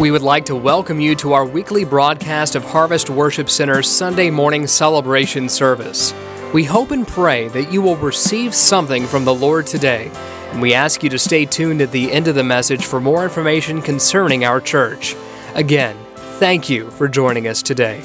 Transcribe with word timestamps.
We 0.00 0.10
would 0.10 0.22
like 0.22 0.46
to 0.46 0.56
welcome 0.56 0.98
you 0.98 1.14
to 1.16 1.34
our 1.34 1.44
weekly 1.44 1.84
broadcast 1.84 2.54
of 2.54 2.64
Harvest 2.64 3.10
Worship 3.10 3.50
Center's 3.50 3.86
Sunday 3.86 4.30
morning 4.30 4.66
celebration 4.66 5.46
service. 5.46 6.14
We 6.54 6.64
hope 6.64 6.90
and 6.90 7.06
pray 7.06 7.48
that 7.48 7.70
you 7.70 7.82
will 7.82 7.96
receive 7.96 8.54
something 8.54 9.06
from 9.06 9.26
the 9.26 9.34
Lord 9.34 9.66
today, 9.66 10.10
and 10.52 10.62
we 10.62 10.72
ask 10.72 11.02
you 11.02 11.10
to 11.10 11.18
stay 11.18 11.44
tuned 11.44 11.82
at 11.82 11.92
the 11.92 12.10
end 12.10 12.28
of 12.28 12.34
the 12.34 12.42
message 12.42 12.86
for 12.86 12.98
more 12.98 13.24
information 13.24 13.82
concerning 13.82 14.42
our 14.42 14.58
church. 14.58 15.14
Again, 15.54 15.98
thank 16.38 16.70
you 16.70 16.90
for 16.92 17.06
joining 17.06 17.46
us 17.46 17.62
today. 17.62 18.02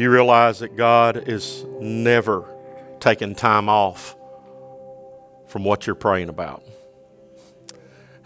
You 0.00 0.10
realize 0.10 0.58
that 0.58 0.76
God 0.76 1.28
is 1.28 1.64
never 1.80 2.44
taking 2.98 3.34
time 3.34 3.68
off 3.68 4.16
from 5.46 5.62
what 5.64 5.86
you're 5.86 5.94
praying 5.94 6.28
about? 6.28 6.64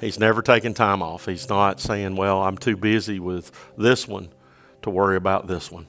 He's 0.01 0.19
never 0.19 0.43
taking 0.43 0.75
time 0.75 1.03
off. 1.03 1.27
He's 1.27 1.49
not 1.49 1.81
saying, 1.81 2.17
Well, 2.17 2.43
I'm 2.43 2.57
too 2.57 2.77
busy 2.77 3.19
with 3.21 3.51
this 3.77 4.09
one 4.09 4.31
to 4.83 4.91
worry 4.91 5.17
about 5.17 5.47
this 5.47 5.71
one. 5.71 5.87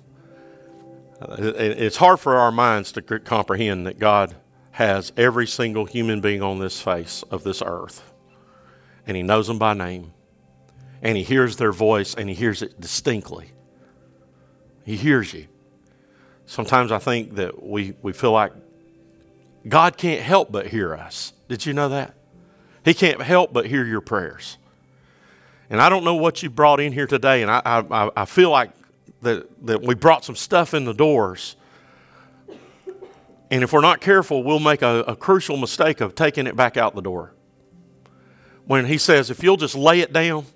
Uh, 1.21 1.35
it's 1.39 1.97
hard 1.97 2.19
for 2.19 2.35
our 2.35 2.51
minds 2.51 2.91
to 2.93 3.01
comprehend 3.01 3.85
that 3.85 3.99
God 3.99 4.35
has 4.71 5.11
every 5.15 5.45
single 5.45 5.85
human 5.85 6.21
being 6.21 6.41
on 6.41 6.59
this 6.59 6.81
face 6.81 7.23
of 7.29 7.43
this 7.43 7.61
earth, 7.65 8.11
and 9.05 9.15
He 9.15 9.23
knows 9.23 9.47
them 9.47 9.59
by 9.59 9.73
name, 9.73 10.13
and 11.01 11.17
He 11.17 11.23
hears 11.23 11.57
their 11.57 11.71
voice, 11.71 12.15
and 12.15 12.29
He 12.29 12.35
hears 12.35 12.61
it 12.61 12.79
distinctly. 12.81 13.51
He 14.85 14.95
hears 14.95 15.33
you 15.33 15.47
sometimes 16.49 16.91
I 16.91 16.97
think 16.97 17.35
that 17.35 17.63
we, 17.63 17.93
we 18.01 18.11
feel 18.11 18.31
like 18.31 18.51
God 19.67 19.97
can't 19.97 20.21
help 20.21 20.51
but 20.51 20.65
hear 20.65 20.95
us. 20.95 21.31
Did 21.47 21.65
you 21.65 21.73
know 21.73 21.89
that? 21.89 22.15
He 22.83 22.95
can't 22.95 23.21
help 23.21 23.53
but 23.53 23.67
hear 23.67 23.85
your 23.85 24.01
prayers. 24.01 24.57
And 25.69 25.79
I 25.79 25.89
don't 25.89 26.03
know 26.03 26.15
what 26.15 26.41
you 26.41 26.49
brought 26.49 26.79
in 26.79 26.91
here 26.91 27.05
today, 27.05 27.43
and 27.43 27.51
I, 27.51 27.61
I, 27.63 28.09
I 28.17 28.25
feel 28.25 28.49
like 28.49 28.71
that, 29.21 29.47
that 29.67 29.83
we 29.83 29.93
brought 29.93 30.25
some 30.25 30.35
stuff 30.35 30.73
in 30.73 30.85
the 30.85 30.93
doors. 30.93 31.55
And 33.51 33.63
if 33.63 33.71
we're 33.71 33.81
not 33.81 34.01
careful, 34.01 34.43
we'll 34.43 34.59
make 34.59 34.81
a, 34.81 35.01
a 35.01 35.15
crucial 35.15 35.55
mistake 35.55 36.01
of 36.01 36.15
taking 36.15 36.47
it 36.47 36.55
back 36.55 36.77
out 36.77 36.95
the 36.95 37.01
door. 37.01 37.31
When 38.65 38.85
he 38.85 38.97
says, 38.97 39.29
if 39.29 39.43
you'll 39.43 39.57
just 39.57 39.75
lay 39.75 39.99
it 39.99 40.11
down 40.11 40.47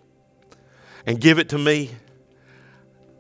and 1.06 1.22
give 1.22 1.38
it 1.38 1.50
to 1.50 1.60
me, 1.60 1.92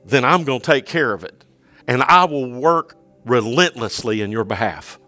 then 0.03 0.25
I'm 0.25 0.43
going 0.43 0.59
to 0.59 0.65
take 0.65 0.87
care 0.87 1.13
of 1.13 1.23
it 1.23 1.42
and 1.87 2.03
I 2.03 2.25
will 2.25 2.49
work 2.49 2.97
relentlessly 3.25 4.21
in 4.21 4.31
your 4.31 4.43
behalf. 4.43 4.99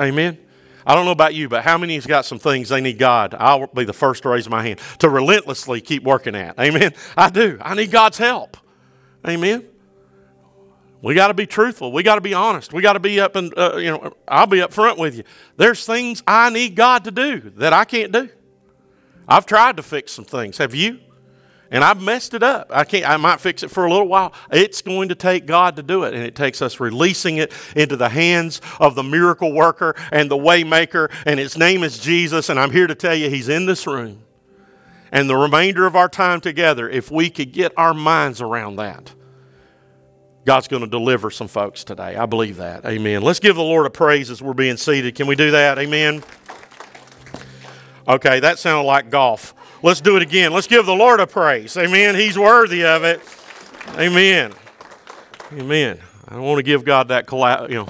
Amen. 0.00 0.38
I 0.84 0.94
don't 0.94 1.04
know 1.04 1.12
about 1.12 1.34
you, 1.34 1.48
but 1.48 1.62
how 1.62 1.78
many 1.78 1.94
has 1.94 2.06
got 2.06 2.24
some 2.24 2.38
things 2.38 2.68
they 2.68 2.80
need 2.80 2.98
God? 2.98 3.34
I'll 3.38 3.68
be 3.68 3.84
the 3.84 3.92
first 3.92 4.24
to 4.24 4.30
raise 4.30 4.48
my 4.48 4.62
hand 4.62 4.80
to 4.98 5.08
relentlessly 5.08 5.80
keep 5.80 6.02
working 6.02 6.34
at. 6.34 6.58
Amen. 6.58 6.92
I 7.16 7.30
do. 7.30 7.58
I 7.60 7.74
need 7.74 7.90
God's 7.90 8.18
help. 8.18 8.56
Amen. 9.26 9.64
We 11.02 11.14
got 11.14 11.28
to 11.28 11.34
be 11.34 11.46
truthful. 11.46 11.92
We 11.92 12.02
got 12.02 12.14
to 12.16 12.20
be 12.20 12.34
honest. 12.34 12.72
We 12.72 12.80
got 12.80 12.92
to 12.94 13.00
be 13.00 13.20
up 13.20 13.36
and 13.36 13.56
uh, 13.56 13.76
you 13.76 13.90
know. 13.90 14.14
I'll 14.26 14.46
be 14.46 14.62
up 14.62 14.72
front 14.72 14.98
with 14.98 15.16
you. 15.16 15.24
There's 15.56 15.84
things 15.84 16.22
I 16.26 16.50
need 16.50 16.76
God 16.76 17.04
to 17.04 17.10
do 17.10 17.52
that 17.56 17.72
I 17.72 17.84
can't 17.84 18.12
do. 18.12 18.28
I've 19.26 19.46
tried 19.46 19.76
to 19.78 19.82
fix 19.82 20.12
some 20.12 20.24
things. 20.24 20.58
Have 20.58 20.74
you? 20.74 21.00
And 21.72 21.82
I've 21.82 22.00
messed 22.00 22.34
it 22.34 22.42
up. 22.42 22.68
I 22.70 22.84
can't. 22.84 23.08
I 23.08 23.16
might 23.16 23.40
fix 23.40 23.62
it 23.62 23.70
for 23.70 23.86
a 23.86 23.90
little 23.90 24.06
while. 24.06 24.34
It's 24.52 24.82
going 24.82 25.08
to 25.08 25.14
take 25.14 25.46
God 25.46 25.74
to 25.76 25.82
do 25.82 26.04
it, 26.04 26.12
and 26.12 26.22
it 26.22 26.36
takes 26.36 26.60
us 26.60 26.78
releasing 26.78 27.38
it 27.38 27.50
into 27.74 27.96
the 27.96 28.10
hands 28.10 28.60
of 28.78 28.94
the 28.94 29.02
miracle 29.02 29.52
worker 29.52 29.96
and 30.12 30.30
the 30.30 30.36
waymaker, 30.36 31.10
and 31.24 31.40
His 31.40 31.56
name 31.56 31.82
is 31.82 31.98
Jesus. 31.98 32.50
And 32.50 32.60
I'm 32.60 32.70
here 32.70 32.86
to 32.86 32.94
tell 32.94 33.14
you, 33.14 33.30
He's 33.30 33.48
in 33.48 33.64
this 33.64 33.86
room. 33.86 34.22
And 35.10 35.28
the 35.28 35.36
remainder 35.36 35.86
of 35.86 35.96
our 35.96 36.08
time 36.08 36.40
together, 36.40 36.88
if 36.88 37.10
we 37.10 37.30
could 37.30 37.52
get 37.52 37.72
our 37.76 37.94
minds 37.94 38.40
around 38.42 38.76
that, 38.76 39.14
God's 40.44 40.68
going 40.68 40.82
to 40.82 40.88
deliver 40.88 41.30
some 41.30 41.48
folks 41.48 41.84
today. 41.84 42.16
I 42.16 42.26
believe 42.26 42.56
that. 42.58 42.84
Amen. 42.84 43.22
Let's 43.22 43.40
give 43.40 43.56
the 43.56 43.62
Lord 43.62 43.86
a 43.86 43.90
praise 43.90 44.30
as 44.30 44.42
we're 44.42 44.54
being 44.54 44.76
seated. 44.76 45.14
Can 45.14 45.26
we 45.26 45.36
do 45.36 45.52
that? 45.52 45.78
Amen. 45.78 46.22
Okay, 48.06 48.40
that 48.40 48.58
sounded 48.58 48.86
like 48.86 49.08
golf. 49.08 49.54
Let's 49.82 50.00
do 50.00 50.16
it 50.16 50.22
again. 50.22 50.52
Let's 50.52 50.68
give 50.68 50.86
the 50.86 50.94
Lord 50.94 51.20
a 51.20 51.26
praise. 51.26 51.76
Amen. 51.76 52.14
He's 52.14 52.38
worthy 52.38 52.84
of 52.84 53.02
it. 53.04 53.20
Amen. 53.98 54.52
Amen. 55.52 55.98
I 56.28 56.34
don't 56.34 56.44
want 56.44 56.58
to 56.58 56.62
give 56.62 56.84
God 56.84 57.08
that 57.08 57.30
you 57.68 57.74
know, 57.74 57.88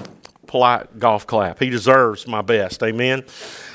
polite 0.53 0.99
golf 0.99 1.25
clap. 1.25 1.57
He 1.57 1.71
deserves 1.71 2.27
my 2.27 2.43
best. 2.43 2.83
Amen. 2.83 3.23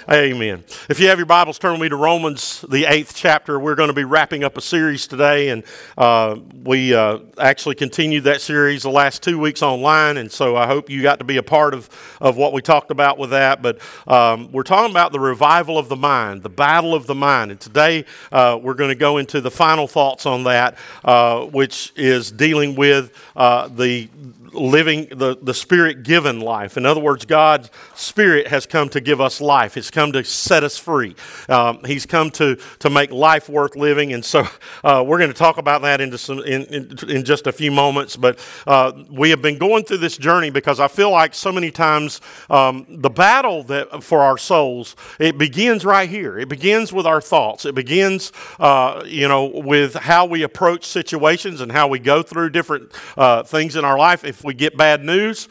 Amen. 0.08 0.64
If 0.88 1.00
you 1.00 1.08
have 1.08 1.18
your 1.18 1.26
Bibles, 1.26 1.58
turn 1.58 1.72
with 1.72 1.82
me 1.82 1.88
to 1.90 1.96
Romans, 1.96 2.64
the 2.70 2.86
eighth 2.86 3.14
chapter. 3.14 3.58
We're 3.58 3.74
going 3.74 3.88
to 3.88 3.94
be 3.94 4.04
wrapping 4.04 4.42
up 4.42 4.56
a 4.56 4.60
series 4.62 5.06
today, 5.06 5.50
and 5.50 5.64
uh, 5.98 6.36
we 6.62 6.94
uh, 6.94 7.18
actually 7.36 7.74
continued 7.74 8.24
that 8.24 8.40
series 8.40 8.84
the 8.84 8.90
last 8.90 9.22
two 9.22 9.38
weeks 9.38 9.60
online, 9.60 10.16
and 10.16 10.32
so 10.32 10.56
I 10.56 10.66
hope 10.66 10.88
you 10.88 11.02
got 11.02 11.18
to 11.18 11.26
be 11.26 11.36
a 11.36 11.42
part 11.42 11.74
of, 11.74 11.90
of 12.22 12.38
what 12.38 12.54
we 12.54 12.62
talked 12.62 12.90
about 12.90 13.18
with 13.18 13.30
that. 13.30 13.60
But 13.60 13.80
um, 14.06 14.50
we're 14.50 14.62
talking 14.62 14.92
about 14.92 15.12
the 15.12 15.20
revival 15.20 15.76
of 15.76 15.90
the 15.90 15.96
mind, 15.96 16.42
the 16.42 16.48
battle 16.48 16.94
of 16.94 17.06
the 17.06 17.14
mind, 17.14 17.50
and 17.50 17.60
today 17.60 18.06
uh, 18.32 18.58
we're 18.62 18.74
going 18.74 18.90
to 18.90 18.94
go 18.94 19.18
into 19.18 19.42
the 19.42 19.50
final 19.50 19.88
thoughts 19.88 20.24
on 20.24 20.44
that, 20.44 20.78
uh, 21.04 21.44
which 21.44 21.92
is 21.96 22.30
dealing 22.30 22.76
with 22.76 23.12
uh, 23.36 23.68
the 23.68 24.08
living 24.53 25.09
the, 25.10 25.36
the 25.41 25.54
spirit 25.54 26.03
given 26.03 26.41
life. 26.41 26.76
In 26.76 26.86
other 26.86 27.00
words, 27.00 27.25
God's 27.25 27.70
spirit 27.94 28.48
has 28.48 28.66
come 28.66 28.88
to 28.91 29.00
give 29.00 29.20
us 29.20 29.41
life. 29.41 29.75
He's 29.75 29.91
come 29.91 30.12
to 30.12 30.25
set 30.25 30.64
us 30.64 30.76
free. 30.78 31.14
Um, 31.48 31.82
he's 31.84 32.06
come 32.06 32.31
to, 32.32 32.56
to 32.81 32.91
make 32.91 33.10
life 33.10 33.48
worth 33.48 33.76
living. 33.76 34.12
And 34.12 34.25
so 34.25 34.47
uh, 34.84 35.04
we're 35.06 35.19
going 35.19 35.31
to 35.31 35.37
talk 35.37 35.58
about 35.58 35.82
that 35.82 36.00
into 36.00 36.19
some, 36.19 36.41
in, 36.41 36.64
in, 36.64 36.97
in 37.08 37.25
just 37.25 37.47
a 37.47 37.53
few 37.53 37.70
moments. 37.70 38.16
But 38.16 38.38
uh, 38.66 38.92
we 39.10 39.31
have 39.31 39.42
been 39.42 39.58
going 39.58 39.84
through 39.84 39.98
this 39.98 40.16
journey 40.16 40.50
because 40.50 40.81
I 40.81 40.88
feel 40.88 41.10
like 41.10 41.34
so 41.34 41.53
many 41.53 41.70
times 41.70 42.20
um, 42.50 42.87
the 42.88 43.10
battle 43.10 43.62
that 43.64 44.03
for 44.03 44.20
our 44.20 44.38
souls, 44.38 44.97
it 45.19 45.38
begins 45.38 45.84
right 45.84 46.08
here. 46.08 46.38
It 46.38 46.48
begins 46.48 46.92
with 46.92 47.06
our 47.06 47.20
thoughts. 47.20 47.64
It 47.64 47.75
begins, 47.75 48.32
uh, 48.58 49.03
you 49.06 49.28
know, 49.28 49.47
with 49.47 49.94
how 49.94 50.26
we 50.26 50.42
approach 50.42 50.84
situations 50.84 51.60
and 51.60 51.72
how 51.72 51.88
we 51.88 51.98
go 51.98 52.22
through 52.22 52.50
different 52.50 52.92
uh, 53.16 53.42
things 53.42 53.76
in 53.76 53.84
our 53.84 53.98
life. 53.98 54.25
If 54.25 54.38
if 54.38 54.44
we 54.44 54.54
get 54.54 54.76
bad 54.76 55.04
news, 55.04 55.49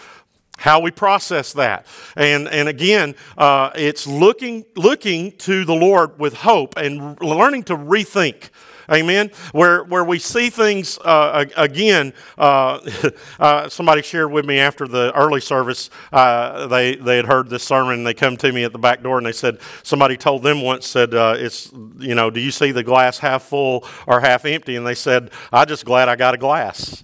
how 0.58 0.80
we 0.80 0.92
process 0.92 1.54
that. 1.54 1.86
And, 2.16 2.48
and 2.48 2.70
again, 2.70 3.16
uh, 3.38 3.72
it's 3.76 4.08
looking, 4.08 4.66
looking 4.76 5.34
to 5.40 5.66
the 5.66 5.76
Lord 5.76 6.18
with 6.18 6.34
hope 6.34 6.78
and 6.78 7.20
learning 7.22 7.64
to 7.64 7.76
rethink. 7.76 8.50
Amen. 8.90 9.32
Where 9.52 9.84
where 9.84 10.06
we 10.06 10.18
see 10.18 10.50
things 10.50 10.98
uh, 11.00 11.44
again. 11.58 12.14
Uh, 12.38 12.80
uh, 13.40 13.68
somebody 13.68 14.02
shared 14.02 14.32
with 14.32 14.46
me 14.46 14.60
after 14.60 14.88
the 14.88 15.12
early 15.14 15.42
service. 15.42 15.90
Uh, 16.10 16.68
they 16.68 16.96
they 16.96 17.18
had 17.18 17.26
heard 17.26 17.50
this 17.50 17.64
sermon. 17.64 17.96
and 17.96 18.08
They 18.08 18.14
come 18.14 18.38
to 18.38 18.50
me 18.50 18.64
at 18.64 18.72
the 18.72 18.80
back 18.80 19.04
door 19.04 19.18
and 19.18 19.28
they 19.28 19.34
said 19.34 19.60
somebody 19.84 20.16
told 20.16 20.42
them 20.42 20.62
once 20.62 20.88
said 20.88 21.14
uh, 21.14 21.36
it's 21.38 21.70
you 21.98 22.16
know 22.16 22.30
do 22.30 22.40
you 22.40 22.50
see 22.50 22.72
the 22.72 22.82
glass 22.82 23.20
half 23.20 23.44
full 23.44 23.86
or 24.08 24.22
half 24.22 24.46
empty? 24.46 24.78
And 24.78 24.88
they 24.88 24.96
said 24.96 25.32
I'm 25.52 25.68
just 25.68 25.84
glad 25.84 26.08
I 26.08 26.16
got 26.16 26.34
a 26.34 26.38
glass. 26.38 27.04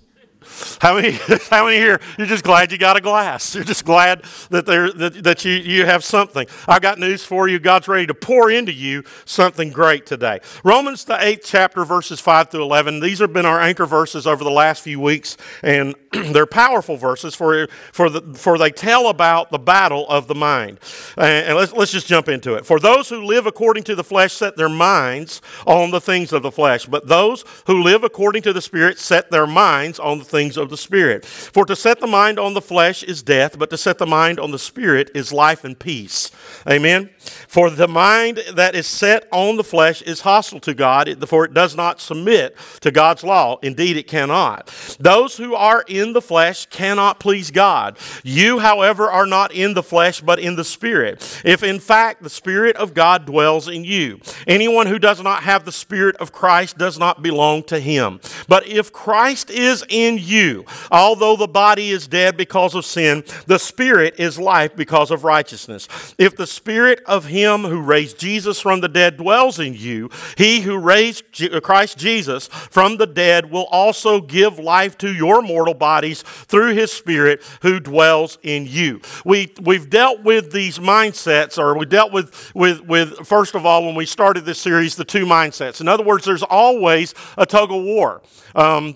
How 0.80 0.96
many, 0.96 1.12
how 1.50 1.66
many 1.66 1.78
here, 1.78 2.00
you're 2.18 2.28
just 2.28 2.44
glad 2.44 2.72
you 2.72 2.78
got 2.78 2.98
a 2.98 3.02
glass? 3.02 3.56
You're 3.56 3.64
just 3.64 3.86
glad 3.86 4.24
that, 4.50 4.66
there, 4.66 4.92
that, 4.92 5.24
that 5.24 5.46
you, 5.46 5.54
you 5.54 5.86
have 5.86 6.04
something. 6.04 6.48
I've 6.68 6.82
got 6.82 7.00
news 7.00 7.24
for 7.24 7.48
you. 7.48 7.60
God's 7.60 7.88
ready 7.88 8.08
to 8.08 8.14
pour 8.14 8.52
into 8.52 8.74
you 8.74 9.04
something 9.26 9.72
great 9.72 10.06
today. 10.06 10.40
Romans, 10.64 11.06
the 11.06 11.24
eighth 11.24 11.46
chapter, 11.46 11.86
verses 11.86 12.20
5 12.20 12.50
through 12.50 12.64
11. 12.64 13.00
These 13.00 13.20
have 13.20 13.34
been 13.34 13.46
our 13.46 13.62
anchor 13.62 13.86
verses 13.86 14.28
over 14.28 14.44
the 14.44 14.52
last 14.52 14.84
few 14.84 15.00
weeks, 15.00 15.38
and 15.62 15.96
they're 16.12 16.46
powerful 16.46 16.98
verses 16.98 17.36
for, 17.36 17.68
for, 17.92 18.10
the, 18.10 18.22
for 18.38 18.58
they 18.58 18.70
tell 18.70 19.08
about 19.08 19.52
the 19.52 19.60
battle 19.60 20.08
of 20.10 20.28
the 20.28 20.36
mind. 20.36 20.80
And 21.18 21.56
let's, 21.58 21.74
let's 21.74 21.92
just 21.92 22.08
jump 22.08 22.28
into 22.28 22.56
it. 22.56 22.66
For 22.66 22.80
those 22.80 23.10
who 23.10 23.24
live 23.24 23.46
according 23.46 23.84
to 23.86 23.96
the 23.96 24.04
flesh 24.04 24.34
set 24.34 24.56
their 24.56 24.70
minds 24.70 25.42
on 25.66 25.92
the 25.92 26.02
things 26.02 26.34
of 26.34 26.44
the 26.44 26.52
flesh, 26.52 26.86
but 26.86 27.08
those 27.08 27.46
who 27.68 27.82
live 27.82 28.04
according 28.04 28.42
to 28.44 28.54
the 28.54 28.62
Spirit 28.62 29.00
set 29.00 29.32
their 29.32 29.48
minds 29.48 30.00
on 30.00 30.20
the 30.20 30.26
things 30.26 30.43
of 30.58 30.70
the 30.70 30.78
Spirit. 30.78 31.26
For 31.26 31.66
to 31.66 31.76
set 31.76 32.00
the 32.00 32.08
mind 32.08 32.40
on 32.40 32.54
the 32.54 32.62
flesh 32.62 33.04
is 33.04 33.24
death, 33.24 33.58
but 33.58 33.70
to 33.70 33.78
set 33.78 33.98
the 33.98 34.06
mind 34.06 34.40
on 34.40 34.52
the 34.52 34.60
Spirit 34.60 35.10
is 35.16 35.32
life 35.32 35.64
and 35.64 35.78
peace. 35.78 36.32
Amen. 36.68 37.10
For 37.48 37.70
the 37.70 37.88
mind 37.88 38.42
that 38.54 38.76
is 38.76 38.88
set 38.88 39.28
on 39.32 39.58
the 39.58 39.64
flesh 39.64 40.02
is 40.02 40.22
hostile 40.22 40.60
to 40.62 40.74
God, 40.74 41.28
for 41.28 41.46
it 41.46 41.54
does 41.54 41.76
not 41.76 42.02
submit 42.02 42.58
to 42.82 42.92
God's 42.92 43.24
law. 43.24 43.58
Indeed, 43.62 43.98
it 43.98 44.08
cannot. 44.08 44.68
Those 45.00 45.38
who 45.38 45.56
are 45.56 45.84
in 45.88 46.14
the 46.14 46.22
flesh 46.22 46.66
cannot 46.68 47.20
please 47.20 47.52
God. 47.52 47.98
You, 48.24 48.60
however, 48.60 49.10
are 49.10 49.26
not 49.26 49.54
in 49.54 49.74
the 49.74 49.84
flesh, 49.84 50.22
but 50.22 50.40
in 50.40 50.56
the 50.56 50.64
Spirit. 50.64 51.42
If 51.46 51.64
in 51.64 51.80
fact 51.80 52.24
the 52.24 52.30
Spirit 52.30 52.76
of 52.78 52.94
God 52.94 53.26
dwells 53.26 53.68
in 53.68 53.84
you, 53.84 54.20
anyone 54.48 54.88
who 54.88 55.00
does 55.00 55.22
not 55.22 55.44
have 55.44 55.66
the 55.66 55.72
Spirit 55.72 56.16
of 56.18 56.32
Christ 56.32 56.78
does 56.78 56.98
not 56.98 57.22
belong 57.22 57.64
to 57.64 57.80
him. 57.80 58.20
But 58.48 58.68
if 58.68 58.92
Christ 58.92 59.50
is 59.50 59.86
in 59.90 60.18
you, 60.18 60.33
you. 60.34 60.66
Although 60.92 61.38
the 61.38 61.48
body 61.48 61.92
is 61.92 62.08
dead 62.08 62.36
because 62.36 62.76
of 62.76 62.86
sin, 62.86 63.24
the 63.48 63.60
spirit 63.60 64.16
is 64.20 64.38
life 64.40 64.76
because 64.76 65.12
of 65.12 65.24
righteousness. 65.24 65.88
If 66.18 66.36
the 66.36 66.48
spirit 66.48 67.02
of 67.06 67.26
him 67.26 67.62
who 67.62 67.82
raised 67.82 68.20
Jesus 68.20 68.60
from 68.60 68.82
the 68.82 68.90
dead 68.90 69.18
dwells 69.18 69.60
in 69.60 69.74
you, 69.76 70.10
he 70.38 70.62
who 70.62 70.78
raised 70.78 71.24
Christ 71.62 71.98
Jesus 71.98 72.48
from 72.48 72.98
the 72.98 73.08
dead 73.08 73.52
will 73.52 73.68
also 73.72 74.20
give 74.20 74.60
life 74.60 74.98
to 74.98 75.14
your 75.14 75.42
mortal 75.42 75.76
bodies 75.76 76.24
through 76.24 76.74
his 76.74 76.92
spirit 76.92 77.44
who 77.62 77.80
dwells 77.80 78.38
in 78.42 78.66
you. 78.66 79.02
We, 79.24 79.54
we've 79.62 79.90
dealt 79.90 80.24
with 80.24 80.52
these 80.52 80.80
mindsets, 80.80 81.58
or 81.58 81.78
we 81.78 81.86
dealt 81.86 82.12
with, 82.12 82.52
with, 82.56 82.82
with, 82.82 83.28
first 83.28 83.56
of 83.56 83.66
all, 83.66 83.86
when 83.86 83.96
we 83.96 84.06
started 84.06 84.46
this 84.46 84.60
series, 84.60 84.96
the 84.96 85.06
two 85.06 85.26
mindsets. 85.26 85.80
In 85.82 85.88
other 85.88 86.04
words, 86.04 86.26
there's 86.26 86.44
always 86.44 87.14
a 87.38 87.46
tug 87.46 87.72
of 87.72 87.84
war. 87.84 88.22
Um, 88.56 88.96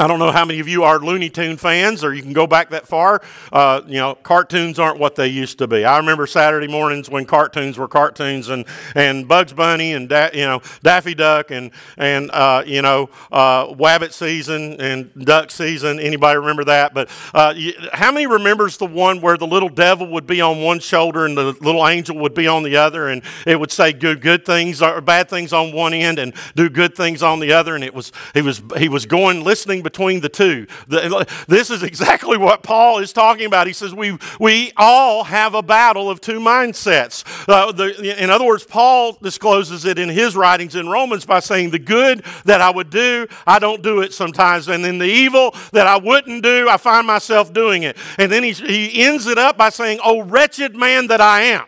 I 0.00 0.06
don't 0.06 0.18
know 0.18 0.32
how 0.32 0.46
many 0.46 0.60
of 0.60 0.66
you 0.66 0.82
are 0.84 0.98
Looney 0.98 1.28
Tune 1.28 1.58
fans, 1.58 2.02
or 2.02 2.14
you 2.14 2.22
can 2.22 2.32
go 2.32 2.46
back 2.46 2.70
that 2.70 2.88
far. 2.88 3.20
Uh, 3.52 3.82
you 3.86 3.98
know, 3.98 4.14
cartoons 4.14 4.78
aren't 4.78 4.98
what 4.98 5.14
they 5.14 5.26
used 5.26 5.58
to 5.58 5.66
be. 5.68 5.84
I 5.84 5.98
remember 5.98 6.26
Saturday 6.26 6.68
mornings 6.68 7.10
when 7.10 7.26
cartoons 7.26 7.76
were 7.76 7.86
cartoons, 7.86 8.48
and, 8.48 8.64
and 8.94 9.28
Bugs 9.28 9.52
Bunny 9.52 9.92
and 9.92 10.08
da- 10.08 10.30
you 10.32 10.46
know 10.46 10.62
Daffy 10.82 11.14
Duck 11.14 11.50
and 11.50 11.70
and 11.98 12.30
uh, 12.30 12.62
you 12.64 12.80
know 12.80 13.10
uh, 13.30 13.66
Wabbit 13.74 14.14
season 14.14 14.80
and 14.80 15.12
Duck 15.26 15.50
season. 15.50 16.00
Anybody 16.00 16.38
remember 16.38 16.64
that? 16.64 16.94
But 16.94 17.10
uh, 17.34 17.52
you, 17.54 17.74
how 17.92 18.10
many 18.10 18.26
remembers 18.26 18.78
the 18.78 18.86
one 18.86 19.20
where 19.20 19.36
the 19.36 19.46
little 19.46 19.68
devil 19.68 20.06
would 20.12 20.26
be 20.26 20.40
on 20.40 20.62
one 20.62 20.80
shoulder 20.80 21.26
and 21.26 21.36
the 21.36 21.52
little 21.60 21.86
angel 21.86 22.16
would 22.16 22.32
be 22.32 22.48
on 22.48 22.62
the 22.62 22.76
other, 22.76 23.08
and 23.08 23.20
it 23.46 23.60
would 23.60 23.70
say 23.70 23.92
good 23.92 24.22
good 24.22 24.46
things 24.46 24.80
or 24.80 25.02
bad 25.02 25.28
things 25.28 25.52
on 25.52 25.74
one 25.74 25.92
end 25.92 26.18
and 26.18 26.32
do 26.54 26.70
good 26.70 26.94
things 26.94 27.22
on 27.22 27.38
the 27.38 27.52
other, 27.52 27.74
and 27.74 27.84
it 27.84 27.92
was 27.92 28.12
he 28.32 28.40
was 28.40 28.62
he 28.78 28.88
was 28.88 29.04
going 29.04 29.44
listening 29.44 29.82
between 29.90 30.20
the 30.20 30.28
two. 30.28 30.66
This 31.48 31.70
is 31.70 31.82
exactly 31.82 32.38
what 32.38 32.62
Paul 32.62 32.98
is 32.98 33.12
talking 33.12 33.46
about. 33.46 33.66
He 33.66 33.72
says 33.72 33.92
we, 33.92 34.16
we 34.38 34.72
all 34.76 35.24
have 35.24 35.54
a 35.54 35.62
battle 35.62 36.08
of 36.08 36.20
two 36.20 36.38
mindsets. 36.38 37.24
Uh, 37.48 37.72
the, 37.72 38.22
in 38.22 38.30
other 38.30 38.46
words, 38.46 38.64
Paul 38.64 39.18
discloses 39.20 39.84
it 39.84 39.98
in 39.98 40.08
his 40.08 40.36
writings 40.36 40.76
in 40.76 40.88
Romans 40.88 41.26
by 41.26 41.40
saying, 41.40 41.70
The 41.70 41.80
good 41.80 42.24
that 42.44 42.60
I 42.60 42.70
would 42.70 42.90
do, 42.90 43.26
I 43.46 43.58
don't 43.58 43.82
do 43.82 44.00
it 44.00 44.12
sometimes. 44.12 44.68
And 44.68 44.84
then 44.84 44.98
the 44.98 45.06
evil 45.06 45.54
that 45.72 45.88
I 45.88 45.98
wouldn't 45.98 46.44
do, 46.44 46.68
I 46.68 46.76
find 46.76 47.06
myself 47.06 47.52
doing 47.52 47.82
it. 47.82 47.96
And 48.18 48.30
then 48.30 48.44
he, 48.44 48.52
he 48.52 49.02
ends 49.02 49.26
it 49.26 49.38
up 49.38 49.58
by 49.58 49.70
saying, 49.70 49.98
Oh, 50.04 50.22
wretched 50.22 50.76
man 50.76 51.08
that 51.08 51.20
I 51.20 51.42
am. 51.42 51.66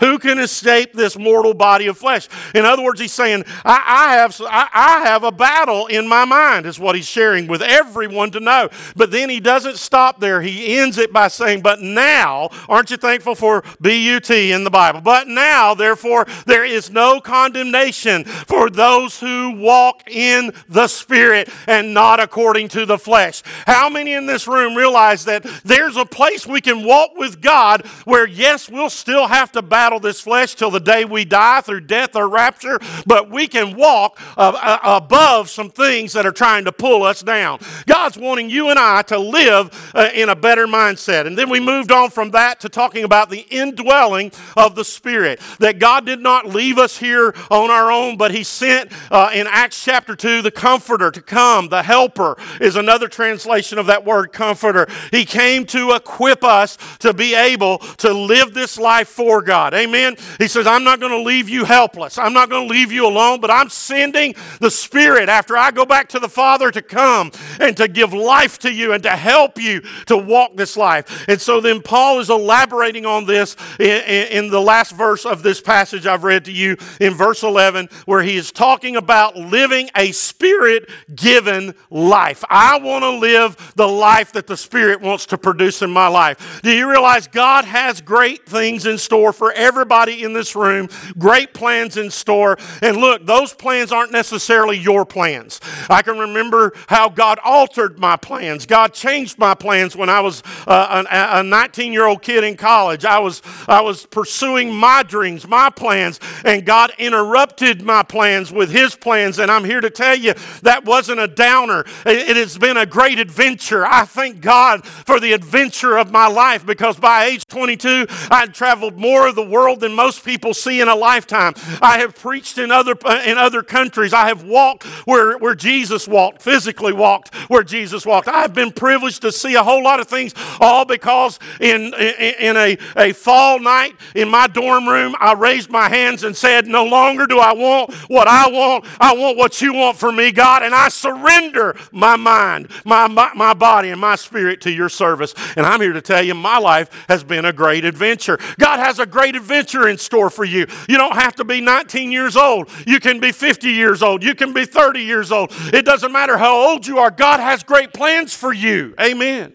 Who 0.00 0.18
can 0.18 0.38
escape 0.38 0.92
this 0.92 1.16
mortal 1.16 1.54
body 1.54 1.86
of 1.86 1.96
flesh? 1.96 2.28
In 2.54 2.64
other 2.64 2.82
words, 2.82 3.00
he's 3.00 3.12
saying, 3.12 3.44
I, 3.64 3.82
I 3.86 4.14
have, 4.14 4.40
I, 4.40 4.68
I, 4.72 5.06
have 5.06 5.22
a 5.22 5.30
battle 5.30 5.86
in 5.86 6.08
my 6.08 6.24
mind, 6.24 6.66
is 6.66 6.80
what 6.80 6.96
he's 6.96 7.06
sharing 7.06 7.46
with 7.46 7.62
everyone 7.62 8.32
to 8.32 8.40
know. 8.40 8.68
But 8.96 9.12
then 9.12 9.28
he 9.30 9.38
doesn't 9.38 9.76
stop 9.76 10.20
there. 10.20 10.42
He 10.42 10.76
ends 10.78 10.98
it 10.98 11.12
by 11.12 11.28
saying, 11.28 11.62
But 11.62 11.80
now, 11.80 12.48
aren't 12.68 12.90
you 12.90 12.96
thankful 12.96 13.34
for 13.36 13.62
BUT 13.80 14.30
in 14.30 14.64
the 14.64 14.70
Bible? 14.70 15.00
But 15.00 15.28
now, 15.28 15.74
therefore, 15.74 16.26
there 16.46 16.64
is 16.64 16.90
no 16.90 17.20
condemnation 17.20 18.24
for 18.24 18.70
those 18.70 19.20
who 19.20 19.52
walk 19.52 20.10
in 20.10 20.52
the 20.68 20.88
Spirit 20.88 21.48
and 21.68 21.94
not 21.94 22.18
according 22.18 22.68
to 22.68 22.84
the 22.84 22.98
flesh. 22.98 23.42
How 23.66 23.88
many 23.88 24.14
in 24.14 24.26
this 24.26 24.48
room 24.48 24.74
realize 24.74 25.24
that 25.26 25.44
there's 25.64 25.96
a 25.96 26.04
place 26.04 26.46
we 26.46 26.60
can 26.60 26.84
walk 26.84 27.16
with 27.16 27.40
God 27.40 27.86
where, 28.04 28.26
yes, 28.26 28.68
we'll 28.68 28.90
still 28.90 29.28
have 29.28 29.52
to 29.52 29.62
battle? 29.62 29.83
Battle 29.84 30.00
this 30.00 30.18
flesh 30.18 30.54
till 30.54 30.70
the 30.70 30.80
day 30.80 31.04
we 31.04 31.26
die 31.26 31.60
through 31.60 31.82
death 31.82 32.16
or 32.16 32.26
rapture, 32.26 32.78
but 33.04 33.28
we 33.28 33.46
can 33.46 33.76
walk 33.76 34.18
above 34.34 35.50
some 35.50 35.68
things 35.68 36.14
that 36.14 36.24
are 36.24 36.32
trying 36.32 36.64
to 36.64 36.72
pull 36.72 37.02
us 37.02 37.20
down. 37.20 37.58
God's 37.84 38.16
wanting 38.16 38.48
you 38.48 38.70
and 38.70 38.78
I 38.78 39.02
to 39.02 39.18
live 39.18 39.92
uh, 39.94 40.08
in 40.14 40.30
a 40.30 40.34
better 40.34 40.66
mindset. 40.66 41.26
And 41.26 41.36
then 41.36 41.50
we 41.50 41.60
moved 41.60 41.92
on 41.92 42.08
from 42.08 42.30
that 42.30 42.60
to 42.60 42.70
talking 42.70 43.04
about 43.04 43.28
the 43.28 43.40
indwelling 43.50 44.32
of 44.56 44.74
the 44.74 44.86
Spirit. 44.86 45.38
That 45.58 45.78
God 45.78 46.06
did 46.06 46.20
not 46.20 46.46
leave 46.46 46.78
us 46.78 46.96
here 46.96 47.34
on 47.50 47.70
our 47.70 47.92
own, 47.92 48.16
but 48.16 48.30
He 48.30 48.42
sent 48.42 48.90
uh, 49.10 49.32
in 49.34 49.46
Acts 49.46 49.84
chapter 49.84 50.16
2 50.16 50.40
the 50.40 50.50
Comforter 50.50 51.10
to 51.10 51.20
come. 51.20 51.68
The 51.68 51.82
Helper 51.82 52.38
is 52.58 52.76
another 52.76 53.08
translation 53.08 53.76
of 53.76 53.84
that 53.84 54.06
word 54.06 54.32
comforter. 54.32 54.88
He 55.10 55.26
came 55.26 55.66
to 55.66 55.92
equip 55.92 56.42
us 56.42 56.78
to 57.00 57.12
be 57.12 57.34
able 57.34 57.80
to 57.98 58.14
live 58.14 58.54
this 58.54 58.78
life 58.78 59.08
for 59.08 59.42
God. 59.42 59.73
Amen. 59.74 60.16
He 60.38 60.48
says, 60.48 60.66
I'm 60.66 60.84
not 60.84 61.00
going 61.00 61.12
to 61.12 61.22
leave 61.22 61.48
you 61.48 61.64
helpless. 61.64 62.18
I'm 62.18 62.32
not 62.32 62.50
going 62.50 62.68
to 62.68 62.72
leave 62.72 62.92
you 62.92 63.06
alone, 63.06 63.40
but 63.40 63.50
I'm 63.50 63.68
sending 63.68 64.34
the 64.60 64.70
Spirit 64.70 65.28
after 65.28 65.56
I 65.56 65.70
go 65.70 65.84
back 65.84 66.08
to 66.10 66.18
the 66.18 66.28
Father 66.28 66.70
to 66.70 66.82
come 66.82 67.32
and 67.60 67.76
to 67.76 67.88
give 67.88 68.12
life 68.12 68.58
to 68.60 68.72
you 68.72 68.92
and 68.92 69.02
to 69.02 69.10
help 69.10 69.58
you 69.58 69.82
to 70.06 70.16
walk 70.16 70.56
this 70.56 70.76
life. 70.76 71.26
And 71.28 71.40
so 71.40 71.60
then 71.60 71.82
Paul 71.82 72.20
is 72.20 72.30
elaborating 72.30 73.06
on 73.06 73.26
this 73.26 73.56
in, 73.78 74.02
in 74.44 74.50
the 74.50 74.60
last 74.60 74.92
verse 74.92 75.24
of 75.24 75.42
this 75.42 75.60
passage 75.60 76.06
I've 76.06 76.24
read 76.24 76.44
to 76.46 76.52
you 76.52 76.76
in 77.00 77.14
verse 77.14 77.42
11, 77.42 77.88
where 78.06 78.22
he 78.22 78.36
is 78.36 78.52
talking 78.52 78.96
about 78.96 79.36
living 79.36 79.90
a 79.96 80.12
Spirit 80.12 80.88
given 81.14 81.74
life. 81.90 82.44
I 82.48 82.78
want 82.78 83.02
to 83.02 83.10
live 83.10 83.72
the 83.76 83.88
life 83.88 84.32
that 84.32 84.46
the 84.46 84.56
Spirit 84.56 85.00
wants 85.00 85.26
to 85.26 85.38
produce 85.38 85.82
in 85.82 85.90
my 85.90 86.08
life. 86.08 86.60
Do 86.62 86.70
you 86.70 86.90
realize 86.90 87.26
God 87.26 87.64
has 87.64 88.00
great 88.00 88.46
things 88.46 88.86
in 88.86 88.98
store 88.98 89.32
for 89.32 89.52
everybody 89.64 90.22
in 90.22 90.32
this 90.32 90.54
room, 90.54 90.88
great 91.18 91.54
plans 91.54 91.96
in 91.96 92.10
store. 92.10 92.58
And 92.82 92.98
look, 92.98 93.24
those 93.26 93.52
plans 93.52 93.90
aren't 93.90 94.12
necessarily 94.12 94.78
your 94.78 95.04
plans. 95.04 95.60
I 95.88 96.02
can 96.02 96.18
remember 96.18 96.72
how 96.86 97.08
God 97.08 97.38
altered 97.42 97.98
my 97.98 98.16
plans. 98.16 98.66
God 98.66 98.92
changed 98.92 99.38
my 99.38 99.54
plans 99.54 99.96
when 99.96 100.10
I 100.10 100.20
was 100.20 100.42
uh, 100.66 101.04
a 101.10 101.42
19 101.42 101.92
year 101.92 102.06
old 102.06 102.22
kid 102.22 102.44
in 102.44 102.56
college. 102.56 103.04
I 103.04 103.18
was, 103.18 103.42
I 103.66 103.80
was 103.80 104.06
pursuing 104.06 104.72
my 104.72 105.02
dreams, 105.02 105.48
my 105.48 105.70
plans, 105.70 106.20
and 106.44 106.64
God 106.66 106.92
interrupted 106.98 107.82
my 107.82 108.02
plans 108.02 108.52
with 108.52 108.70
His 108.70 108.94
plans. 108.94 109.38
And 109.38 109.50
I'm 109.50 109.64
here 109.64 109.80
to 109.80 109.90
tell 109.90 110.16
you 110.16 110.34
that 110.62 110.84
wasn't 110.84 111.20
a 111.20 111.28
downer. 111.28 111.80
It, 112.04 112.30
it 112.30 112.36
has 112.36 112.58
been 112.58 112.76
a 112.76 112.86
great 112.86 113.18
adventure. 113.18 113.86
I 113.86 114.04
thank 114.04 114.40
God 114.40 114.84
for 114.86 115.18
the 115.20 115.32
adventure 115.32 115.96
of 115.96 116.10
my 116.10 116.26
life 116.26 116.66
because 116.66 116.98
by 116.98 117.24
age 117.24 117.46
22, 117.46 118.06
I 118.30 118.40
had 118.40 118.54
traveled 118.54 118.98
more 118.98 119.26
of 119.26 119.34
the 119.34 119.42
world 119.42 119.53
than 119.76 119.94
most 119.94 120.24
people 120.24 120.54
see 120.54 120.80
in 120.80 120.88
a 120.88 120.94
lifetime. 120.94 121.54
I 121.80 121.98
have 121.98 122.14
preached 122.16 122.58
in 122.58 122.70
other, 122.70 122.94
in 123.24 123.38
other 123.38 123.62
countries. 123.62 124.12
I 124.12 124.28
have 124.28 124.42
walked 124.44 124.84
where, 125.06 125.38
where 125.38 125.54
Jesus 125.54 126.08
walked, 126.08 126.42
physically 126.42 126.92
walked 126.92 127.34
where 127.48 127.62
Jesus 127.62 128.04
walked. 128.04 128.28
I 128.28 128.42
have 128.42 128.54
been 128.54 128.72
privileged 128.72 129.22
to 129.22 129.32
see 129.32 129.54
a 129.54 129.62
whole 129.62 129.82
lot 129.82 130.00
of 130.00 130.08
things, 130.08 130.34
all 130.60 130.84
because 130.84 131.38
in, 131.60 131.94
in, 131.94 132.34
in 132.40 132.56
a, 132.56 132.78
a 132.96 133.12
fall 133.12 133.60
night 133.60 133.94
in 134.14 134.28
my 134.28 134.46
dorm 134.46 134.88
room, 134.88 135.14
I 135.20 135.34
raised 135.34 135.70
my 135.70 135.88
hands 135.88 136.24
and 136.24 136.36
said, 136.36 136.66
No 136.66 136.84
longer 136.84 137.26
do 137.26 137.38
I 137.38 137.52
want 137.52 137.94
what 138.08 138.26
I 138.28 138.48
want. 138.50 138.84
I 139.00 139.14
want 139.14 139.36
what 139.36 139.60
you 139.62 139.74
want 139.74 139.96
for 139.96 140.10
me, 140.10 140.32
God. 140.32 140.62
And 140.62 140.74
I 140.74 140.88
surrender 140.88 141.76
my 141.92 142.16
mind, 142.16 142.70
my, 142.84 143.06
my, 143.06 143.32
my 143.34 143.54
body, 143.54 143.90
and 143.90 144.00
my 144.00 144.16
spirit 144.16 144.60
to 144.62 144.70
your 144.70 144.88
service. 144.88 145.34
And 145.56 145.64
I'm 145.64 145.80
here 145.80 145.92
to 145.92 146.02
tell 146.02 146.22
you, 146.22 146.34
my 146.34 146.58
life 146.58 146.90
has 147.08 147.22
been 147.22 147.44
a 147.44 147.52
great 147.52 147.84
adventure. 147.84 148.38
God 148.58 148.80
has 148.80 148.98
a 148.98 149.06
great 149.06 149.36
adventure 149.36 149.43
in 149.50 149.98
store 149.98 150.30
for 150.30 150.44
you. 150.44 150.66
You 150.88 150.96
don't 150.96 151.14
have 151.14 151.36
to 151.36 151.44
be 151.44 151.60
19 151.60 152.12
years 152.12 152.36
old. 152.36 152.68
You 152.86 153.00
can 153.00 153.20
be 153.20 153.32
50 153.32 153.70
years 153.70 154.02
old. 154.02 154.22
You 154.22 154.34
can 154.34 154.52
be 154.52 154.64
30 154.64 155.00
years 155.00 155.32
old. 155.32 155.52
It 155.72 155.84
doesn't 155.84 156.12
matter 156.12 156.36
how 156.36 156.56
old 156.56 156.86
you 156.86 156.98
are. 156.98 157.10
God 157.10 157.40
has 157.40 157.62
great 157.62 157.92
plans 157.92 158.34
for 158.34 158.52
you. 158.52 158.94
Amen. 159.00 159.54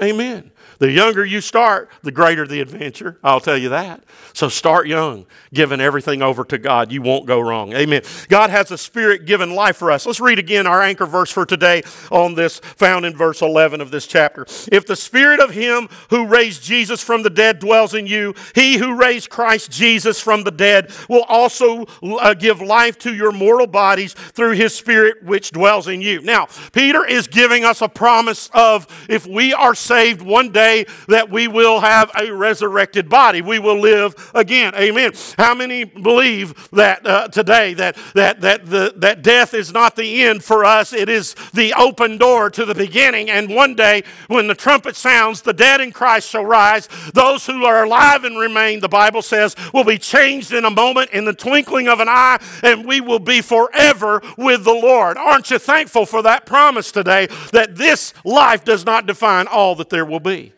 Amen. 0.00 0.50
The 0.78 0.90
younger 0.92 1.24
you 1.24 1.40
start, 1.40 1.90
the 2.02 2.12
greater 2.12 2.46
the 2.46 2.60
adventure. 2.60 3.18
I'll 3.24 3.40
tell 3.40 3.58
you 3.58 3.70
that. 3.70 4.04
So 4.32 4.48
start 4.48 4.86
young, 4.86 5.26
giving 5.52 5.80
everything 5.80 6.22
over 6.22 6.44
to 6.44 6.58
God. 6.58 6.92
You 6.92 7.02
won't 7.02 7.26
go 7.26 7.40
wrong. 7.40 7.72
Amen. 7.72 8.02
God 8.28 8.50
has 8.50 8.70
a 8.70 8.78
spirit 8.78 9.24
given 9.24 9.54
life 9.54 9.76
for 9.76 9.90
us. 9.90 10.06
Let's 10.06 10.20
read 10.20 10.38
again 10.38 10.68
our 10.68 10.80
anchor 10.80 11.06
verse 11.06 11.32
for 11.32 11.44
today 11.44 11.82
on 12.12 12.34
this, 12.34 12.60
found 12.60 13.04
in 13.04 13.16
verse 13.16 13.42
11 13.42 13.80
of 13.80 13.90
this 13.90 14.06
chapter. 14.06 14.46
If 14.70 14.86
the 14.86 14.94
spirit 14.94 15.40
of 15.40 15.50
him 15.50 15.88
who 16.10 16.26
raised 16.26 16.62
Jesus 16.62 17.02
from 17.02 17.24
the 17.24 17.30
dead 17.30 17.58
dwells 17.58 17.94
in 17.94 18.06
you, 18.06 18.34
he 18.54 18.76
who 18.76 18.94
raised 18.94 19.30
Christ 19.30 19.72
Jesus 19.72 20.20
from 20.20 20.44
the 20.44 20.52
dead 20.52 20.92
will 21.08 21.24
also 21.24 21.86
uh, 22.02 22.34
give 22.34 22.60
life 22.60 22.98
to 22.98 23.12
your 23.12 23.32
mortal 23.32 23.66
bodies 23.66 24.12
through 24.12 24.52
his 24.52 24.76
spirit 24.76 25.24
which 25.24 25.50
dwells 25.50 25.88
in 25.88 26.00
you. 26.00 26.22
Now, 26.22 26.46
Peter 26.72 27.04
is 27.04 27.26
giving 27.26 27.64
us 27.64 27.82
a 27.82 27.88
promise 27.88 28.48
of 28.54 28.86
if 29.08 29.26
we 29.26 29.52
are 29.52 29.74
saved, 29.74 30.22
one 30.22 30.52
day 30.52 30.67
that 31.08 31.30
we 31.30 31.48
will 31.48 31.80
have 31.80 32.10
a 32.18 32.30
resurrected 32.30 33.08
body. 33.08 33.42
We 33.42 33.58
will 33.58 33.80
live 33.80 34.30
again. 34.34 34.74
Amen. 34.74 35.12
How 35.36 35.54
many 35.54 35.84
believe 35.84 36.70
that 36.70 37.06
uh, 37.06 37.28
today 37.28 37.74
that 37.74 37.96
that 38.14 38.40
that 38.40 38.66
the 38.66 38.94
that 38.96 39.22
death 39.22 39.54
is 39.54 39.72
not 39.72 39.96
the 39.96 40.24
end 40.24 40.44
for 40.44 40.64
us? 40.64 40.92
It 40.92 41.08
is 41.08 41.34
the 41.54 41.72
open 41.74 42.18
door 42.18 42.50
to 42.50 42.64
the 42.64 42.74
beginning. 42.74 43.30
And 43.30 43.54
one 43.54 43.74
day, 43.74 44.04
when 44.28 44.46
the 44.46 44.54
trumpet 44.54 44.96
sounds, 44.96 45.42
the 45.42 45.52
dead 45.52 45.80
in 45.80 45.92
Christ 45.92 46.28
shall 46.28 46.44
rise. 46.44 46.88
Those 47.14 47.46
who 47.46 47.64
are 47.64 47.84
alive 47.84 48.24
and 48.24 48.38
remain, 48.38 48.80
the 48.80 48.88
Bible 48.88 49.22
says, 49.22 49.54
will 49.72 49.84
be 49.84 49.98
changed 49.98 50.52
in 50.52 50.64
a 50.64 50.70
moment, 50.70 51.10
in 51.10 51.24
the 51.24 51.32
twinkling 51.32 51.88
of 51.88 52.00
an 52.00 52.08
eye, 52.08 52.38
and 52.62 52.86
we 52.86 53.00
will 53.00 53.18
be 53.18 53.40
forever 53.40 54.22
with 54.36 54.64
the 54.64 54.72
Lord. 54.72 55.16
Aren't 55.16 55.50
you 55.50 55.58
thankful 55.58 56.06
for 56.06 56.22
that 56.22 56.46
promise 56.46 56.92
today 56.92 57.28
that 57.52 57.76
this 57.76 58.12
life 58.24 58.64
does 58.64 58.84
not 58.84 59.06
define 59.06 59.46
all 59.46 59.74
that 59.76 59.90
there 59.90 60.04
will 60.04 60.20
be? 60.20 60.52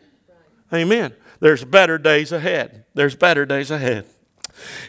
Amen. 0.73 1.13
There's 1.39 1.63
better 1.63 1.97
days 1.97 2.31
ahead. 2.31 2.85
There's 2.93 3.15
better 3.15 3.45
days 3.45 3.71
ahead. 3.71 4.05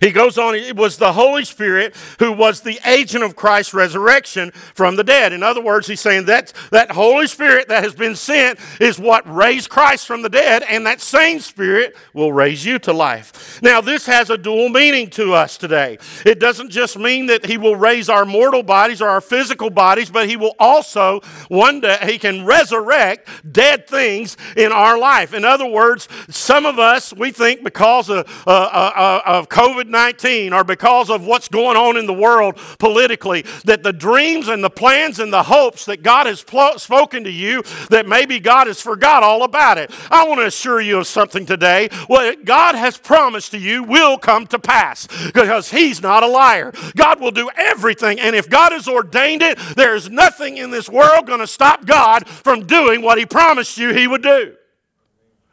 He 0.01 0.11
goes 0.11 0.39
on, 0.39 0.55
it 0.55 0.77
was 0.77 0.97
the 0.97 1.13
Holy 1.13 1.45
Spirit 1.45 1.95
who 2.19 2.33
was 2.33 2.61
the 2.61 2.81
agent 2.87 3.25
of 3.25 3.37
Christ's 3.37 3.75
resurrection 3.75 4.51
from 4.75 4.97
the 4.97 5.05
dead. 5.05 5.33
In 5.33 5.43
other 5.43 5.63
words, 5.63 5.87
he's 5.87 6.01
saying 6.01 6.27
that 6.27 6.53
that 6.71 6.91
Holy 6.91 7.27
Spirit 7.27 7.69
that 7.69 7.83
has 7.85 7.95
been 7.95 8.17
sent 8.17 8.59
is 8.81 8.99
what 8.99 9.33
raised 9.33 9.71
Christ 9.71 10.07
from 10.07 10.23
the 10.23 10.29
dead, 10.29 10.63
and 10.69 10.87
that 10.87 11.01
same 11.01 11.41
Spirit 11.41 11.97
will 12.13 12.33
raise 12.33 12.65
you 12.65 12.79
to 12.81 12.93
life. 12.93 13.61
Now, 13.63 13.81
this 13.81 14.07
has 14.07 14.31
a 14.31 14.39
dual 14.39 14.69
meaning 14.69 15.11
to 15.11 15.35
us 15.35 15.57
today. 15.57 15.99
It 16.25 16.41
doesn't 16.41 16.71
just 16.71 16.99
mean 16.99 17.27
that 17.27 17.47
he 17.47 17.59
will 17.59 17.77
raise 17.77 18.09
our 18.09 18.25
mortal 18.25 18.63
bodies 18.63 19.01
or 19.01 19.09
our 19.09 19.21
physical 19.21 19.71
bodies, 19.71 20.11
but 20.11 20.29
he 20.29 20.37
will 20.37 20.55
also, 20.59 21.21
one 21.49 21.81
day, 21.81 21.99
he 22.05 22.19
can 22.19 22.45
resurrect 22.45 23.29
dead 23.53 23.87
things 23.87 24.37
in 24.57 24.73
our 24.73 24.99
life. 24.99 25.35
In 25.35 25.45
other 25.45 25.67
words, 25.67 26.09
some 26.29 26.67
of 26.67 26.79
us, 26.79 27.13
we 27.13 27.31
think 27.31 27.63
because 27.63 28.09
of, 28.09 28.27
uh, 28.47 28.51
uh, 28.51 28.93
uh 28.95 29.23
of 29.25 29.49
COVID 29.63 29.89
19 29.89 30.53
or 30.53 30.65
because 30.65 31.09
of 31.09 31.25
what's 31.25 31.47
going 31.47 31.77
on 31.77 31.97
in 31.97 32.07
the 32.07 32.13
world 32.13 32.57
politically, 32.81 33.43
that 33.65 33.85
the 33.85 33.93
dreams 33.93 34.49
and 34.49 34.63
the 34.65 34.71
plans 34.71 35.21
and 35.21 35.33
the 35.33 35.45
hopes 35.45 35.85
that 35.85 36.03
God 36.03 36.27
has 36.27 36.43
pl- 36.43 36.81
spoken 36.81 37.23
to 37.23 37.31
you, 37.31 37.63
that 37.89 38.09
maybe 38.09 38.41
God 38.41 38.67
has 38.67 38.81
forgot 38.81 39.23
all 39.23 39.45
about 39.45 39.79
it. 39.79 39.93
I 40.11 40.27
want 40.27 40.41
to 40.41 40.47
assure 40.47 40.81
you 40.81 40.99
of 40.99 41.07
something 41.07 41.47
today. 41.47 41.91
What 42.09 42.45
God 42.45 42.75
has 42.75 42.99
promised 42.99 43.53
to 43.53 43.59
you 43.59 43.85
will 43.85 44.19
come 44.19 44.49
to 44.49 44.59
pass 44.59 45.07
because 45.33 45.71
He's 45.71 46.03
not 46.03 46.25
a 46.25 46.27
liar. 46.27 46.73
God 46.97 47.21
will 47.21 47.31
do 47.31 47.49
everything, 47.57 48.19
and 48.19 48.35
if 48.35 48.51
God 48.51 48.73
has 48.73 48.89
ordained 48.89 49.43
it, 49.43 49.59
there's 49.77 50.11
nothing 50.11 50.57
in 50.57 50.73
this 50.73 50.89
world 50.89 51.27
going 51.29 51.39
to 51.39 51.47
stop 51.47 51.87
God 51.87 52.27
from 52.27 52.67
doing 52.67 53.01
what 53.01 53.17
He 53.17 53.27
promised 53.27 53.79
you 53.79 53.95
He 53.95 54.09
would 54.09 54.23
do. 54.23 54.57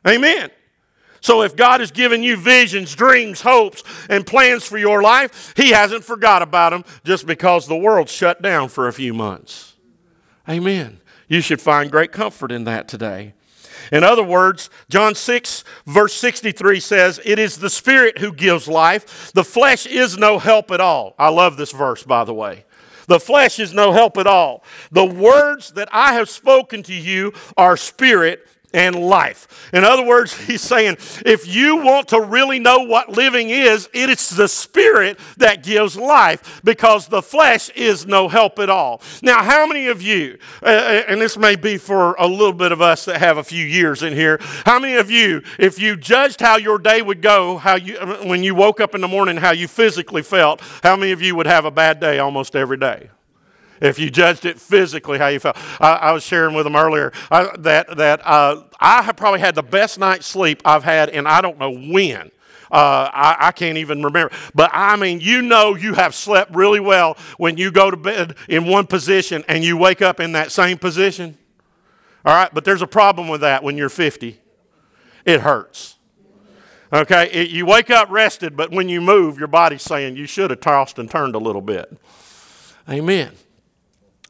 Amen. 0.07 0.49
So 1.21 1.41
if 1.41 1.55
God 1.55 1.79
has 1.79 1.91
given 1.91 2.23
you 2.23 2.37
visions, 2.37 2.95
dreams, 2.95 3.41
hopes, 3.41 3.83
and 4.09 4.25
plans 4.25 4.63
for 4.63 4.77
your 4.77 5.01
life, 5.01 5.53
He 5.55 5.71
hasn't 5.71 6.03
forgot 6.03 6.41
about 6.41 6.71
them 6.71 6.83
just 7.03 7.25
because 7.25 7.67
the 7.67 7.77
world 7.77 8.09
shut 8.09 8.41
down 8.41 8.69
for 8.69 8.87
a 8.87 8.93
few 8.93 9.13
months. 9.13 9.75
Amen. 10.47 10.99
You 11.27 11.41
should 11.41 11.61
find 11.61 11.91
great 11.91 12.11
comfort 12.11 12.51
in 12.51 12.63
that 12.63 12.87
today. 12.87 13.33
In 13.91 14.03
other 14.03 14.23
words, 14.23 14.69
John 14.89 15.15
6, 15.15 15.63
verse 15.85 16.13
63 16.13 16.79
says, 16.79 17.19
It 17.25 17.39
is 17.39 17.57
the 17.57 17.69
Spirit 17.69 18.19
who 18.19 18.31
gives 18.31 18.67
life. 18.67 19.31
The 19.33 19.43
flesh 19.43 19.85
is 19.85 20.17
no 20.17 20.39
help 20.39 20.71
at 20.71 20.81
all. 20.81 21.15
I 21.17 21.29
love 21.29 21.57
this 21.57 21.71
verse, 21.71 22.03
by 22.03 22.23
the 22.23 22.33
way. 22.33 22.65
The 23.07 23.19
flesh 23.19 23.57
is 23.59 23.73
no 23.73 23.91
help 23.91 24.17
at 24.17 24.27
all. 24.27 24.63
The 24.91 25.05
words 25.05 25.71
that 25.71 25.89
I 25.91 26.13
have 26.13 26.29
spoken 26.29 26.83
to 26.83 26.93
you 26.93 27.33
are 27.57 27.75
spirit 27.75 28.47
and 28.73 28.95
life. 28.95 29.69
In 29.73 29.83
other 29.83 30.05
words, 30.05 30.35
he's 30.47 30.61
saying 30.61 30.97
if 31.25 31.47
you 31.47 31.77
want 31.77 32.09
to 32.09 32.21
really 32.21 32.59
know 32.59 32.79
what 32.79 33.09
living 33.09 33.49
is, 33.49 33.89
it 33.93 34.09
is 34.09 34.29
the 34.29 34.47
spirit 34.47 35.19
that 35.37 35.63
gives 35.63 35.97
life 35.97 36.61
because 36.63 37.07
the 37.07 37.21
flesh 37.21 37.69
is 37.71 38.05
no 38.05 38.27
help 38.27 38.59
at 38.59 38.69
all. 38.69 39.01
Now, 39.21 39.43
how 39.43 39.65
many 39.65 39.87
of 39.87 40.01
you, 40.01 40.37
uh, 40.61 40.65
and 41.07 41.21
this 41.21 41.37
may 41.37 41.55
be 41.55 41.77
for 41.77 42.13
a 42.15 42.27
little 42.27 42.53
bit 42.53 42.71
of 42.71 42.81
us 42.81 43.05
that 43.05 43.19
have 43.19 43.37
a 43.37 43.43
few 43.43 43.65
years 43.65 44.03
in 44.03 44.13
here, 44.13 44.39
how 44.65 44.79
many 44.79 44.95
of 44.95 45.09
you, 45.09 45.41
if 45.57 45.79
you 45.79 45.95
judged 45.95 46.39
how 46.39 46.57
your 46.57 46.77
day 46.77 47.01
would 47.01 47.21
go, 47.21 47.57
how 47.57 47.75
you 47.75 47.97
when 48.23 48.43
you 48.43 48.55
woke 48.55 48.79
up 48.79 48.95
in 48.95 49.01
the 49.01 49.07
morning, 49.07 49.37
how 49.37 49.51
you 49.51 49.67
physically 49.67 50.21
felt, 50.21 50.61
how 50.83 50.95
many 50.95 51.11
of 51.11 51.21
you 51.21 51.35
would 51.35 51.47
have 51.47 51.65
a 51.65 51.71
bad 51.71 51.99
day 51.99 52.19
almost 52.19 52.55
every 52.55 52.77
day? 52.77 53.09
If 53.81 53.99
you 53.99 54.09
judged 54.09 54.45
it 54.45 54.59
physically, 54.59 55.17
how 55.17 55.27
you 55.27 55.39
felt. 55.39 55.57
I, 55.81 55.93
I 55.93 56.11
was 56.11 56.23
sharing 56.23 56.55
with 56.55 56.65
them 56.65 56.75
earlier 56.75 57.11
uh, 57.31 57.55
that, 57.59 57.97
that 57.97 58.25
uh, 58.25 58.63
I 58.79 59.01
have 59.01 59.15
probably 59.15 59.39
had 59.39 59.55
the 59.55 59.63
best 59.63 59.99
night's 59.99 60.27
sleep 60.27 60.61
I've 60.65 60.83
had 60.83 61.09
in 61.09 61.27
I 61.27 61.41
don't 61.41 61.57
know 61.57 61.71
when. 61.71 62.31
Uh, 62.71 63.09
I, 63.11 63.47
I, 63.47 63.51
can't 63.51 63.79
even 63.79 64.03
remember. 64.03 64.31
But 64.53 64.69
I 64.73 64.95
mean, 64.95 65.21
you 65.21 65.41
know, 65.41 65.73
you 65.73 65.95
have 65.95 66.13
slept 66.13 66.53
really 66.53 66.79
well 66.79 67.17
when 67.37 67.57
you 67.57 67.71
go 67.71 67.89
to 67.89 67.97
bed 67.97 68.35
in 68.47 68.67
one 68.67 68.85
position 68.85 69.43
and 69.47 69.63
you 69.63 69.75
wake 69.75 70.03
up 70.03 70.19
in 70.19 70.33
that 70.33 70.51
same 70.51 70.77
position. 70.77 71.35
All 72.23 72.35
right, 72.35 72.53
but 72.53 72.65
there's 72.65 72.83
a 72.83 72.87
problem 72.87 73.27
with 73.27 73.41
that 73.41 73.63
when 73.63 73.75
you're 73.75 73.89
50. 73.89 74.39
It 75.25 75.41
hurts. 75.41 75.95
Okay, 76.93 77.29
it, 77.31 77.49
you 77.49 77.65
wake 77.65 77.89
up 77.89 78.09
rested, 78.11 78.55
but 78.55 78.71
when 78.71 78.87
you 78.87 79.01
move, 79.01 79.39
your 79.39 79.47
body's 79.47 79.81
saying 79.81 80.15
you 80.15 80.27
should 80.27 80.51
have 80.51 80.59
tossed 80.59 80.99
and 80.99 81.09
turned 81.09 81.33
a 81.33 81.39
little 81.39 81.61
bit. 81.61 81.91
Amen. 82.87 83.31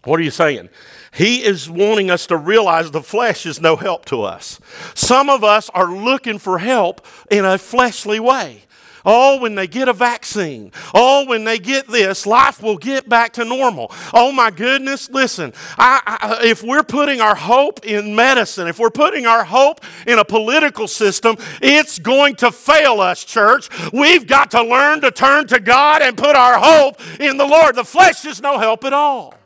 What 0.04 0.20
are 0.20 0.24
you 0.24 0.32
saying? 0.32 0.70
He 1.12 1.44
is 1.44 1.70
wanting 1.70 2.10
us 2.10 2.26
to 2.28 2.38
realize 2.38 2.92
the 2.92 3.02
flesh 3.02 3.46
is 3.46 3.60
no 3.60 3.76
help 3.76 4.06
to 4.06 4.22
us. 4.22 4.60
Some 4.96 5.30
of 5.30 5.44
us 5.44 5.70
are 5.72 5.92
looking 5.92 6.38
for 6.38 6.60
help 6.60 7.06
in 7.30 7.46
a 7.46 7.58
fleshly 7.58 8.20
way. 8.20 8.64
Oh, 9.06 9.40
when 9.40 9.56
they 9.56 9.66
get 9.68 9.88
a 9.88 9.94
vaccine. 9.94 10.72
Oh, 10.94 11.26
when 11.26 11.44
they 11.46 11.58
get 11.58 11.88
this, 11.88 12.26
life 12.26 12.62
will 12.62 12.78
get 12.78 13.08
back 13.08 13.34
to 13.34 13.46
normal. 13.46 13.92
Oh, 14.14 14.32
my 14.32 14.52
goodness. 14.52 15.10
Listen, 15.10 15.54
I, 15.78 16.02
I, 16.06 16.46
if 16.46 16.64
we're 16.64 16.84
putting 16.84 17.22
our 17.22 17.36
hope 17.36 17.86
in 17.86 18.14
medicine, 18.14 18.68
if 18.68 18.78
we're 18.78 18.90
putting 18.90 19.26
our 19.26 19.46
hope 19.46 19.82
in 20.06 20.20
a 20.20 20.26
political 20.26 20.88
system, 20.88 21.38
it's 21.62 21.98
going 21.98 22.36
to 22.38 22.52
fail 22.52 23.00
us, 23.00 23.24
church. 23.24 23.70
We've 23.94 24.28
got 24.28 24.52
to 24.52 24.64
learn 24.64 25.02
to 25.02 25.12
turn 25.12 25.48
to 25.48 25.60
God 25.60 26.02
and 26.02 26.18
put 26.18 26.36
our 26.36 26.60
hope 26.60 27.00
in 27.20 27.38
the 27.38 27.46
Lord. 27.46 27.76
The 27.76 27.86
flesh 27.86 28.26
is 28.26 28.42
no 28.42 28.60
help 28.60 28.84
at 28.84 28.94
all. 28.94 29.39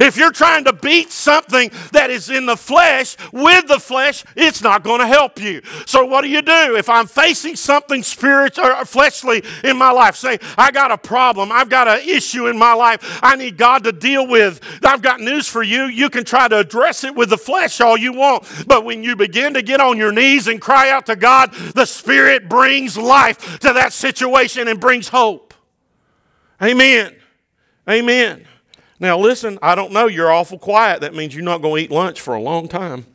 If 0.00 0.16
you're 0.16 0.32
trying 0.32 0.64
to 0.64 0.72
beat 0.72 1.10
something 1.10 1.70
that 1.92 2.10
is 2.10 2.30
in 2.30 2.46
the 2.46 2.56
flesh 2.56 3.16
with 3.32 3.66
the 3.68 3.78
flesh, 3.78 4.24
it's 4.34 4.62
not 4.62 4.82
going 4.82 5.00
to 5.00 5.06
help 5.06 5.40
you. 5.40 5.62
So 5.86 6.04
what 6.04 6.22
do 6.22 6.28
you 6.28 6.42
do? 6.42 6.76
If 6.76 6.88
I'm 6.88 7.06
facing 7.06 7.56
something 7.56 8.02
spiritual 8.02 8.66
or 8.66 8.84
fleshly 8.84 9.42
in 9.64 9.76
my 9.76 9.90
life, 9.90 10.16
say 10.16 10.38
I 10.56 10.70
got 10.70 10.90
a 10.90 10.98
problem, 10.98 11.50
I've 11.52 11.68
got 11.68 11.88
an 11.88 12.08
issue 12.08 12.46
in 12.46 12.58
my 12.58 12.72
life, 12.74 13.20
I 13.22 13.36
need 13.36 13.56
God 13.56 13.84
to 13.84 13.92
deal 13.92 14.26
with. 14.26 14.60
I've 14.84 15.02
got 15.02 15.20
news 15.20 15.48
for 15.48 15.62
you. 15.62 15.84
You 15.84 16.10
can 16.10 16.24
try 16.24 16.48
to 16.48 16.58
address 16.58 17.04
it 17.04 17.14
with 17.14 17.30
the 17.30 17.38
flesh 17.38 17.80
all 17.80 17.96
you 17.96 18.12
want, 18.12 18.44
but 18.66 18.84
when 18.84 19.02
you 19.02 19.16
begin 19.16 19.54
to 19.54 19.62
get 19.62 19.80
on 19.80 19.96
your 19.96 20.12
knees 20.12 20.48
and 20.48 20.60
cry 20.60 20.90
out 20.90 21.06
to 21.06 21.16
God, 21.16 21.52
the 21.74 21.84
Spirit 21.84 22.48
brings 22.48 22.96
life 22.96 23.58
to 23.60 23.72
that 23.72 23.92
situation 23.92 24.68
and 24.68 24.80
brings 24.80 25.08
hope. 25.08 25.54
Amen. 26.62 27.14
Amen. 27.88 28.46
Now, 28.98 29.18
listen, 29.18 29.58
I 29.62 29.74
don't 29.74 29.92
know. 29.92 30.06
You're 30.06 30.32
awful 30.32 30.58
quiet. 30.58 31.00
That 31.02 31.14
means 31.14 31.34
you're 31.34 31.44
not 31.44 31.60
going 31.60 31.76
to 31.76 31.84
eat 31.84 31.90
lunch 31.90 32.20
for 32.20 32.34
a 32.34 32.40
long 32.40 32.68
time. 32.68 33.06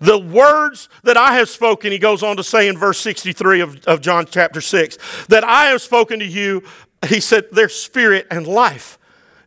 The 0.00 0.18
words 0.18 0.88
that 1.04 1.16
I 1.16 1.34
have 1.34 1.48
spoken, 1.48 1.92
he 1.92 1.98
goes 1.98 2.24
on 2.24 2.36
to 2.36 2.42
say 2.42 2.66
in 2.66 2.76
verse 2.76 2.98
63 2.98 3.60
of, 3.60 3.84
of 3.84 4.00
John 4.00 4.26
chapter 4.28 4.60
6, 4.60 5.26
that 5.28 5.44
I 5.44 5.66
have 5.66 5.80
spoken 5.80 6.18
to 6.18 6.26
you, 6.26 6.64
he 7.06 7.20
said, 7.20 7.44
their 7.52 7.68
spirit 7.68 8.26
and 8.28 8.44
life. 8.44 8.98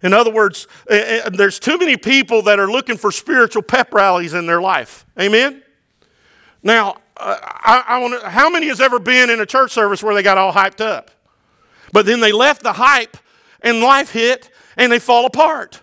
In 0.01 0.13
other 0.13 0.31
words, 0.31 0.67
eh, 0.89 1.21
eh, 1.25 1.29
there's 1.29 1.59
too 1.59 1.77
many 1.77 1.97
people 1.97 2.43
that 2.43 2.57
are 2.57 2.71
looking 2.71 2.95
for 2.95 3.11
spiritual 3.11 3.63
pep 3.63 3.93
rallies 3.93 4.33
in 4.33 4.45
their 4.45 4.61
life. 4.61 5.05
Amen? 5.19 5.61
Now, 6.63 6.99
uh, 7.17 7.37
I, 7.41 7.83
I 7.87 7.97
want 7.99 8.23
how 8.23 8.49
many 8.49 8.67
has 8.67 8.79
ever 8.79 8.99
been 8.99 9.29
in 9.29 9.41
a 9.41 9.45
church 9.45 9.71
service 9.71 10.01
where 10.01 10.13
they 10.13 10.23
got 10.23 10.37
all 10.37 10.53
hyped 10.53 10.79
up? 10.79 11.11
But 11.91 12.05
then 12.05 12.21
they 12.21 12.31
left 12.31 12.63
the 12.63 12.73
hype 12.73 13.17
and 13.61 13.81
life 13.81 14.11
hit 14.11 14.49
and 14.77 14.91
they 14.91 14.99
fall 14.99 15.25
apart. 15.25 15.81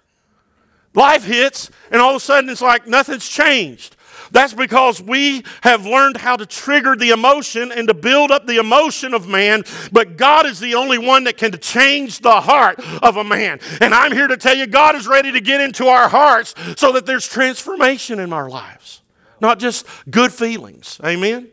Life 0.95 1.25
hits, 1.25 1.71
and 1.91 2.03
all 2.03 2.11
of 2.11 2.17
a 2.17 2.21
sudden 2.21 2.51
it's 2.51 2.61
like 2.61 2.87
nothing's 2.87 3.29
changed. 3.29 3.97
That's 4.31 4.55
because 4.55 5.03
we 5.03 5.43
have 5.63 5.85
learned 5.85 6.17
how 6.17 6.37
to 6.37 6.47
trigger 6.47 6.97
the 6.97 7.11
emotion 7.11 7.71
and 7.71 7.87
to 7.89 7.95
build 7.95 8.31
up 8.31 8.47
the 8.47 8.57
emotion 8.57 9.13
of 9.13 9.29
man, 9.29 9.65
but 9.93 10.17
God 10.17 10.47
is 10.47 10.59
the 10.59 10.75
only 10.75 10.97
one 10.97 11.25
that 11.25 11.37
can 11.37 11.53
change 11.59 12.21
the 12.21 12.41
heart 12.41 12.81
of 13.03 13.19
a 13.19 13.25
man. 13.25 13.61
And 13.81 13.95
I'm 13.95 14.13
here 14.13 14.29
to 14.29 14.39
tell 14.39 14.57
you, 14.57 14.67
God 14.67 14.95
is 14.95 15.07
ready 15.07 15.33
to 15.33 15.41
get 15.41 15.61
into 15.61 15.87
our 15.87 16.09
hearts 16.09 16.55
so 16.77 16.93
that 16.93 17.05
there's 17.05 17.29
transformation 17.29 18.19
in 18.19 18.33
our 18.33 18.49
lives, 18.49 19.03
not 19.41 19.59
just 19.59 19.87
good 20.11 20.33
feelings. 20.33 20.99
Amen? 21.05 21.49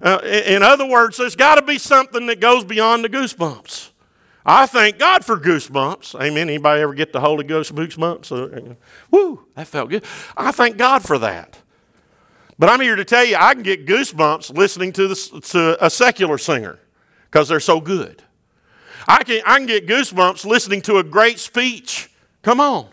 Uh, 0.00 0.18
in 0.22 0.62
other 0.62 0.86
words, 0.86 1.16
there's 1.16 1.36
got 1.36 1.56
to 1.56 1.62
be 1.62 1.78
something 1.78 2.26
that 2.26 2.40
goes 2.40 2.64
beyond 2.64 3.04
the 3.04 3.08
goosebumps. 3.08 3.90
I 4.44 4.66
thank 4.66 4.98
God 4.98 5.24
for 5.24 5.38
goosebumps. 5.38 6.20
Amen. 6.20 6.48
Anybody 6.48 6.82
ever 6.82 6.94
get 6.94 7.12
the 7.12 7.20
Holy 7.20 7.44
Ghost 7.44 7.74
goosebumps? 7.74 8.32
Uh, 8.70 8.74
woo, 9.10 9.46
that 9.54 9.68
felt 9.68 9.90
good. 9.90 10.04
I 10.36 10.50
thank 10.50 10.76
God 10.76 11.02
for 11.02 11.18
that. 11.18 11.58
But 12.58 12.68
I'm 12.68 12.80
here 12.80 12.96
to 12.96 13.04
tell 13.04 13.24
you, 13.24 13.36
I 13.38 13.54
can 13.54 13.62
get 13.62 13.86
goosebumps 13.86 14.56
listening 14.56 14.92
to, 14.94 15.08
this, 15.08 15.30
to 15.30 15.84
a 15.84 15.88
secular 15.88 16.38
singer 16.38 16.78
because 17.30 17.48
they're 17.48 17.60
so 17.60 17.80
good. 17.80 18.22
I 19.08 19.24
can, 19.24 19.42
I 19.46 19.58
can 19.58 19.66
get 19.66 19.86
goosebumps 19.86 20.44
listening 20.44 20.82
to 20.82 20.98
a 20.98 21.04
great 21.04 21.38
speech. 21.38 22.10
Come 22.42 22.60
on. 22.60 22.88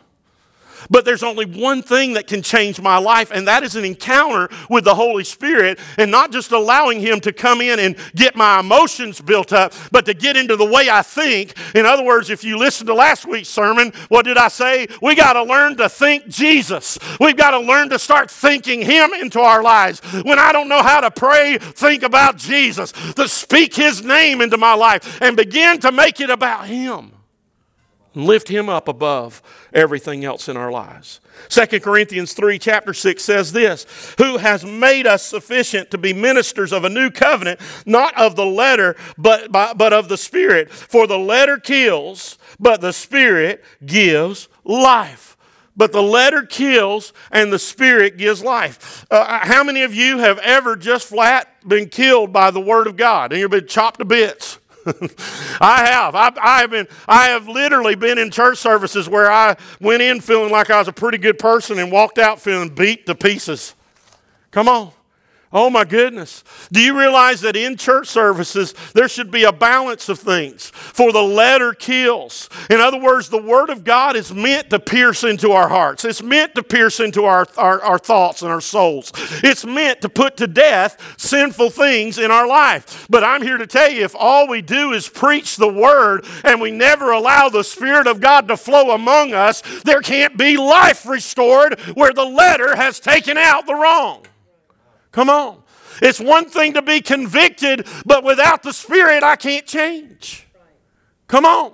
But 0.89 1.05
there's 1.05 1.23
only 1.23 1.45
one 1.45 1.81
thing 1.81 2.13
that 2.13 2.27
can 2.27 2.41
change 2.41 2.81
my 2.81 2.97
life, 2.97 3.31
and 3.31 3.47
that 3.47 3.63
is 3.63 3.75
an 3.75 3.85
encounter 3.85 4.49
with 4.69 4.83
the 4.83 4.95
Holy 4.95 5.23
Spirit, 5.23 5.79
and 5.97 6.11
not 6.11 6.31
just 6.31 6.51
allowing 6.51 6.99
Him 6.99 7.19
to 7.21 7.33
come 7.33 7.61
in 7.61 7.79
and 7.79 7.95
get 8.15 8.35
my 8.35 8.59
emotions 8.59 9.21
built 9.21 9.53
up, 9.53 9.73
but 9.91 10.05
to 10.05 10.13
get 10.13 10.37
into 10.37 10.55
the 10.55 10.65
way 10.65 10.89
I 10.89 11.01
think. 11.01 11.53
In 11.75 11.85
other 11.85 12.03
words, 12.03 12.29
if 12.29 12.43
you 12.43 12.57
listen 12.57 12.87
to 12.87 12.93
last 12.93 13.25
week's 13.25 13.49
sermon, 13.49 13.91
what 14.09 14.25
did 14.25 14.37
I 14.37 14.47
say? 14.47 14.87
We 15.01 15.15
got 15.15 15.33
to 15.33 15.43
learn 15.43 15.77
to 15.77 15.89
think 15.89 16.27
Jesus. 16.27 16.97
We've 17.19 17.37
got 17.37 17.51
to 17.51 17.59
learn 17.59 17.89
to 17.89 17.99
start 17.99 18.31
thinking 18.31 18.81
Him 18.81 19.13
into 19.13 19.39
our 19.39 19.63
lives. 19.63 19.99
When 20.23 20.39
I 20.39 20.51
don't 20.51 20.69
know 20.69 20.83
how 20.83 21.01
to 21.01 21.11
pray, 21.11 21.57
think 21.57 22.03
about 22.03 22.37
Jesus, 22.37 22.91
to 23.13 23.27
speak 23.27 23.75
His 23.75 24.03
name 24.03 24.41
into 24.41 24.57
my 24.57 24.73
life, 24.73 25.21
and 25.21 25.35
begin 25.35 25.79
to 25.81 25.91
make 25.91 26.19
it 26.19 26.29
about 26.29 26.67
Him 26.67 27.11
lift 28.15 28.47
him 28.47 28.69
up 28.69 28.87
above 28.87 29.41
everything 29.73 30.25
else 30.25 30.49
in 30.49 30.57
our 30.57 30.71
lives 30.71 31.19
2 31.49 31.79
corinthians 31.79 32.33
3 32.33 32.57
chapter 32.59 32.93
6 32.93 33.23
says 33.23 33.51
this 33.51 33.85
who 34.17 34.37
has 34.37 34.65
made 34.65 35.05
us 35.05 35.25
sufficient 35.25 35.91
to 35.91 35.97
be 35.97 36.13
ministers 36.13 36.73
of 36.73 36.83
a 36.83 36.89
new 36.89 37.09
covenant 37.09 37.59
not 37.85 38.15
of 38.17 38.35
the 38.35 38.45
letter 38.45 38.95
but, 39.17 39.51
but 39.51 39.93
of 39.93 40.09
the 40.09 40.17
spirit 40.17 40.71
for 40.71 41.07
the 41.07 41.19
letter 41.19 41.57
kills 41.57 42.37
but 42.59 42.81
the 42.81 42.93
spirit 42.93 43.63
gives 43.85 44.47
life 44.63 45.29
but 45.79 45.93
the 45.93 46.03
letter 46.03 46.43
kills 46.43 47.13
and 47.31 47.53
the 47.53 47.57
spirit 47.57 48.17
gives 48.17 48.43
life. 48.43 49.05
Uh, 49.09 49.39
how 49.45 49.63
many 49.63 49.83
of 49.83 49.95
you 49.95 50.17
have 50.17 50.37
ever 50.39 50.75
just 50.75 51.07
flat 51.07 51.47
been 51.65 51.87
killed 51.87 52.33
by 52.33 52.51
the 52.51 52.59
word 52.59 52.85
of 52.85 52.97
God 52.97 53.31
and 53.31 53.39
you've 53.39 53.49
been 53.49 53.65
chopped 53.65 53.99
to 53.99 54.05
bits? 54.05 54.58
I 55.61 55.85
have. 55.85 56.15
I, 56.15 56.31
I, 56.41 56.61
have 56.61 56.71
been. 56.71 56.87
I 57.07 57.27
have 57.27 57.47
literally 57.47 57.95
been 57.95 58.17
in 58.17 58.31
church 58.31 58.57
services 58.57 59.07
where 59.09 59.31
I 59.31 59.57
went 59.79 60.01
in 60.01 60.21
feeling 60.21 60.51
like 60.51 60.69
I 60.69 60.79
was 60.79 60.87
a 60.87 60.93
pretty 60.93 61.17
good 61.17 61.39
person 61.39 61.79
and 61.79 61.91
walked 61.91 62.17
out 62.17 62.39
feeling 62.39 62.69
beat 62.69 63.05
to 63.05 63.15
pieces. 63.15 63.75
Come 64.51 64.67
on. 64.67 64.91
Oh 65.51 65.71
my 65.71 65.83
goodness. 65.83 66.43
Do 66.71 66.79
you 66.79 66.97
realize 66.97 67.41
that 67.41 67.55
in 67.55 67.75
church 67.75 68.07
services 68.07 68.75
there 68.93 69.07
should 69.07 69.31
be 69.31 69.45
a 69.45 69.51
balance 69.51 70.07
of 70.07 70.19
things? 70.19 70.69
For 70.69 71.11
the 71.11 71.23
letter 71.23 71.73
kills. 71.73 72.49
In 72.69 72.79
other 72.79 72.99
words, 72.99 73.29
the 73.29 73.41
Word 73.41 73.71
of 73.71 73.83
God 73.83 74.15
is 74.15 74.31
meant 74.31 74.69
to 74.69 74.79
pierce 74.79 75.23
into 75.23 75.51
our 75.53 75.67
hearts, 75.67 76.05
it's 76.05 76.21
meant 76.21 76.53
to 76.53 76.61
pierce 76.61 76.99
into 76.99 77.25
our, 77.25 77.47
our, 77.57 77.81
our 77.81 77.97
thoughts 77.97 78.43
and 78.43 78.51
our 78.51 78.61
souls. 78.61 79.11
It's 79.43 79.65
meant 79.65 80.01
to 80.01 80.09
put 80.09 80.37
to 80.37 80.45
death 80.45 81.15
sinful 81.17 81.71
things 81.71 82.19
in 82.19 82.29
our 82.29 82.47
life. 82.47 83.07
But 83.09 83.23
I'm 83.23 83.41
here 83.41 83.57
to 83.57 83.67
tell 83.67 83.89
you 83.89 84.03
if 84.03 84.15
all 84.15 84.47
we 84.47 84.61
do 84.61 84.93
is 84.93 85.09
preach 85.09 85.57
the 85.57 85.67
Word 85.67 86.25
and 86.43 86.61
we 86.61 86.69
never 86.69 87.11
allow 87.11 87.49
the 87.49 87.63
Spirit 87.63 88.05
of 88.05 88.21
God 88.21 88.47
to 88.49 88.57
flow 88.57 88.91
among 88.91 89.33
us, 89.33 89.63
there 89.81 90.01
can't 90.01 90.37
be 90.37 90.57
life 90.57 91.07
restored 91.07 91.79
where 91.95 92.13
the 92.13 92.25
letter 92.25 92.75
has 92.75 92.99
taken 92.99 93.35
out 93.35 93.65
the 93.65 93.73
wrong. 93.73 94.27
Come 95.19 95.29
on. 95.29 95.61
It's 96.01 96.21
one 96.21 96.45
thing 96.45 96.75
to 96.75 96.81
be 96.81 97.01
convicted, 97.01 97.85
but 98.05 98.23
without 98.23 98.63
the 98.63 98.71
Spirit, 98.71 99.21
I 99.21 99.35
can't 99.35 99.65
change. 99.65 100.47
Come 101.27 101.45
on. 101.45 101.73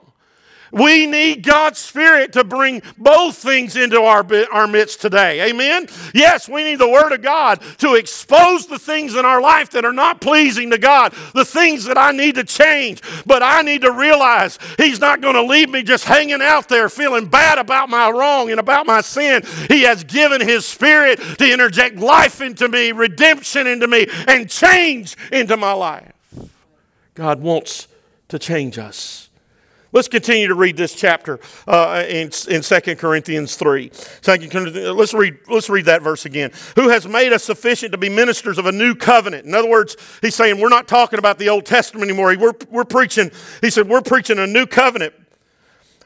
We 0.72 1.05
need 1.05 1.43
God's 1.43 1.79
Spirit 1.79 2.34
to 2.34 2.43
bring 2.43 2.81
both 2.98 3.38
things 3.38 3.75
into 3.75 4.01
our, 4.01 4.25
our 4.51 4.67
midst 4.67 5.01
today. 5.01 5.50
Amen? 5.50 5.88
Yes, 6.13 6.50
we 6.50 6.63
need 6.63 6.79
the 6.79 6.89
Word 6.89 7.12
of 7.12 7.22
God 7.22 7.62
to 7.79 7.95
expose 7.95 8.67
the 8.67 8.79
things 8.79 9.15
in 9.15 9.25
our 9.25 9.41
life 9.41 9.69
that 9.72 9.86
are 9.86 9.93
not 9.93 10.22
pleasing 10.22 10.72
to 10.72 10.77
God, 10.77 11.13
the 11.34 11.45
things 11.45 11.86
that 11.86 11.98
I 11.98 12.12
need 12.12 12.36
to 12.36 12.43
change. 12.43 13.01
But 13.25 13.43
I 13.43 13.62
need 13.62 13.81
to 13.84 13.91
realize 13.91 14.60
He's 14.77 15.00
not 15.00 15.22
going 15.22 15.36
to 15.36 15.43
leave 15.43 15.69
me 15.69 15.84
just 15.84 16.05
hanging 16.05 16.41
out 16.41 16.67
there 16.67 16.89
feeling 16.89 17.27
bad 17.27 17.57
about 17.57 17.89
my 17.89 18.10
wrong 18.10 18.51
and 18.51 18.60
about 18.60 18.86
my 18.86 19.01
sin. 19.01 19.43
He 19.67 19.84
has 19.84 20.03
given 20.03 20.41
His 20.41 20.65
Spirit 20.65 21.19
to 21.38 21.51
interject 21.51 21.98
life 21.98 22.41
into 22.41 22.67
me, 22.67 22.91
redemption 22.91 23.67
into 23.67 23.88
me, 23.88 24.07
and 24.27 24.50
change 24.50 25.15
into 25.31 25.57
my 25.57 25.74
life. 25.74 26.12
God 27.13 27.41
wants 27.41 27.88
to 28.27 28.38
change 28.38 28.77
us. 28.77 29.29
Let's 29.95 30.09
continue 30.09 30.49
to 30.49 30.55
read 30.55 30.75
this 30.75 30.93
chapter 30.93 31.39
uh, 31.65 32.03
in, 32.05 32.29
in 32.49 32.61
2 32.61 32.95
Corinthians 32.97 33.55
3. 33.55 33.87
2 33.87 34.49
Corinthians, 34.49 34.75
let's, 34.75 35.13
read, 35.13 35.37
let's 35.47 35.69
read 35.69 35.85
that 35.85 36.01
verse 36.01 36.25
again. 36.25 36.51
Who 36.75 36.89
has 36.89 37.07
made 37.07 37.31
us 37.31 37.45
sufficient 37.45 37.93
to 37.93 37.97
be 37.97 38.09
ministers 38.09 38.57
of 38.57 38.65
a 38.65 38.73
new 38.73 38.93
covenant? 38.93 39.45
In 39.45 39.53
other 39.53 39.69
words, 39.69 39.95
he's 40.19 40.35
saying 40.35 40.59
we're 40.59 40.67
not 40.67 40.89
talking 40.89 41.17
about 41.17 41.39
the 41.39 41.47
Old 41.47 41.65
Testament 41.65 42.09
anymore. 42.09 42.35
We're, 42.37 42.51
we're 42.70 42.83
preaching, 42.83 43.31
he 43.61 43.70
said, 43.70 43.87
we're 43.87 44.01
preaching 44.01 44.37
a 44.37 44.46
new 44.46 44.65
covenant, 44.65 45.13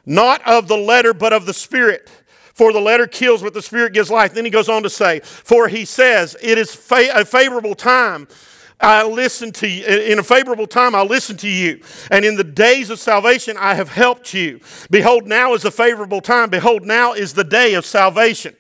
not 0.06 0.48
of 0.48 0.68
the 0.68 0.78
letter, 0.78 1.12
but 1.12 1.34
of 1.34 1.48
the 1.48 1.54
Spirit. 1.56 2.12
For 2.54 2.72
the 2.72 2.82
letter 2.82 3.08
kills, 3.08 3.42
but 3.42 3.56
the 3.56 3.62
Spirit 3.64 3.94
gives 3.94 4.12
life. 4.12 4.36
Then 4.36 4.46
he 4.46 4.52
goes 4.52 4.70
on 4.70 4.84
to 4.84 4.90
say, 4.92 5.22
For 5.22 5.68
he 5.68 5.84
says, 5.84 6.38
It 6.44 6.60
is 6.60 6.76
fa- 6.76 7.10
a 7.16 7.26
favorable 7.26 7.74
time 7.74 8.28
I 8.82 9.06
listen 9.06 9.52
to 9.54 9.68
you. 9.68 9.86
In 9.86 10.20
a 10.20 10.24
favorable 10.24 10.68
time, 10.68 10.96
I 10.96 11.04
listen 11.04 11.36
to 11.38 11.50
you. 11.50 11.82
And 12.12 12.24
in 12.24 12.36
the 12.36 12.44
days 12.44 12.90
of 12.90 13.00
salvation, 13.00 13.58
I 13.58 13.74
have 13.76 13.90
helped 13.90 14.34
you. 14.34 14.62
Behold, 14.90 15.28
now 15.28 15.54
is 15.54 15.66
a 15.66 15.72
favorable 15.72 16.22
time. 16.22 16.50
Behold, 16.50 16.84
now 16.86 17.14
is 17.14 17.34
the 17.34 17.44
day 17.44 17.74
of 17.74 17.86
salvation. 17.86 18.56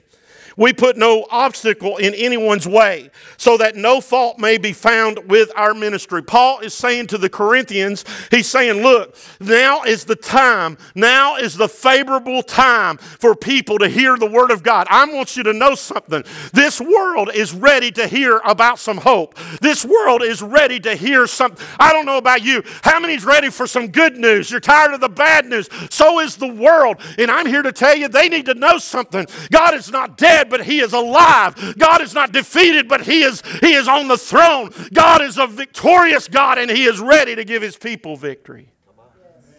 We 0.59 0.73
put 0.73 0.97
no 0.97 1.25
obstacle 1.31 1.95
in 1.97 2.13
anyone's 2.13 2.67
way 2.67 3.11
so 3.37 3.55
that 3.57 3.77
no 3.77 4.01
fault 4.01 4.37
may 4.39 4.57
be 4.57 4.73
found 4.73 5.29
with 5.29 5.51
our 5.55 5.73
ministry. 5.73 6.21
Paul 6.21 6.59
is 6.59 6.73
saying 6.73 7.07
to 7.07 7.17
the 7.17 7.29
Corinthians, 7.29 8.03
he's 8.29 8.47
saying, 8.47 8.83
Look, 8.83 9.15
now 9.39 9.83
is 9.83 10.03
the 10.03 10.17
time, 10.17 10.77
now 10.95 11.37
is 11.37 11.55
the 11.55 11.69
favorable 11.69 12.43
time 12.43 12.97
for 12.97 13.35
people 13.35 13.79
to 13.79 13.87
hear 13.87 14.17
the 14.17 14.29
Word 14.29 14.51
of 14.51 14.61
God. 14.61 14.85
I 14.89 15.05
want 15.05 15.37
you 15.37 15.43
to 15.43 15.53
know 15.53 15.75
something. 15.75 16.23
This 16.51 16.81
world 16.81 17.31
is 17.33 17.53
ready 17.53 17.89
to 17.91 18.05
hear 18.05 18.41
about 18.43 18.79
some 18.79 18.97
hope. 18.97 19.35
This 19.61 19.85
world 19.85 20.21
is 20.23 20.41
ready 20.41 20.81
to 20.81 20.93
hear 20.93 21.25
something. 21.25 21.65
I 21.79 21.93
don't 21.93 22.05
know 22.05 22.17
about 22.17 22.43
you. 22.43 22.63
How 22.83 22.99
many's 22.99 23.23
ready 23.23 23.49
for 23.49 23.65
some 23.65 23.87
good 23.87 24.17
news? 24.17 24.51
You're 24.51 24.59
tired 24.59 24.93
of 24.93 24.99
the 24.99 25.07
bad 25.07 25.45
news. 25.45 25.69
So 25.89 26.19
is 26.19 26.35
the 26.35 26.51
world. 26.51 26.97
And 27.17 27.31
I'm 27.31 27.45
here 27.45 27.61
to 27.61 27.71
tell 27.71 27.95
you 27.95 28.09
they 28.09 28.27
need 28.27 28.47
to 28.47 28.55
know 28.55 28.77
something. 28.77 29.25
God 29.51 29.73
is 29.73 29.89
not 29.89 30.17
dead 30.17 30.48
but 30.49 30.65
he 30.65 30.79
is 30.79 30.93
alive. 30.93 31.75
God 31.77 32.01
is 32.01 32.13
not 32.13 32.31
defeated, 32.31 32.87
but 32.87 33.01
he 33.01 33.21
is, 33.21 33.41
he 33.61 33.73
is 33.73 33.87
on 33.87 34.07
the 34.07 34.17
throne. 34.17 34.71
God 34.93 35.21
is 35.21 35.37
a 35.37 35.47
victorious 35.47 36.27
God, 36.27 36.57
and 36.57 36.69
he 36.69 36.85
is 36.85 36.99
ready 36.99 37.35
to 37.35 37.43
give 37.43 37.61
his 37.61 37.77
people 37.77 38.15
victory. 38.15 38.69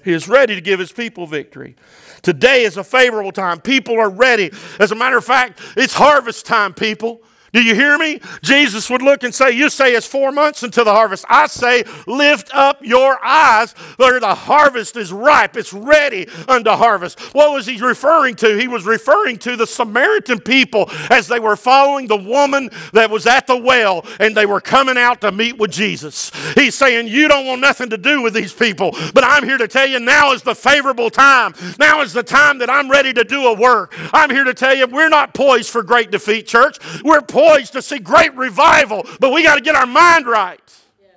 He 0.04 0.12
is 0.12 0.28
ready 0.28 0.54
to 0.54 0.60
give 0.60 0.80
his 0.80 0.92
people 0.92 1.26
victory. 1.26 1.76
Today 2.22 2.64
is 2.64 2.76
a 2.76 2.84
favorable 2.84 3.32
time. 3.32 3.60
People 3.60 3.98
are 3.98 4.10
ready. 4.10 4.50
As 4.78 4.92
a 4.92 4.94
matter 4.94 5.18
of 5.18 5.24
fact, 5.24 5.60
it's 5.76 5.94
harvest 5.94 6.46
time, 6.46 6.74
people. 6.74 7.22
Do 7.52 7.62
you 7.62 7.74
hear 7.74 7.98
me? 7.98 8.20
Jesus 8.42 8.88
would 8.90 9.02
look 9.02 9.24
and 9.24 9.34
say, 9.34 9.50
You 9.50 9.70
say 9.70 9.94
it's 9.94 10.06
four 10.06 10.30
months 10.30 10.62
until 10.62 10.84
the 10.84 10.92
harvest. 10.92 11.24
I 11.28 11.48
say, 11.48 11.84
Lift 12.06 12.54
up 12.54 12.78
your 12.84 13.22
eyes, 13.24 13.72
for 13.72 14.20
the 14.20 14.34
harvest 14.34 14.96
is 14.96 15.12
ripe. 15.12 15.56
It's 15.56 15.72
ready 15.72 16.28
unto 16.48 16.70
harvest. 16.70 17.18
What 17.34 17.52
was 17.52 17.66
he 17.66 17.80
referring 17.80 18.36
to? 18.36 18.56
He 18.56 18.68
was 18.68 18.84
referring 18.84 19.38
to 19.38 19.56
the 19.56 19.66
Samaritan 19.66 20.40
people 20.40 20.88
as 21.10 21.26
they 21.26 21.40
were 21.40 21.56
following 21.56 22.06
the 22.06 22.16
woman 22.16 22.70
that 22.92 23.10
was 23.10 23.26
at 23.26 23.48
the 23.48 23.56
well 23.56 24.06
and 24.20 24.36
they 24.36 24.46
were 24.46 24.60
coming 24.60 24.96
out 24.96 25.20
to 25.22 25.32
meet 25.32 25.58
with 25.58 25.72
Jesus. 25.72 26.30
He's 26.54 26.76
saying, 26.76 27.08
You 27.08 27.26
don't 27.26 27.46
want 27.46 27.60
nothing 27.60 27.90
to 27.90 27.98
do 27.98 28.22
with 28.22 28.32
these 28.32 28.52
people, 28.52 28.92
but 29.12 29.24
I'm 29.24 29.44
here 29.44 29.58
to 29.58 29.66
tell 29.66 29.88
you 29.88 29.98
now 29.98 30.32
is 30.32 30.42
the 30.42 30.54
favorable 30.54 31.10
time. 31.10 31.54
Now 31.80 32.00
is 32.02 32.12
the 32.12 32.22
time 32.22 32.58
that 32.58 32.70
I'm 32.70 32.88
ready 32.88 33.12
to 33.12 33.24
do 33.24 33.46
a 33.46 33.54
work. 33.54 33.92
I'm 34.12 34.30
here 34.30 34.44
to 34.44 34.54
tell 34.54 34.76
you, 34.76 34.86
we're 34.86 35.08
not 35.08 35.34
poised 35.34 35.70
for 35.70 35.82
great 35.82 36.12
defeat, 36.12 36.46
church. 36.46 36.78
We're 37.02 37.22
poised 37.22 37.39
poised 37.40 37.72
to 37.72 37.82
see 37.82 37.98
great 37.98 38.34
revival, 38.34 39.06
but 39.18 39.32
we 39.32 39.42
got 39.42 39.54
to 39.56 39.60
get 39.60 39.74
our 39.74 39.86
mind 39.86 40.26
right. 40.26 40.60
Yes. 41.00 41.10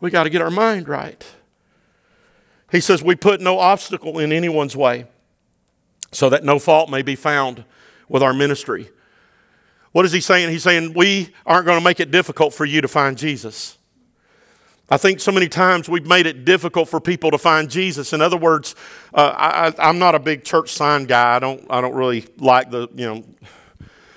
We 0.00 0.10
got 0.10 0.24
to 0.24 0.30
get 0.30 0.40
our 0.40 0.50
mind 0.50 0.88
right. 0.88 1.24
He 2.70 2.80
says, 2.80 3.02
We 3.02 3.16
put 3.16 3.40
no 3.40 3.58
obstacle 3.58 4.18
in 4.18 4.32
anyone's 4.32 4.76
way 4.76 5.06
so 6.12 6.30
that 6.30 6.44
no 6.44 6.58
fault 6.58 6.90
may 6.90 7.02
be 7.02 7.16
found 7.16 7.64
with 8.08 8.22
our 8.22 8.32
ministry. 8.32 8.90
What 9.92 10.04
is 10.04 10.12
he 10.12 10.20
saying? 10.20 10.50
He's 10.50 10.62
saying, 10.62 10.94
We 10.94 11.30
aren't 11.44 11.66
going 11.66 11.78
to 11.78 11.84
make 11.84 12.00
it 12.00 12.10
difficult 12.10 12.54
for 12.54 12.64
you 12.64 12.80
to 12.80 12.88
find 12.88 13.18
Jesus. 13.18 13.76
I 14.90 14.96
think 14.96 15.20
so 15.20 15.30
many 15.32 15.48
times 15.48 15.86
we've 15.86 16.06
made 16.06 16.24
it 16.24 16.46
difficult 16.46 16.88
for 16.88 16.98
people 16.98 17.30
to 17.32 17.36
find 17.36 17.68
Jesus. 17.68 18.14
In 18.14 18.22
other 18.22 18.38
words, 18.38 18.74
uh, 19.12 19.72
I, 19.78 19.90
am 19.90 19.98
not 19.98 20.14
a 20.14 20.18
big 20.18 20.44
church 20.44 20.72
sign 20.72 21.04
guy. 21.04 21.36
I 21.36 21.38
don't, 21.38 21.66
I 21.68 21.82
don't 21.82 21.94
really 21.94 22.26
like 22.38 22.70
the, 22.70 22.88
you 22.94 23.04
know, 23.04 23.24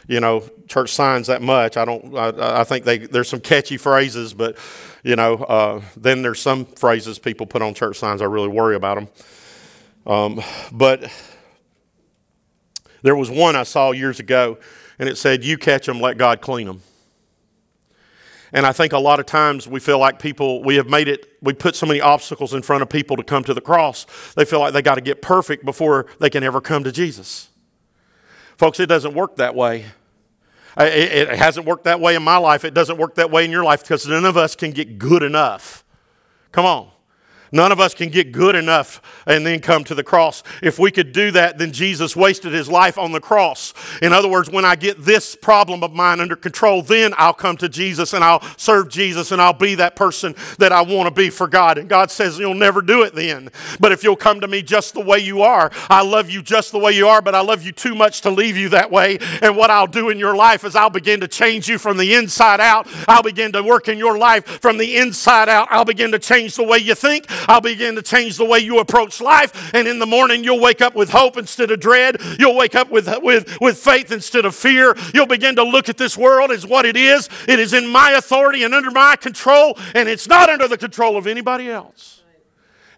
you 0.07 0.19
know, 0.19 0.43
church 0.67 0.91
signs 0.91 1.27
that 1.27 1.41
much. 1.41 1.77
I 1.77 1.85
don't. 1.85 2.15
I, 2.15 2.61
I 2.61 2.63
think 2.63 2.85
they 2.85 2.99
there's 2.99 3.29
some 3.29 3.41
catchy 3.41 3.77
phrases, 3.77 4.33
but 4.33 4.57
you 5.03 5.15
know, 5.15 5.35
uh, 5.35 5.81
then 5.95 6.21
there's 6.21 6.39
some 6.39 6.65
phrases 6.65 7.19
people 7.19 7.45
put 7.45 7.61
on 7.61 7.73
church 7.73 7.97
signs. 7.97 8.21
I 8.21 8.25
really 8.25 8.47
worry 8.47 8.75
about 8.75 8.95
them. 8.95 9.07
Um, 10.05 10.41
but 10.71 11.11
there 13.01 13.15
was 13.15 13.29
one 13.29 13.55
I 13.55 13.63
saw 13.63 13.91
years 13.91 14.19
ago, 14.19 14.57
and 14.99 15.07
it 15.07 15.17
said, 15.17 15.43
"You 15.43 15.57
catch 15.57 15.85
them, 15.85 15.99
let 15.99 16.17
God 16.17 16.41
clean 16.41 16.67
them." 16.67 16.81
And 18.53 18.65
I 18.65 18.73
think 18.73 18.91
a 18.93 18.99
lot 18.99 19.19
of 19.19 19.25
times 19.25 19.67
we 19.67 19.79
feel 19.79 19.97
like 19.97 20.19
people, 20.19 20.61
we 20.63 20.75
have 20.75 20.89
made 20.89 21.07
it, 21.07 21.37
we 21.41 21.53
put 21.53 21.75
so 21.75 21.85
many 21.85 22.01
obstacles 22.01 22.53
in 22.53 22.61
front 22.61 22.81
of 22.81 22.89
people 22.89 23.15
to 23.15 23.23
come 23.23 23.43
to 23.45 23.53
the 23.53 23.61
cross, 23.61 24.05
they 24.35 24.43
feel 24.43 24.59
like 24.59 24.73
they 24.73 24.81
got 24.81 24.95
to 24.95 25.01
get 25.01 25.21
perfect 25.21 25.63
before 25.63 26.07
they 26.19 26.29
can 26.29 26.43
ever 26.43 26.59
come 26.59 26.83
to 26.83 26.91
Jesus. 26.91 27.50
Folks, 28.61 28.79
it 28.79 28.85
doesn't 28.85 29.15
work 29.15 29.37
that 29.37 29.55
way. 29.55 29.85
It, 30.77 31.29
hasn't 31.29 31.65
worked 31.65 31.85
that 31.85 31.99
way 31.99 32.13
in 32.13 32.21
my 32.21 32.37
life. 32.37 32.63
It 32.63 32.75
doesn't 32.75 32.97
work 32.97 33.15
that 33.15 33.31
way 33.31 33.43
in 33.43 33.49
your 33.49 33.63
life 33.63 33.81
because 33.81 34.05
none 34.05 34.23
of 34.23 34.37
us 34.37 34.55
can 34.55 34.69
get 34.69 34.99
good 34.99 35.23
enough. 35.23 35.83
Come 36.51 36.67
on. 36.67 36.90
None 37.51 37.71
of 37.71 37.81
us 37.81 37.93
can 37.93 38.09
get 38.09 38.31
good 38.31 38.55
enough 38.55 39.01
and 39.25 39.45
then 39.45 39.59
come 39.59 39.83
to 39.85 39.95
the 39.95 40.03
cross. 40.03 40.41
If 40.61 40.79
we 40.79 40.89
could 40.89 41.11
do 41.11 41.31
that, 41.31 41.57
then 41.57 41.73
Jesus 41.73 42.15
wasted 42.15 42.53
his 42.53 42.69
life 42.69 42.97
on 42.97 43.11
the 43.11 43.19
cross. 43.19 43.73
In 44.01 44.13
other 44.13 44.29
words, 44.29 44.49
when 44.49 44.63
I 44.63 44.77
get 44.77 45.03
this 45.03 45.35
problem 45.35 45.83
of 45.83 45.91
mine 45.91 46.21
under 46.21 46.37
control, 46.37 46.81
then 46.81 47.13
I'll 47.17 47.33
come 47.33 47.57
to 47.57 47.67
Jesus 47.67 48.13
and 48.13 48.23
I'll 48.23 48.41
serve 48.55 48.89
Jesus 48.89 49.33
and 49.33 49.41
I'll 49.41 49.51
be 49.51 49.75
that 49.75 49.97
person 49.97 50.33
that 50.59 50.71
I 50.71 50.81
want 50.81 51.07
to 51.07 51.11
be 51.13 51.29
for 51.29 51.47
God. 51.47 51.77
And 51.77 51.89
God 51.89 52.09
says, 52.09 52.39
You'll 52.39 52.53
never 52.53 52.81
do 52.81 53.03
it 53.03 53.13
then. 53.15 53.49
But 53.79 53.91
if 53.91 54.03
you'll 54.03 54.15
come 54.15 54.39
to 54.41 54.47
me 54.47 54.61
just 54.61 54.93
the 54.93 55.01
way 55.01 55.19
you 55.19 55.41
are, 55.41 55.71
I 55.89 56.03
love 56.03 56.29
you 56.29 56.41
just 56.41 56.71
the 56.71 56.79
way 56.79 56.93
you 56.93 57.07
are, 57.07 57.21
but 57.21 57.35
I 57.35 57.41
love 57.41 57.63
you 57.63 57.73
too 57.73 57.95
much 57.95 58.21
to 58.21 58.29
leave 58.29 58.55
you 58.55 58.69
that 58.69 58.89
way. 58.89 59.19
And 59.41 59.57
what 59.57 59.69
I'll 59.69 59.87
do 59.87 60.09
in 60.09 60.17
your 60.17 60.35
life 60.35 60.63
is 60.63 60.75
I'll 60.75 60.89
begin 60.89 61.19
to 61.19 61.27
change 61.27 61.67
you 61.67 61.77
from 61.77 61.97
the 61.97 62.13
inside 62.13 62.61
out. 62.61 62.87
I'll 63.09 63.23
begin 63.23 63.51
to 63.51 63.61
work 63.61 63.89
in 63.89 63.97
your 63.97 64.17
life 64.17 64.45
from 64.45 64.77
the 64.77 64.95
inside 64.97 65.49
out. 65.49 65.67
I'll 65.69 65.85
begin 65.85 66.13
to 66.13 66.19
change 66.19 66.55
the 66.55 66.63
way 66.63 66.77
you 66.77 66.95
think. 66.95 67.27
I'll 67.47 67.61
begin 67.61 67.95
to 67.95 68.01
change 68.01 68.37
the 68.37 68.45
way 68.45 68.59
you 68.59 68.79
approach 68.79 69.21
life. 69.21 69.73
And 69.73 69.87
in 69.87 69.99
the 69.99 70.05
morning, 70.05 70.43
you'll 70.43 70.59
wake 70.59 70.81
up 70.81 70.95
with 70.95 71.09
hope 71.09 71.37
instead 71.37 71.71
of 71.71 71.79
dread. 71.79 72.17
You'll 72.39 72.55
wake 72.55 72.75
up 72.75 72.89
with, 72.89 73.09
with, 73.21 73.59
with 73.59 73.77
faith 73.77 74.11
instead 74.11 74.45
of 74.45 74.55
fear. 74.55 74.95
You'll 75.13 75.25
begin 75.25 75.55
to 75.55 75.63
look 75.63 75.89
at 75.89 75.97
this 75.97 76.17
world 76.17 76.51
as 76.51 76.65
what 76.65 76.85
it 76.85 76.97
is. 76.97 77.29
It 77.47 77.59
is 77.59 77.73
in 77.73 77.87
my 77.87 78.11
authority 78.11 78.63
and 78.63 78.73
under 78.73 78.91
my 78.91 79.15
control, 79.15 79.77
and 79.95 80.07
it's 80.07 80.27
not 80.27 80.49
under 80.49 80.67
the 80.67 80.77
control 80.77 81.17
of 81.17 81.27
anybody 81.27 81.69
else. 81.69 82.20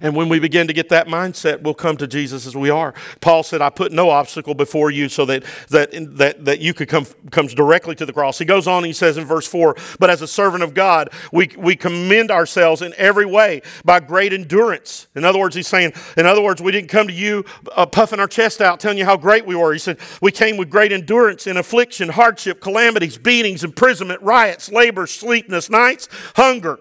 And 0.03 0.17
when 0.17 0.27
we 0.27 0.37
begin 0.37 0.67
to 0.67 0.73
get 0.73 0.89
that 0.89 1.07
mindset, 1.07 1.61
we'll 1.61 1.73
come 1.73 1.95
to 1.95 2.07
Jesus 2.07 2.45
as 2.45 2.57
we 2.57 2.69
are. 2.69 2.93
Paul 3.21 3.41
said, 3.41 3.61
I 3.61 3.69
put 3.69 3.93
no 3.93 4.09
obstacle 4.09 4.53
before 4.53 4.91
you 4.91 5.07
so 5.07 5.25
that, 5.25 5.45
that, 5.69 5.91
that, 6.17 6.43
that 6.43 6.59
you 6.59 6.73
could 6.73 6.89
come 6.89 7.05
comes 7.31 7.53
directly 7.53 7.95
to 7.95 8.05
the 8.05 8.11
cross. 8.11 8.37
He 8.37 8.43
goes 8.43 8.67
on 8.67 8.79
and 8.79 8.87
he 8.87 8.93
says 8.93 9.17
in 9.17 9.23
verse 9.23 9.47
4, 9.47 9.77
But 9.99 10.09
as 10.09 10.21
a 10.21 10.27
servant 10.27 10.61
of 10.61 10.73
God, 10.73 11.09
we, 11.31 11.49
we 11.57 11.77
commend 11.77 12.31
ourselves 12.31 12.81
in 12.81 12.93
every 12.97 13.25
way 13.25 13.61
by 13.85 14.01
great 14.01 14.33
endurance. 14.33 15.07
In 15.15 15.23
other 15.23 15.39
words, 15.39 15.55
he's 15.55 15.69
saying, 15.69 15.93
in 16.17 16.25
other 16.25 16.41
words, 16.41 16.61
we 16.61 16.73
didn't 16.73 16.89
come 16.89 17.07
to 17.07 17.13
you 17.13 17.45
uh, 17.71 17.85
puffing 17.85 18.19
our 18.19 18.27
chest 18.27 18.59
out, 18.59 18.81
telling 18.81 18.97
you 18.97 19.05
how 19.05 19.15
great 19.15 19.45
we 19.45 19.55
were. 19.55 19.71
He 19.71 19.79
said, 19.79 19.99
We 20.21 20.33
came 20.33 20.57
with 20.57 20.69
great 20.69 20.91
endurance 20.91 21.47
in 21.47 21.55
affliction, 21.55 22.09
hardship, 22.09 22.59
calamities, 22.59 23.17
beatings, 23.17 23.63
imprisonment, 23.63 24.21
riots, 24.21 24.69
labor, 24.69 25.07
sleepless 25.07 25.69
nights, 25.69 26.09
hunger 26.35 26.79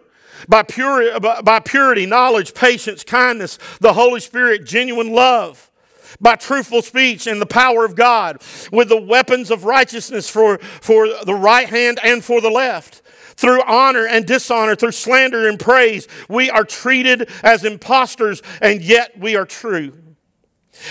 by, 0.49 0.63
purity, 0.63 1.19
by 1.21 1.61
purity, 1.61 2.07
knowledge, 2.07 2.55
patience, 2.55 3.05
kindness, 3.05 3.59
the 3.81 3.93
Holy 3.93 4.21
Spirit, 4.21 4.65
genuine 4.65 5.13
love 5.13 5.71
by 6.21 6.37
truthful 6.37 6.83
speech 6.83 7.27
and 7.27 7.41
the 7.41 7.47
power 7.47 7.85
of 7.85 7.97
God, 7.97 8.43
with 8.71 8.89
the 8.89 9.01
weapons 9.01 9.51
of 9.51 9.65
righteousness 9.65 10.29
for, 10.29 10.59
for 10.59 11.09
the 11.25 11.35
right 11.35 11.69
hand 11.69 11.99
and 12.03 12.23
for 12.23 12.41
the 12.41 12.51
left. 12.51 13.01
Through 13.35 13.63
honor 13.63 14.07
and 14.07 14.27
dishonor, 14.27 14.77
through 14.77 14.93
slander 14.93 15.49
and 15.49 15.59
praise, 15.59 16.07
we 16.29 16.51
are 16.51 16.65
treated 16.65 17.31
as 17.43 17.65
impostors, 17.65 18.43
and 18.61 18.83
yet 18.83 19.19
we 19.19 19.37
are 19.37 19.47
true 19.47 20.02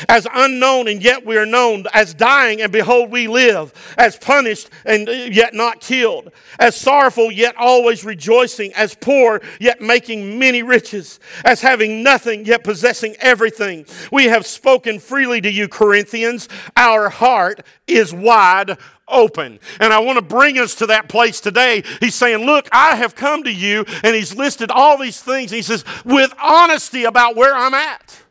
as 0.08 0.28
unknown 0.34 0.88
and 0.88 1.04
yet 1.04 1.26
we 1.26 1.38
are 1.38 1.46
known, 1.46 1.86
as 1.94 2.14
dying 2.14 2.62
and 2.62 2.72
behold 2.72 3.12
we 3.12 3.28
live, 3.28 3.74
as 3.98 4.18
punished 4.18 4.70
and 4.86 5.08
yet 5.08 5.54
not 5.54 5.80
killed, 5.80 6.32
as 6.60 6.76
sorrowful 6.76 7.32
yet 7.32 7.56
always 7.58 8.04
rejoicing, 8.04 8.74
as 8.74 8.96
poor 8.96 9.42
yet 9.60 9.82
making 9.82 10.38
many 10.40 10.64
riches, 10.64 11.20
as 11.44 11.62
having 11.62 12.04
nothing 12.04 12.46
yet 12.46 12.64
possessing 12.64 13.16
everything. 13.20 13.86
We 14.12 14.26
have 14.26 14.46
spoken 14.46 15.00
freely 15.00 15.42
to 15.42 15.52
you, 15.52 15.68
Corinthians. 15.68 16.48
Our 16.76 17.10
heart 17.10 17.66
is 17.88 18.14
wide 18.14 18.78
open. 19.08 19.60
And 19.80 19.92
I 19.92 20.00
want 20.00 20.18
to 20.18 20.24
bring 20.24 20.58
us 20.58 20.76
to 20.76 20.86
that 20.88 21.10
place 21.10 21.42
today. 21.42 21.84
He's 22.00 22.16
saying, 22.16 22.46
Look, 22.46 22.70
I 22.72 22.96
have 22.96 23.14
come 23.14 23.44
to 23.44 23.52
you, 23.52 23.86
and 24.04 24.16
he's 24.16 24.36
listed 24.36 24.72
all 24.72 24.98
these 24.98 25.22
things. 25.22 25.52
he 25.52 25.62
says, 25.62 25.84
with 26.06 26.34
honesty 26.42 27.04
about 27.04 27.36
where 27.36 27.54
I'm 27.54 27.74
at 27.74 28.24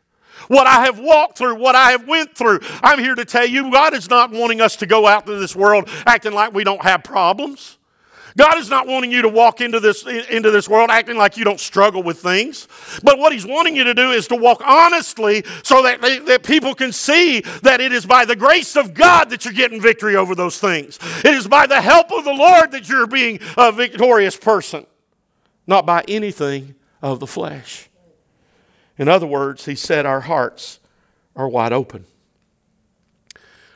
what 0.51 0.67
I 0.67 0.83
have 0.83 0.99
walked 0.99 1.37
through, 1.37 1.55
what 1.55 1.75
I 1.75 1.91
have 1.91 2.05
went 2.05 2.35
through. 2.35 2.59
I'm 2.83 2.99
here 2.99 3.15
to 3.15 3.23
tell 3.23 3.45
you 3.45 3.71
God 3.71 3.93
is 3.93 4.09
not 4.09 4.31
wanting 4.31 4.59
us 4.59 4.75
to 4.77 4.85
go 4.85 5.07
out 5.07 5.25
to 5.27 5.39
this 5.39 5.55
world 5.55 5.87
acting 6.05 6.33
like 6.33 6.53
we 6.53 6.65
don't 6.65 6.81
have 6.83 7.05
problems. 7.05 7.77
God 8.35 8.57
is 8.57 8.69
not 8.69 8.85
wanting 8.85 9.11
you 9.11 9.21
to 9.21 9.29
walk 9.29 9.61
into 9.61 9.79
this, 9.79 10.05
into 10.05 10.51
this 10.51 10.67
world 10.67 10.89
acting 10.89 11.15
like 11.17 11.37
you 11.37 11.45
don't 11.45 11.59
struggle 11.59 12.03
with 12.03 12.19
things. 12.19 12.67
But 13.01 13.17
what 13.17 13.31
He's 13.31 13.45
wanting 13.45 13.77
you 13.77 13.85
to 13.85 13.93
do 13.93 14.11
is 14.11 14.27
to 14.27 14.35
walk 14.35 14.61
honestly 14.65 15.45
so 15.63 15.83
that, 15.83 16.01
they, 16.01 16.19
that 16.19 16.43
people 16.43 16.75
can 16.75 16.91
see 16.91 17.41
that 17.63 17.79
it 17.79 17.93
is 17.93 18.05
by 18.05 18.25
the 18.25 18.35
grace 18.35 18.75
of 18.75 18.93
God 18.93 19.29
that 19.29 19.45
you're 19.45 19.53
getting 19.53 19.81
victory 19.81 20.17
over 20.17 20.35
those 20.35 20.59
things. 20.59 20.99
It 21.23 21.33
is 21.33 21.47
by 21.47 21.65
the 21.65 21.81
help 21.81 22.11
of 22.11 22.25
the 22.25 22.33
Lord 22.33 22.71
that 22.71 22.89
you're 22.89 23.07
being 23.07 23.39
a 23.57 23.71
victorious 23.71 24.35
person, 24.35 24.85
not 25.65 25.85
by 25.85 26.03
anything 26.07 26.75
of 27.01 27.21
the 27.21 27.27
flesh. 27.27 27.89
In 29.01 29.09
other 29.09 29.25
words, 29.25 29.65
he 29.65 29.73
said 29.73 30.05
our 30.05 30.21
hearts 30.21 30.79
are 31.35 31.49
wide 31.49 31.73
open. 31.73 32.05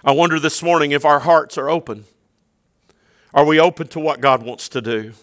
I 0.03 0.11
wonder 0.11 0.39
this 0.39 0.61
morning 0.61 0.91
if 0.91 1.03
our 1.03 1.21
hearts 1.21 1.57
are 1.57 1.67
open. 1.67 2.05
Are 3.33 3.43
we 3.43 3.59
open 3.59 3.87
to 3.87 3.99
what 3.99 4.21
God 4.21 4.43
wants 4.43 4.69
to 4.69 4.81
do? 4.81 5.13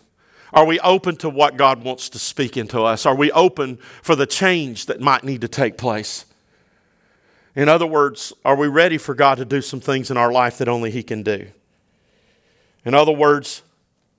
Are 0.53 0.65
we 0.65 0.81
open 0.81 1.15
to 1.19 1.29
what 1.29 1.57
God 1.57 1.85
wants 1.85 2.09
to 2.09 2.19
speak 2.19 2.57
into 2.57 2.83
us? 2.83 3.07
Are 3.07 3.15
we 3.15 3.31
open 3.31 3.77
for 4.03 4.17
the 4.17 4.27
change 4.27 4.87
that 4.87 5.01
might 5.01 5.23
need 5.23 5.41
to 5.43 5.49
take 5.49 5.79
place? 5.79 6.27
In 7.55 7.69
other 7.69 7.87
words, 7.87 8.33
are 8.45 8.57
we 8.57 8.67
ready 8.67 8.99
for 8.99 9.15
God 9.15 9.37
to 9.37 9.45
do 9.45 9.62
some 9.62 9.79
things 9.79 10.11
in 10.11 10.17
our 10.17 10.33
life 10.33 10.59
that 10.59 10.69
only 10.69 10.91
He 10.91 11.05
can 11.05 11.23
do? 11.23 11.47
In 12.85 12.93
other 12.93 13.12
words, 13.12 13.62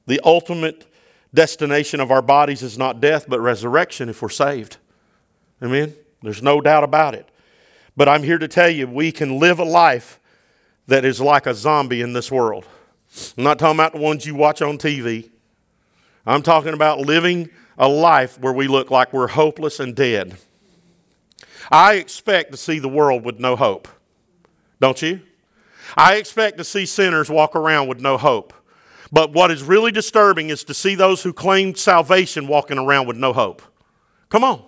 the 0.08 0.22
ultimate 0.24 0.90
destination 1.34 2.00
of 2.00 2.10
our 2.10 2.22
bodies 2.22 2.64
is 2.64 2.78
not 2.78 3.02
death, 3.02 3.26
but 3.28 3.42
resurrection 3.42 4.08
if 4.08 4.22
we're 4.22 4.30
saved. 4.30 4.78
Amen? 5.64 5.96
There's 6.22 6.42
no 6.42 6.62
doubt 6.62 6.84
about 6.84 7.16
it. 7.16 7.30
But 7.96 8.10
I'm 8.10 8.24
here 8.24 8.38
to 8.38 8.48
tell 8.48 8.70
you 8.70 8.88
we 8.88 9.12
can 9.12 9.40
live 9.40 9.60
a 9.60 9.64
life 9.64 10.20
that 10.88 11.06
is 11.06 11.22
like 11.22 11.46
a 11.46 11.54
zombie 11.54 12.02
in 12.02 12.14
this 12.14 12.32
world. 12.32 12.66
I'm 13.38 13.44
not 13.44 13.60
talking 13.60 13.78
about 13.78 13.94
the 13.94 14.00
ones 14.00 14.26
you 14.26 14.36
watch 14.36 14.62
on 14.62 14.78
TV. 14.78 15.30
I'm 16.26 16.42
talking 16.42 16.74
about 16.74 17.00
living 17.00 17.50
a 17.78 17.88
life 17.88 18.40
where 18.40 18.54
we 18.54 18.68
look 18.68 18.92
like 18.92 19.14
we're 19.14 19.28
hopeless 19.28 19.80
and 19.80 19.96
dead. 19.96 20.38
I 21.72 21.96
expect 21.96 22.52
to 22.52 22.58
see 22.58 22.80
the 22.80 22.90
world 22.90 23.24
with 23.24 23.40
no 23.40 23.56
hope. 23.56 23.88
Don't 24.80 25.02
you? 25.02 25.22
I 25.96 26.16
expect 26.16 26.58
to 26.58 26.64
see 26.64 26.86
sinners 26.86 27.30
walk 27.30 27.56
around 27.56 27.88
with 27.88 28.00
no 28.00 28.18
hope. 28.18 28.54
But 29.12 29.32
what 29.32 29.52
is 29.52 29.64
really 29.64 29.92
disturbing 29.92 30.50
is 30.50 30.64
to 30.66 30.74
see 30.74 30.96
those 30.96 31.22
who 31.24 31.34
claim 31.34 31.76
salvation 31.76 32.48
walking 32.48 32.80
around 32.80 33.08
with 33.08 33.18
no 33.18 33.32
hope. 33.32 33.62
Come 34.30 34.44
on. 34.44 34.64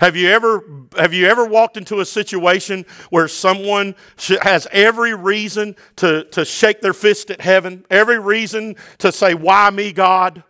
Have 0.00 0.16
you 0.16 0.28
ever 0.28 0.64
have 0.96 1.12
you 1.12 1.26
ever 1.26 1.44
walked 1.44 1.76
into 1.76 2.00
a 2.00 2.04
situation 2.04 2.84
where 3.10 3.28
someone 3.28 3.94
has 4.42 4.66
every 4.72 5.14
reason 5.14 5.76
to, 5.96 6.24
to 6.24 6.44
shake 6.44 6.80
their 6.80 6.92
fist 6.92 7.30
at 7.30 7.40
heaven, 7.40 7.84
every 7.90 8.18
reason 8.18 8.76
to 8.98 9.12
say, 9.12 9.34
Why 9.34 9.70
me, 9.70 9.92
God? 9.92 10.42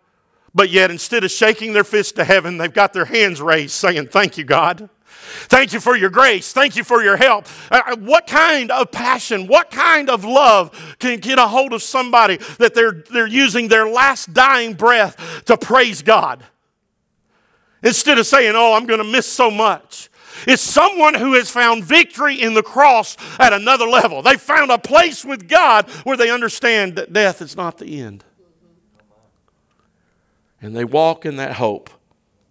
But 0.54 0.68
yet, 0.68 0.90
instead 0.90 1.24
of 1.24 1.30
shaking 1.30 1.72
their 1.72 1.84
fist 1.84 2.16
to 2.16 2.24
heaven, 2.24 2.58
they've 2.58 2.72
got 2.72 2.92
their 2.92 3.06
hands 3.06 3.40
raised 3.40 3.72
saying, 3.72 4.08
Thank 4.08 4.36
you, 4.38 4.44
God. 4.44 4.88
Thank 5.04 5.72
you 5.72 5.80
for 5.80 5.96
your 5.96 6.10
grace. 6.10 6.52
Thank 6.52 6.76
you 6.76 6.84
for 6.84 7.02
your 7.02 7.16
help. 7.16 7.46
Uh, 7.70 7.80
uh, 7.86 7.96
what 7.96 8.26
kind 8.26 8.70
of 8.70 8.90
passion, 8.90 9.46
what 9.46 9.70
kind 9.70 10.10
of 10.10 10.24
love 10.24 10.96
can 10.98 11.20
get 11.20 11.38
a 11.38 11.46
hold 11.46 11.72
of 11.72 11.82
somebody 11.82 12.38
that 12.58 12.74
they're, 12.74 13.04
they're 13.10 13.26
using 13.26 13.68
their 13.68 13.88
last 13.88 14.34
dying 14.34 14.74
breath 14.74 15.44
to 15.46 15.56
praise 15.56 16.02
God? 16.02 16.44
Instead 17.82 18.18
of 18.18 18.26
saying, 18.26 18.54
Oh, 18.56 18.74
I'm 18.74 18.86
going 18.86 18.98
to 18.98 19.04
miss 19.04 19.26
so 19.26 19.50
much. 19.50 20.08
It's 20.46 20.62
someone 20.62 21.14
who 21.14 21.34
has 21.34 21.50
found 21.50 21.84
victory 21.84 22.40
in 22.40 22.54
the 22.54 22.62
cross 22.62 23.16
at 23.38 23.52
another 23.52 23.86
level. 23.86 24.22
They 24.22 24.36
found 24.36 24.70
a 24.70 24.78
place 24.78 25.24
with 25.24 25.48
God 25.48 25.88
where 26.04 26.16
they 26.16 26.30
understand 26.30 26.96
that 26.96 27.12
death 27.12 27.42
is 27.42 27.56
not 27.56 27.78
the 27.78 28.00
end. 28.00 28.24
And 30.60 30.74
they 30.76 30.84
walk 30.84 31.26
in 31.26 31.36
that 31.36 31.54
hope 31.54 31.90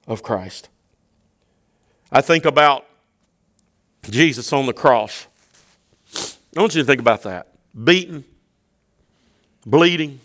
of 0.07 0.21
Christ. 0.21 0.69
I 2.11 2.21
think 2.21 2.45
about 2.45 2.85
Jesus 4.09 4.51
on 4.51 4.65
the 4.65 4.73
cross. 4.73 5.27
I 6.55 6.59
want 6.59 6.75
you 6.75 6.81
to 6.81 6.85
think 6.85 6.99
about 6.99 7.23
that. 7.23 7.47
Beaten, 7.83 8.25
bleeding. 9.65 10.19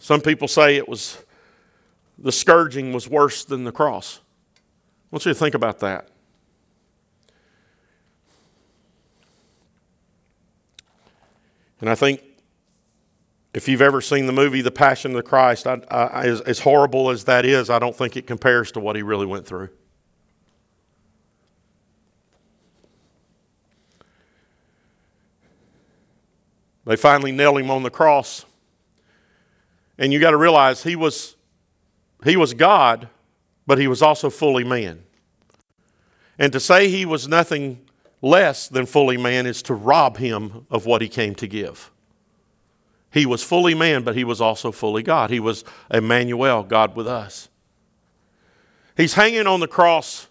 Some 0.00 0.20
people 0.20 0.48
say 0.48 0.76
it 0.76 0.88
was 0.88 1.18
the 2.20 2.32
scourging 2.32 2.92
was 2.92 3.08
worse 3.08 3.44
than 3.44 3.64
the 3.64 3.72
cross. 3.72 4.20
I 4.56 4.60
want 5.10 5.24
you 5.24 5.32
to 5.32 5.38
think 5.38 5.54
about 5.54 5.80
that. 5.80 6.08
And 11.80 11.88
I 11.88 11.94
think 11.94 12.22
If 13.52 13.68
you've 13.68 13.82
ever 13.82 14.00
seen 14.00 14.26
the 14.26 14.32
movie 14.32 14.62
The 14.62 14.70
Passion 14.70 15.10
of 15.10 15.16
the 15.16 15.22
Christ, 15.24 15.66
I, 15.66 15.80
I, 15.90 16.26
as, 16.26 16.40
as 16.42 16.60
horrible 16.60 17.10
as 17.10 17.24
that 17.24 17.44
is, 17.44 17.68
I 17.68 17.80
don't 17.80 17.96
think 17.96 18.16
it 18.16 18.26
compares 18.26 18.70
to 18.72 18.80
what 18.80 18.94
he 18.94 19.02
really 19.02 19.26
went 19.26 19.44
through. 19.44 19.70
They 26.84 26.96
finally 26.96 27.32
nailed 27.32 27.60
him 27.60 27.70
on 27.70 27.82
the 27.82 27.90
cross. 27.90 28.44
And 29.98 30.12
you 30.12 30.20
got 30.20 30.30
to 30.30 30.36
realize 30.36 30.82
he 30.82 30.96
was, 30.96 31.36
he 32.24 32.36
was 32.36 32.54
God, 32.54 33.08
but 33.66 33.78
he 33.78 33.88
was 33.88 34.02
also 34.02 34.30
fully 34.30 34.64
man. 34.64 35.02
And 36.38 36.52
to 36.52 36.60
say 36.60 36.88
he 36.88 37.04
was 37.04 37.28
nothing 37.28 37.80
less 38.22 38.68
than 38.68 38.86
fully 38.86 39.16
man 39.16 39.46
is 39.46 39.62
to 39.62 39.74
rob 39.74 40.18
him 40.18 40.66
of 40.70 40.86
what 40.86 41.02
he 41.02 41.08
came 41.08 41.34
to 41.36 41.46
give. 41.46 41.90
He 43.10 43.26
was 43.26 43.42
fully 43.42 43.74
man, 43.74 44.04
but 44.04 44.14
he 44.14 44.24
was 44.24 44.40
also 44.40 44.70
fully 44.70 45.02
God. 45.02 45.30
He 45.30 45.40
was 45.40 45.64
Emmanuel, 45.90 46.62
God 46.62 46.94
with 46.94 47.08
us. 47.08 47.48
He's 48.96 49.14
hanging 49.14 49.46
on 49.46 49.60
the 49.60 49.68
cross. 49.68 50.28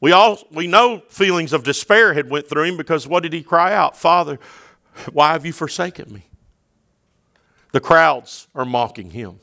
We 0.00 0.12
all 0.12 0.38
we 0.50 0.66
know 0.66 1.02
feelings 1.08 1.54
of 1.54 1.62
despair 1.62 2.12
had 2.12 2.28
went 2.28 2.46
through 2.46 2.64
him 2.64 2.76
because 2.76 3.08
what 3.08 3.22
did 3.22 3.32
he 3.32 3.42
cry 3.42 3.72
out? 3.72 3.96
Father, 3.96 4.38
why 5.12 5.32
have 5.32 5.46
you 5.46 5.52
forsaken 5.52 6.12
me? 6.12 6.26
The 7.74 7.80
crowds 7.80 8.46
are 8.54 8.64
mocking 8.64 9.10
him. 9.10 9.40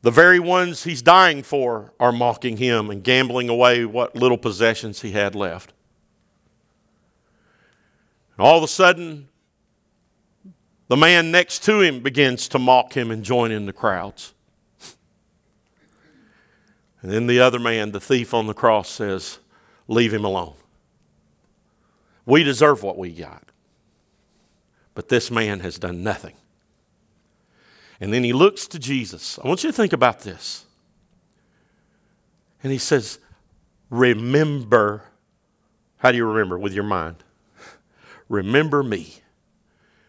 The 0.00 0.10
very 0.10 0.40
ones 0.40 0.82
he's 0.82 1.00
dying 1.00 1.44
for 1.44 1.92
are 2.00 2.10
mocking 2.10 2.56
him 2.56 2.90
and 2.90 3.04
gambling 3.04 3.48
away 3.48 3.84
what 3.84 4.16
little 4.16 4.36
possessions 4.36 5.02
he 5.02 5.12
had 5.12 5.36
left. 5.36 5.72
And 8.36 8.44
all 8.44 8.56
of 8.56 8.64
a 8.64 8.66
sudden, 8.66 9.28
the 10.88 10.96
man 10.96 11.30
next 11.30 11.62
to 11.62 11.80
him 11.80 12.00
begins 12.00 12.48
to 12.48 12.58
mock 12.58 12.96
him 12.96 13.12
and 13.12 13.22
join 13.22 13.52
in 13.52 13.66
the 13.66 13.72
crowds. 13.72 14.34
And 17.02 17.12
then 17.12 17.28
the 17.28 17.38
other 17.38 17.60
man, 17.60 17.92
the 17.92 18.00
thief 18.00 18.34
on 18.34 18.48
the 18.48 18.52
cross, 18.52 18.88
says, 18.88 19.38
Leave 19.86 20.12
him 20.12 20.24
alone. 20.24 20.54
We 22.26 22.42
deserve 22.42 22.82
what 22.82 22.98
we 22.98 23.12
got. 23.12 23.51
But 24.94 25.08
this 25.08 25.30
man 25.30 25.60
has 25.60 25.78
done 25.78 26.02
nothing. 26.02 26.34
And 28.00 28.12
then 28.12 28.24
he 28.24 28.32
looks 28.32 28.66
to 28.68 28.78
Jesus. 28.78 29.38
I 29.42 29.46
want 29.46 29.62
you 29.62 29.70
to 29.70 29.76
think 29.76 29.92
about 29.92 30.20
this. 30.20 30.66
And 32.62 32.72
he 32.72 32.78
says, 32.78 33.18
Remember. 33.90 35.04
How 35.98 36.10
do 36.10 36.16
you 36.16 36.26
remember? 36.26 36.58
With 36.58 36.72
your 36.72 36.84
mind. 36.84 37.16
Remember 38.28 38.82
me 38.82 39.16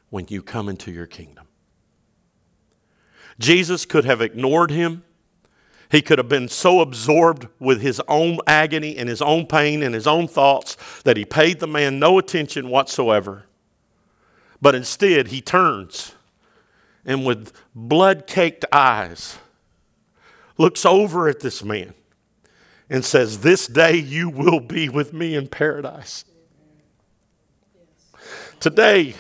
when 0.09 0.25
you 0.29 0.41
come 0.41 0.69
into 0.69 0.91
your 0.91 1.05
kingdom. 1.05 1.47
Jesus 3.39 3.85
could 3.85 4.05
have 4.05 4.21
ignored 4.21 4.71
him. 4.71 5.03
He 5.91 6.01
could 6.01 6.17
have 6.17 6.29
been 6.29 6.47
so 6.47 6.79
absorbed 6.81 7.47
with 7.59 7.81
his 7.81 8.01
own 8.07 8.39
agony 8.47 8.97
and 8.97 9.07
his 9.07 9.21
own 9.21 9.45
pain 9.45 9.83
and 9.83 9.93
his 9.93 10.07
own 10.07 10.27
thoughts 10.27 10.77
that 11.03 11.17
he 11.17 11.25
paid 11.25 11.59
the 11.59 11.67
man 11.67 11.99
no 11.99 12.17
attention 12.17 12.69
whatsoever. 12.69 13.45
But 14.63 14.75
instead, 14.75 15.27
he 15.27 15.41
turns 15.41 16.15
and 17.03 17.25
with 17.25 17.51
blood 17.75 18.27
caked 18.27 18.63
eyes 18.71 19.37
looks 20.57 20.85
over 20.85 21.27
at 21.27 21.41
this 21.41 21.65
man 21.65 21.93
and 22.89 23.03
says, 23.03 23.39
This 23.39 23.67
day 23.67 23.97
you 23.97 24.29
will 24.29 24.61
be 24.61 24.87
with 24.87 25.11
me 25.11 25.35
in 25.35 25.49
paradise. 25.49 26.23
Today, 28.61 29.15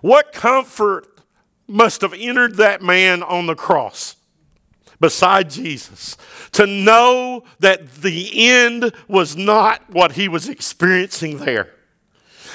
what 0.00 0.30
comfort 0.30 1.08
must 1.66 2.02
have 2.02 2.14
entered 2.14 2.54
that 2.58 2.82
man 2.82 3.20
on 3.20 3.46
the 3.46 3.56
cross 3.56 4.14
beside 5.00 5.50
Jesus 5.50 6.16
to 6.52 6.68
know 6.68 7.42
that 7.58 7.96
the 7.96 8.30
end 8.48 8.92
was 9.08 9.36
not 9.36 9.90
what 9.90 10.12
he 10.12 10.28
was 10.28 10.48
experiencing 10.48 11.38
there 11.38 11.74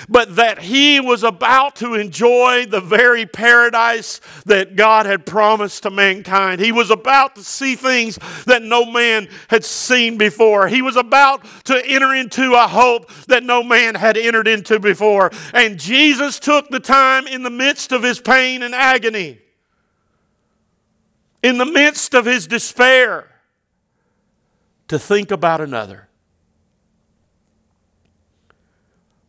but 0.09 0.35
that 0.35 0.59
he 0.59 0.99
was 0.99 1.23
about 1.23 1.75
to 1.77 1.93
enjoy 1.93 2.65
the 2.65 2.81
very 2.81 3.25
paradise 3.25 4.21
that 4.45 4.75
God 4.75 5.05
had 5.05 5.25
promised 5.25 5.83
to 5.83 5.89
mankind. 5.89 6.61
He 6.61 6.71
was 6.71 6.89
about 6.91 7.35
to 7.35 7.43
see 7.43 7.75
things 7.75 8.17
that 8.45 8.61
no 8.61 8.85
man 8.85 9.27
had 9.49 9.63
seen 9.63 10.17
before. 10.17 10.67
He 10.67 10.81
was 10.81 10.95
about 10.95 11.45
to 11.65 11.85
enter 11.85 12.13
into 12.13 12.53
a 12.53 12.67
hope 12.67 13.11
that 13.27 13.43
no 13.43 13.63
man 13.63 13.95
had 13.95 14.17
entered 14.17 14.47
into 14.47 14.79
before. 14.79 15.31
And 15.53 15.79
Jesus 15.79 16.39
took 16.39 16.69
the 16.69 16.79
time 16.79 17.27
in 17.27 17.43
the 17.43 17.49
midst 17.49 17.91
of 17.91 18.03
his 18.03 18.19
pain 18.19 18.63
and 18.63 18.73
agony, 18.73 19.39
in 21.43 21.57
the 21.57 21.65
midst 21.65 22.13
of 22.13 22.25
his 22.25 22.47
despair, 22.47 23.29
to 24.87 24.99
think 24.99 25.31
about 25.31 25.61
another. 25.61 26.04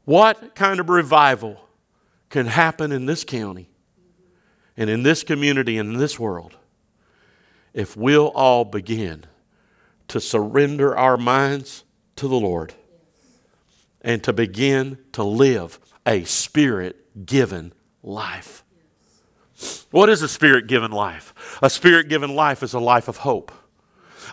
What 0.07 0.55
kind 0.55 0.79
of 0.79 0.88
revival 0.88 1.61
can 2.31 2.47
happen 2.47 2.92
in 2.92 3.07
this 3.07 3.25
county 3.25 3.69
and 4.77 4.88
in 4.88 5.03
this 5.03 5.25
community 5.25 5.79
and 5.79 5.95
in 5.95 5.99
this 5.99 6.19
world 6.19 6.57
if 7.75 7.97
we'll 7.97 8.29
all 8.29 8.64
begin 8.64 9.25
to 10.09 10.21
surrender 10.21 10.97
our 10.97 11.16
minds 11.16 11.83
to 12.14 12.29
the 12.29 12.38
Lord 12.38 12.73
and 14.01 14.23
to 14.23 14.33
begin 14.33 14.99
to 15.11 15.25
live 15.25 15.81
a 16.07 16.23
spirit 16.23 17.27
given 17.27 17.73
life? 18.05 18.62
What 19.90 20.09
is 20.09 20.23
a 20.23 20.29
spirit 20.29 20.69
given 20.69 20.92
life? 20.92 21.59
A 21.61 21.69
spirit 21.69 22.09
given 22.09 22.33
life 22.37 22.62
is 22.62 22.75
a 22.75 22.79
life 22.79 23.09
of 23.09 23.19
hope. 23.19 23.51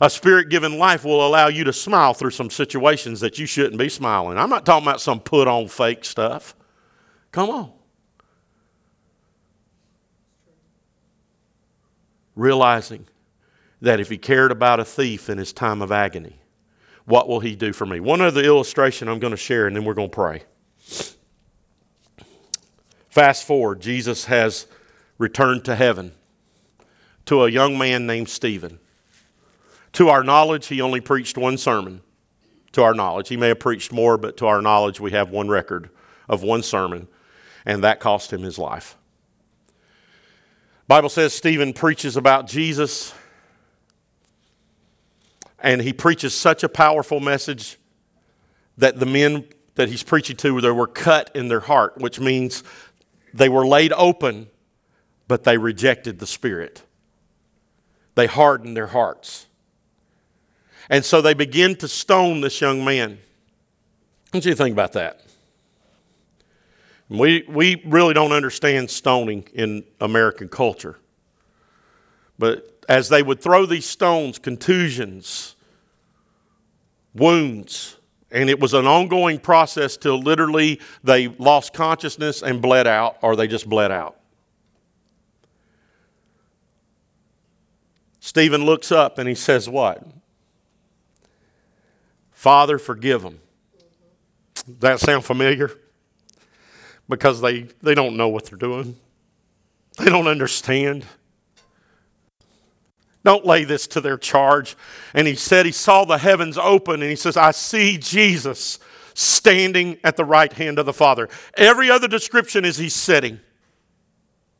A 0.02 0.10
spirit 0.10 0.50
given 0.50 0.78
life 0.78 1.06
will 1.06 1.26
allow 1.26 1.48
you 1.48 1.64
to 1.64 1.74
smile 1.74 2.14
through 2.14 2.32
some 2.32 2.50
situations 2.50 3.20
that 3.20 3.38
you 3.38 3.46
shouldn't 3.46 3.78
be 3.78 3.90
smiling. 3.90 4.38
I'm 4.38 4.50
not 4.50 4.66
talking 4.66 4.88
about 4.88 5.02
some 5.02 5.20
put 5.20 5.48
on 5.48 5.68
fake 5.68 6.04
stuff. 6.06 6.56
Come 7.32 7.50
on. 7.50 7.72
Realizing 12.36 13.06
that 13.82 14.00
if 14.00 14.10
he 14.10 14.18
cared 14.18 14.52
about 14.52 14.80
a 14.80 14.86
thief 14.86 15.30
in 15.30 15.38
his 15.38 15.54
time 15.54 15.82
of 15.82 15.92
agony, 15.92 16.38
what 17.06 17.28
will 17.28 17.42
he 17.42 17.56
do 17.56 17.74
for 17.74 17.86
me? 17.86 18.00
One 18.00 18.22
other 18.22 18.42
illustration 18.42 19.08
I'm 19.08 19.20
going 19.20 19.32
to 19.32 19.38
share, 19.38 19.68
and 19.68 19.76
then 19.76 19.84
we're 19.84 19.94
going 19.94 20.10
to 20.10 20.16
pray. 20.16 20.44
Fast 23.10 23.46
forward, 23.46 23.82
Jesus 23.82 24.26
has 24.26 24.66
returned 25.18 25.66
to 25.66 25.76
heaven 25.76 26.14
to 27.26 27.44
a 27.44 27.50
young 27.50 27.78
man 27.78 28.08
named 28.08 28.30
Stephen. 28.30 28.80
To 29.94 30.10
our 30.10 30.24
knowledge, 30.24 30.68
he 30.68 30.82
only 30.82 31.02
preached 31.02 31.38
one 31.38 31.58
sermon. 31.58 32.02
To 32.74 32.84
our 32.84 32.96
knowledge, 32.96 33.30
he 33.30 33.38
may 33.38 33.50
have 33.50 33.60
preached 33.60 33.92
more, 33.92 34.18
but 34.18 34.38
to 34.38 34.48
our 34.48 34.62
knowledge, 34.62 35.00
we 35.00 35.12
have 35.12 35.30
one 35.30 35.48
record 35.48 35.90
of 36.28 36.42
one 36.42 36.64
sermon, 36.64 37.08
and 37.66 37.84
that 37.84 38.00
cost 38.00 38.34
him 38.34 38.42
his 38.42 38.58
life. 38.58 38.98
Bible 40.88 41.10
says 41.10 41.34
Stephen 41.34 41.74
preaches 41.74 42.18
about 42.18 42.48
Jesus, 42.48 43.14
and 45.60 45.82
he 45.82 45.94
preaches 45.94 46.34
such 46.34 46.64
a 46.64 46.70
powerful 46.70 47.20
message 47.20 47.78
that 48.78 49.00
the 49.00 49.06
men 49.06 49.46
that 49.76 49.90
he's 49.90 50.04
preaching 50.04 50.36
to 50.38 50.60
they 50.60 50.72
were 50.72 50.88
cut 50.88 51.32
in 51.36 51.48
their 51.48 51.62
heart, 51.62 51.98
which 52.00 52.20
means 52.20 52.64
they 53.34 53.50
were 53.50 53.66
laid 53.66 53.94
open, 53.94 54.50
but 55.28 55.44
they 55.44 55.58
rejected 55.58 56.20
the 56.20 56.28
Spirit. 56.28 56.84
They 58.16 58.28
hardened 58.28 58.76
their 58.76 58.88
hearts. 58.88 59.48
And 60.90 61.04
so 61.04 61.22
they 61.22 61.34
begin 61.34 61.76
to 61.78 61.88
stone 61.88 62.42
this 62.42 62.60
young 62.62 62.84
man. 62.84 63.20
What 64.32 64.44
do 64.44 64.50
you 64.50 64.56
think 64.56 64.74
about 64.74 64.94
that? 64.94 65.22
We, 67.10 67.46
we 67.48 67.82
really 67.86 68.14
don't 68.14 68.32
understand 68.32 68.90
stoning 68.90 69.48
in 69.54 69.84
American 70.02 70.50
culture. 70.50 70.98
But 72.40 72.84
as 72.90 73.10
they 73.10 73.22
would 73.22 73.42
throw 73.42 73.66
these 73.66 73.86
stones, 73.86 74.40
contusions, 74.40 75.56
wounds, 77.14 77.98
and 78.32 78.50
it 78.50 78.60
was 78.60 78.74
an 78.74 78.88
ongoing 78.88 79.40
process 79.40 79.96
till 79.96 80.20
literally 80.20 80.80
they 81.04 81.28
lost 81.28 81.74
consciousness 81.74 82.42
and 82.42 82.62
bled 82.62 82.88
out, 82.88 83.18
or 83.22 83.36
they 83.36 83.48
just 83.48 83.70
bled 83.70 83.92
out. 83.92 84.18
Stephen 88.20 88.66
looks 88.66 88.92
up 88.92 89.20
and 89.20 89.30
he 89.30 89.36
says, 89.36 89.70
What? 89.70 90.04
Father, 92.44 92.78
forgive 92.78 93.22
them. 93.22 93.40
That 94.80 95.00
sound 95.00 95.24
familiar? 95.24 95.72
Because 97.08 97.40
they, 97.40 97.70
they 97.82 97.96
don't 97.96 98.18
know 98.18 98.28
what 98.28 98.44
they're 98.44 98.58
doing, 98.58 98.98
they 99.98 100.10
don't 100.10 100.28
understand. 100.28 101.06
Don't 103.24 103.46
lay 103.46 103.64
this 103.64 103.88
to 103.88 104.02
their 104.02 104.18
charge. 104.18 104.76
And 105.14 105.26
he 105.26 105.36
said 105.36 105.66
he 105.66 105.72
saw 105.72 106.04
the 106.04 106.18
heavens 106.18 106.58
open 106.58 107.02
and 107.02 107.10
he 107.10 107.16
says, 107.16 107.38
I 107.38 107.52
see 107.52 107.98
Jesus 107.98 108.78
standing 109.14 109.98
at 110.04 110.18
the 110.18 110.26
right 110.26 110.52
hand 110.52 110.80
of 110.80 110.86
the 110.86 110.92
Father. 110.92 111.30
Every 111.56 111.90
other 111.90 112.10
description 112.10 112.66
is 112.66 112.76
he's 112.76 112.94
sitting 112.94 113.40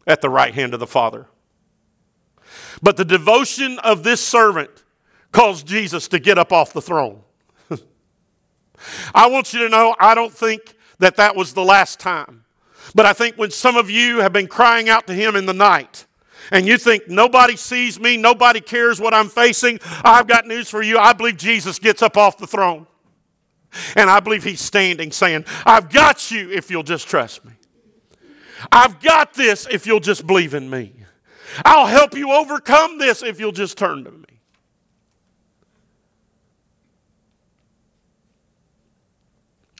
at 0.08 0.22
the 0.22 0.30
right 0.30 0.54
hand 0.54 0.74
of 0.74 0.80
the 0.80 0.88
Father. 0.88 1.28
But 2.82 2.96
the 2.96 3.04
devotion 3.04 3.78
of 3.80 4.04
this 4.04 4.26
servant 4.26 4.70
caused 5.34 5.68
Jesus 5.68 6.08
to 6.08 6.20
get 6.20 6.38
up 6.38 6.54
off 6.54 6.72
the 6.72 6.82
throne. 6.82 7.24
I 9.14 9.28
want 9.28 9.54
you 9.54 9.60
to 9.60 9.70
know, 9.70 9.96
I 10.00 10.16
don't 10.16 10.34
think 10.34 10.76
that 11.00 11.16
that 11.18 11.36
was 11.36 11.54
the 11.54 11.64
last 11.64 12.00
time. 12.00 12.44
But 12.96 13.06
I 13.06 13.14
think 13.14 13.38
when 13.38 13.52
some 13.52 13.78
of 13.78 13.90
you 13.90 14.20
have 14.20 14.34
been 14.34 14.48
crying 14.48 14.90
out 14.90 15.08
to 15.08 15.14
Him 15.14 15.36
in 15.36 15.46
the 15.46 15.54
night, 15.54 16.06
and 16.52 16.68
you 16.68 16.78
think 16.78 17.08
nobody 17.08 17.56
sees 17.56 18.00
me, 18.00 18.18
nobody 18.18 18.60
cares 18.60 19.00
what 19.00 19.14
I'm 19.14 19.30
facing, 19.30 19.80
I've 20.04 20.28
got 20.28 20.46
news 20.46 20.70
for 20.70 20.82
you. 20.82 20.98
I 20.98 21.14
believe 21.14 21.38
Jesus 21.38 21.80
gets 21.80 22.02
up 22.02 22.18
off 22.18 22.38
the 22.38 22.48
throne. 22.48 22.88
And 23.96 24.10
I 24.10 24.20
believe 24.20 24.44
He's 24.44 24.62
standing 24.62 25.12
saying, 25.12 25.46
I've 25.66 25.90
got 25.90 26.30
you 26.32 26.52
if 26.52 26.70
you'll 26.70 26.84
just 26.84 27.08
trust 27.08 27.44
me. 27.46 27.54
I've 28.72 29.00
got 29.02 29.34
this 29.34 29.68
if 29.70 29.88
you'll 29.88 30.00
just 30.00 30.28
believe 30.28 30.54
in 30.54 30.70
me. 30.70 30.94
I'll 31.66 31.88
help 31.88 32.16
you 32.16 32.32
overcome 32.32 32.98
this 32.98 33.24
if 33.24 33.40
you'll 33.40 33.52
just 33.52 33.78
turn 33.78 34.04
to 34.04 34.12
me. 34.12 34.24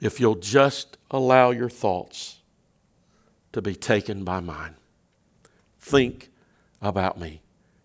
If 0.04 0.20
you'll 0.20 0.36
just 0.36 0.98
allow 1.10 1.52
your 1.52 1.70
thoughts 1.70 2.40
to 3.54 3.62
be 3.62 3.74
taken 3.74 4.26
by 4.26 4.42
mine. 4.42 4.76
Think 5.80 6.30
about 6.82 7.18
me 7.18 7.42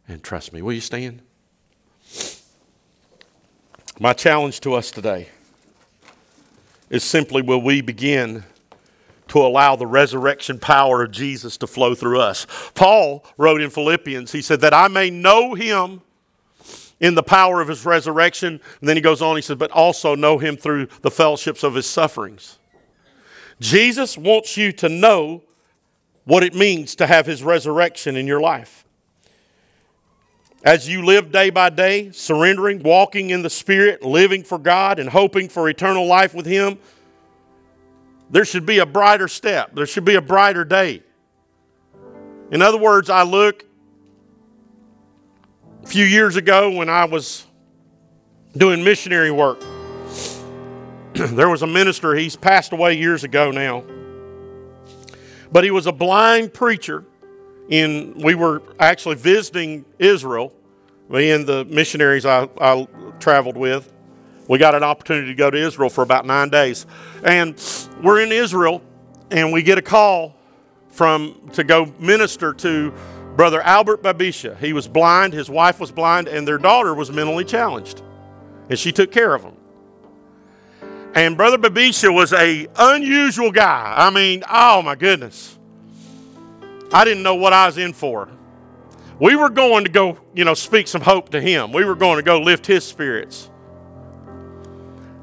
and 0.09 0.21
trust 0.21 0.53
me. 0.53 0.61
Will 0.61 0.73
you 0.73 0.81
stand? 0.81 1.23
My 4.01 4.15
challenge 4.15 4.59
to 4.63 4.75
us 4.75 4.91
today 4.91 5.29
is 6.91 7.05
simply 7.05 7.41
will 7.41 7.63
we 7.63 7.83
begin 7.83 8.43
to 9.29 9.39
allow 9.39 9.77
the 9.77 9.87
resurrection 9.87 10.59
power 10.59 11.05
of 11.05 11.13
Jesus 11.13 11.57
to 11.59 11.69
flow 11.69 11.95
through 11.95 12.21
us. 12.21 12.49
Paul 12.75 13.25
wrote 13.37 13.61
in 13.61 13.71
Philippians, 13.71 14.33
he 14.33 14.43
said, 14.43 14.61
That 14.61 14.75
I 14.75 14.89
may 14.89 15.09
know 15.09 15.55
him 15.55 16.01
in 17.01 17.15
the 17.15 17.23
power 17.23 17.61
of 17.61 17.69
his 17.69 17.85
resurrection. 17.85 18.61
And 18.81 18.89
then 18.89 18.97
he 18.97 19.03
goes 19.03 19.23
on, 19.23 19.37
he 19.37 19.43
says, 19.43 19.57
But 19.57 19.71
also 19.71 20.15
know 20.15 20.39
him 20.39 20.57
through 20.57 20.87
the 21.03 21.11
fellowships 21.11 21.63
of 21.63 21.75
his 21.75 21.87
sufferings. 21.87 22.59
Jesus 23.61 24.17
wants 24.17 24.57
you 24.57 24.73
to 24.73 24.89
know 24.89 25.43
what 26.25 26.43
it 26.43 26.55
means 26.55 26.95
to 26.97 27.07
have 27.07 27.27
his 27.27 27.43
resurrection 27.43 28.17
in 28.17 28.27
your 28.27 28.41
life. 28.41 28.85
As 30.65 30.89
you 30.89 31.05
live 31.05 31.31
day 31.31 31.51
by 31.51 31.71
day, 31.71 32.11
surrendering, 32.11 32.83
walking 32.83 33.31
in 33.31 33.43
the 33.43 33.51
Spirit, 33.51 34.03
living 34.03 34.43
for 34.43 34.59
God, 34.59 34.99
and 34.99 35.09
hoping 35.09 35.49
for 35.49 35.69
eternal 35.69 36.07
life 36.07 36.35
with 36.35 36.47
Him, 36.47 36.79
there 38.29 38.45
should 38.45 38.67
be 38.67 38.79
a 38.79 38.87
brighter 38.87 39.29
step. 39.29 39.75
There 39.75 39.87
should 39.87 40.05
be 40.05 40.17
a 40.17 40.21
brighter 40.21 40.65
day. 40.65 41.05
In 42.51 42.61
other 42.61 42.77
words, 42.77 43.09
I 43.09 43.23
look 43.23 43.65
a 45.89 45.91
few 45.91 46.05
years 46.05 46.37
ago 46.37 46.69
when 46.69 46.91
I 46.91 47.07
was 47.07 47.47
doing 48.55 48.85
missionary 48.85 49.31
work. 49.31 49.59
there 51.15 51.49
was 51.49 51.63
a 51.63 51.67
minister, 51.67 52.15
he's 52.15 52.37
passed 52.37 52.73
away 52.73 52.99
years 52.99 53.25
ago 53.25 53.51
now. 53.51 53.83
But 55.51 55.65
he 55.65 55.71
was 55.71 55.87
a 55.87 55.93
blind 55.93 56.53
preacher 56.53 57.07
in 57.71 58.13
we 58.23 58.35
were 58.35 58.63
actually 58.79 59.15
visiting 59.15 59.87
Israel. 59.99 60.53
Me 61.09 61.31
and 61.31 61.47
the 61.47 61.65
missionaries 61.65 62.27
I, 62.27 62.51
I 62.61 62.87
traveled 63.19 63.57
with 63.57 63.91
we 64.47 64.59
got 64.59 64.75
an 64.75 64.83
opportunity 64.83 65.29
to 65.29 65.35
go 65.35 65.51
to 65.51 65.57
Israel 65.57 65.89
for 65.89 66.03
about 66.03 66.27
nine 66.27 66.51
days. 66.51 66.85
And 67.25 67.59
we're 68.03 68.21
in 68.21 68.33
Israel, 68.33 68.83
and 69.31 69.55
we 69.55 69.63
get 69.63 69.79
a 69.79 69.83
call 69.83 70.37
from 70.91 71.49
to 71.55 71.65
go 71.65 71.95
minister 71.99 72.53
to 72.53 72.93
Brother 73.39 73.61
Albert 73.61 74.03
Babisha. 74.03 74.59
He 74.59 74.73
was 74.73 74.89
blind, 74.89 75.33
his 75.33 75.49
wife 75.49 75.79
was 75.79 75.93
blind, 75.93 76.27
and 76.27 76.47
their 76.47 76.59
daughter 76.59 76.93
was 76.93 77.13
mentally 77.13 77.45
challenged. 77.45 78.03
And 78.69 78.77
she 78.77 78.91
took 78.91 79.13
care 79.13 79.33
of 79.33 79.45
him. 79.45 79.55
And 81.15 81.37
Brother 81.37 81.57
Babisha 81.57 82.13
was 82.13 82.33
a 82.33 82.67
unusual 82.77 83.53
guy. 83.53 83.95
I 83.97 84.11
mean, 84.11 84.43
oh 84.51 84.83
my 84.83 84.97
goodness. 84.97 85.57
I 86.93 87.05
didn't 87.05 87.23
know 87.23 87.37
what 87.37 87.53
I 87.53 87.67
was 87.67 87.79
in 87.79 87.93
for. 87.93 88.29
We 89.21 89.37
were 89.37 89.51
going 89.51 89.85
to 89.85 89.91
go, 89.91 90.19
you 90.35 90.45
know, 90.45 90.55
speak 90.55 90.89
some 90.89 91.03
hope 91.03 91.29
to 91.29 91.41
him. 91.41 91.73
We 91.73 91.85
were 91.85 91.95
going 91.95 92.17
to 92.17 92.25
go 92.25 92.41
lift 92.41 92.67
his 92.67 92.83
spirits. 92.83 93.49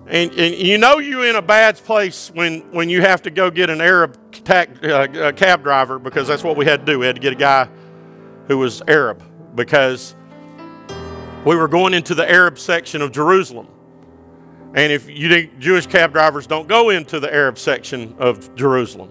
And, 0.07 0.31
and, 0.31 0.55
you 0.55 0.77
know 0.77 0.99
you're 0.99 1.27
in 1.27 1.35
a 1.35 1.41
bad 1.41 1.75
place 1.75 2.31
when, 2.33 2.61
when 2.71 2.87
you 2.87 3.01
have 3.01 3.23
to 3.23 3.29
go 3.29 3.51
get 3.51 3.69
an 3.69 3.81
Arab 3.81 4.17
uh, 4.47 5.33
cab 5.35 5.63
driver 5.63 5.99
because 5.99 6.29
that's 6.29 6.45
what 6.45 6.55
we 6.55 6.63
had 6.63 6.85
to 6.85 6.85
do. 6.85 6.99
We 6.99 7.07
had 7.07 7.15
to 7.15 7.21
get 7.21 7.33
a 7.33 7.35
guy 7.35 7.67
who 8.47 8.57
was 8.57 8.81
Arab 8.87 9.23
because 9.55 10.15
we 11.45 11.55
were 11.55 11.67
going 11.67 11.93
into 11.93 12.15
the 12.15 12.29
Arab 12.29 12.57
section 12.59 13.01
of 13.01 13.11
Jerusalem. 13.11 13.67
And 14.73 14.91
if 14.91 15.09
you 15.09 15.29
think 15.29 15.57
Jewish 15.59 15.87
cab 15.87 16.11
drivers 16.11 16.47
don't 16.47 16.67
go 16.67 16.89
into 16.89 17.19
the 17.19 17.33
Arab 17.33 17.57
section 17.57 18.15
of 18.19 18.53
Jerusalem, 18.55 19.09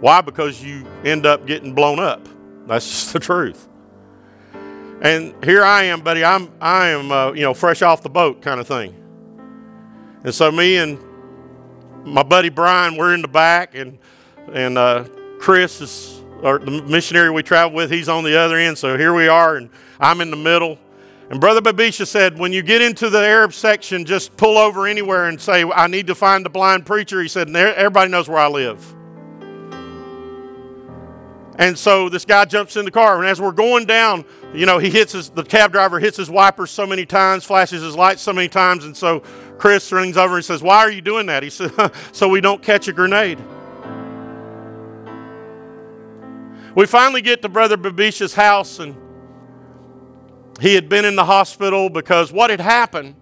why? 0.00 0.20
Because 0.20 0.62
you 0.62 0.86
end 1.04 1.26
up 1.26 1.46
getting 1.46 1.74
blown 1.74 2.00
up. 2.00 2.28
That's 2.66 2.86
just 2.90 3.12
the 3.12 3.20
truth. 3.20 3.68
And 5.00 5.34
here 5.44 5.62
I 5.62 5.84
am, 5.84 6.00
buddy. 6.00 6.24
I'm 6.24 6.50
I 6.60 6.88
am 6.88 7.12
uh, 7.12 7.32
you 7.32 7.42
know 7.42 7.54
fresh 7.54 7.82
off 7.82 8.02
the 8.02 8.08
boat 8.08 8.40
kind 8.42 8.58
of 8.58 8.66
thing. 8.66 8.94
And 10.24 10.34
so 10.34 10.50
me 10.50 10.78
and 10.78 10.98
my 12.04 12.22
buddy 12.22 12.48
Brian, 12.48 12.96
we're 12.96 13.14
in 13.14 13.22
the 13.22 13.28
back, 13.28 13.74
and 13.74 13.98
and 14.52 14.78
uh, 14.78 15.04
Chris 15.38 15.80
is 15.80 16.22
or 16.42 16.58
the 16.58 16.82
missionary 16.82 17.30
we 17.30 17.42
travel 17.42 17.74
with. 17.74 17.90
He's 17.90 18.08
on 18.08 18.24
the 18.24 18.38
other 18.38 18.56
end. 18.56 18.78
So 18.78 18.96
here 18.96 19.14
we 19.14 19.28
are, 19.28 19.56
and 19.56 19.70
I'm 20.00 20.20
in 20.20 20.30
the 20.30 20.36
middle. 20.36 20.78
And 21.28 21.40
Brother 21.40 21.60
Babisha 21.60 22.06
said, 22.06 22.38
when 22.38 22.52
you 22.52 22.62
get 22.62 22.80
into 22.80 23.10
the 23.10 23.18
Arab 23.18 23.52
section, 23.52 24.04
just 24.04 24.36
pull 24.36 24.58
over 24.58 24.86
anywhere 24.86 25.26
and 25.26 25.40
say, 25.40 25.64
I 25.64 25.88
need 25.88 26.06
to 26.06 26.14
find 26.14 26.44
the 26.44 26.50
blind 26.50 26.86
preacher. 26.86 27.20
He 27.20 27.28
said, 27.28 27.54
everybody 27.54 28.10
knows 28.10 28.28
where 28.28 28.38
I 28.38 28.46
live. 28.46 28.94
And 31.58 31.76
so 31.76 32.08
this 32.08 32.24
guy 32.24 32.44
jumps 32.44 32.76
in 32.76 32.84
the 32.84 32.90
car, 32.90 33.18
and 33.18 33.26
as 33.26 33.40
we're 33.40 33.50
going 33.50 33.86
down, 33.86 34.26
you 34.54 34.66
know, 34.66 34.78
he 34.78 34.90
hits 34.90 35.12
his, 35.12 35.30
the 35.30 35.42
cab 35.42 35.72
driver 35.72 35.98
hits 35.98 36.16
his 36.16 36.28
wipers 36.28 36.70
so 36.70 36.86
many 36.86 37.06
times, 37.06 37.44
flashes 37.44 37.82
his 37.82 37.96
lights 37.96 38.20
so 38.20 38.32
many 38.32 38.48
times, 38.48 38.84
and 38.84 38.94
so 38.94 39.20
Chris 39.56 39.90
rings 39.90 40.18
over 40.18 40.36
and 40.36 40.44
says, 40.44 40.62
Why 40.62 40.78
are 40.78 40.90
you 40.90 41.00
doing 41.00 41.26
that? 41.26 41.42
He 41.42 41.48
said, 41.48 41.72
So 42.12 42.28
we 42.28 42.42
don't 42.42 42.62
catch 42.62 42.88
a 42.88 42.92
grenade. 42.92 43.38
We 46.76 46.84
finally 46.84 47.22
get 47.22 47.40
to 47.40 47.48
Brother 47.48 47.78
Babisha's 47.78 48.34
house, 48.34 48.80
and 48.80 48.94
he 50.60 50.74
had 50.74 50.90
been 50.90 51.06
in 51.06 51.16
the 51.16 51.24
hospital 51.24 51.88
because 51.88 52.30
what 52.30 52.50
had 52.50 52.60
happened 52.60 53.14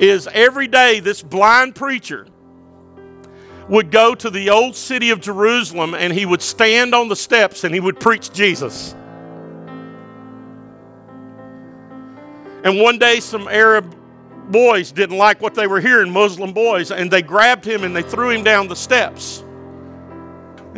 is 0.00 0.26
every 0.32 0.66
day 0.66 1.00
this 1.00 1.22
blind 1.22 1.74
preacher 1.74 2.26
would 3.68 3.90
go 3.90 4.14
to 4.14 4.30
the 4.30 4.48
old 4.48 4.76
city 4.76 5.10
of 5.10 5.20
Jerusalem 5.20 5.92
and 5.92 6.10
he 6.10 6.24
would 6.24 6.40
stand 6.40 6.94
on 6.94 7.08
the 7.08 7.16
steps 7.16 7.64
and 7.64 7.74
he 7.74 7.80
would 7.80 8.00
preach 8.00 8.32
Jesus. 8.32 8.94
And 12.64 12.80
one 12.80 12.98
day, 12.98 13.20
some 13.20 13.46
Arab 13.46 13.94
boys 14.50 14.90
didn't 14.90 15.18
like 15.18 15.42
what 15.42 15.54
they 15.54 15.66
were 15.66 15.80
hearing, 15.80 16.10
Muslim 16.10 16.54
boys, 16.54 16.90
and 16.90 17.10
they 17.10 17.20
grabbed 17.20 17.66
him 17.66 17.84
and 17.84 17.94
they 17.94 18.02
threw 18.02 18.30
him 18.30 18.42
down 18.42 18.68
the 18.68 18.76
steps. 18.76 19.44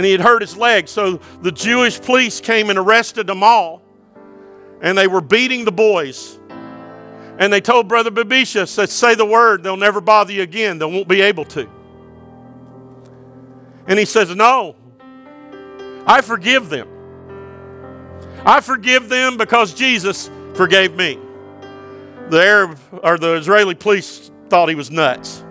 And 0.00 0.06
he 0.06 0.12
had 0.12 0.22
hurt 0.22 0.40
his 0.40 0.56
leg. 0.56 0.88
So 0.88 1.20
the 1.42 1.52
Jewish 1.52 2.00
police 2.00 2.40
came 2.40 2.70
and 2.70 2.78
arrested 2.78 3.26
them 3.26 3.42
all. 3.42 3.82
And 4.80 4.96
they 4.96 5.06
were 5.06 5.20
beating 5.20 5.66
the 5.66 5.72
boys. 5.72 6.40
And 7.38 7.52
they 7.52 7.60
told 7.60 7.86
Brother 7.86 8.10
Babisha, 8.10 8.66
said, 8.66 8.88
say 8.88 9.14
the 9.14 9.26
word, 9.26 9.62
they'll 9.62 9.76
never 9.76 10.00
bother 10.00 10.32
you 10.32 10.40
again. 10.40 10.78
They 10.78 10.86
won't 10.86 11.06
be 11.06 11.20
able 11.20 11.44
to. 11.44 11.68
And 13.86 13.98
he 13.98 14.06
says, 14.06 14.34
No, 14.34 14.74
I 16.06 16.22
forgive 16.22 16.70
them. 16.70 16.88
I 18.46 18.62
forgive 18.62 19.10
them 19.10 19.36
because 19.36 19.74
Jesus 19.74 20.30
forgave 20.54 20.96
me. 20.96 21.18
The 22.30 22.42
Arab 22.42 22.78
or 23.02 23.18
the 23.18 23.34
Israeli 23.34 23.74
police 23.74 24.30
thought 24.48 24.70
he 24.70 24.74
was 24.74 24.90
nuts. 24.90 25.44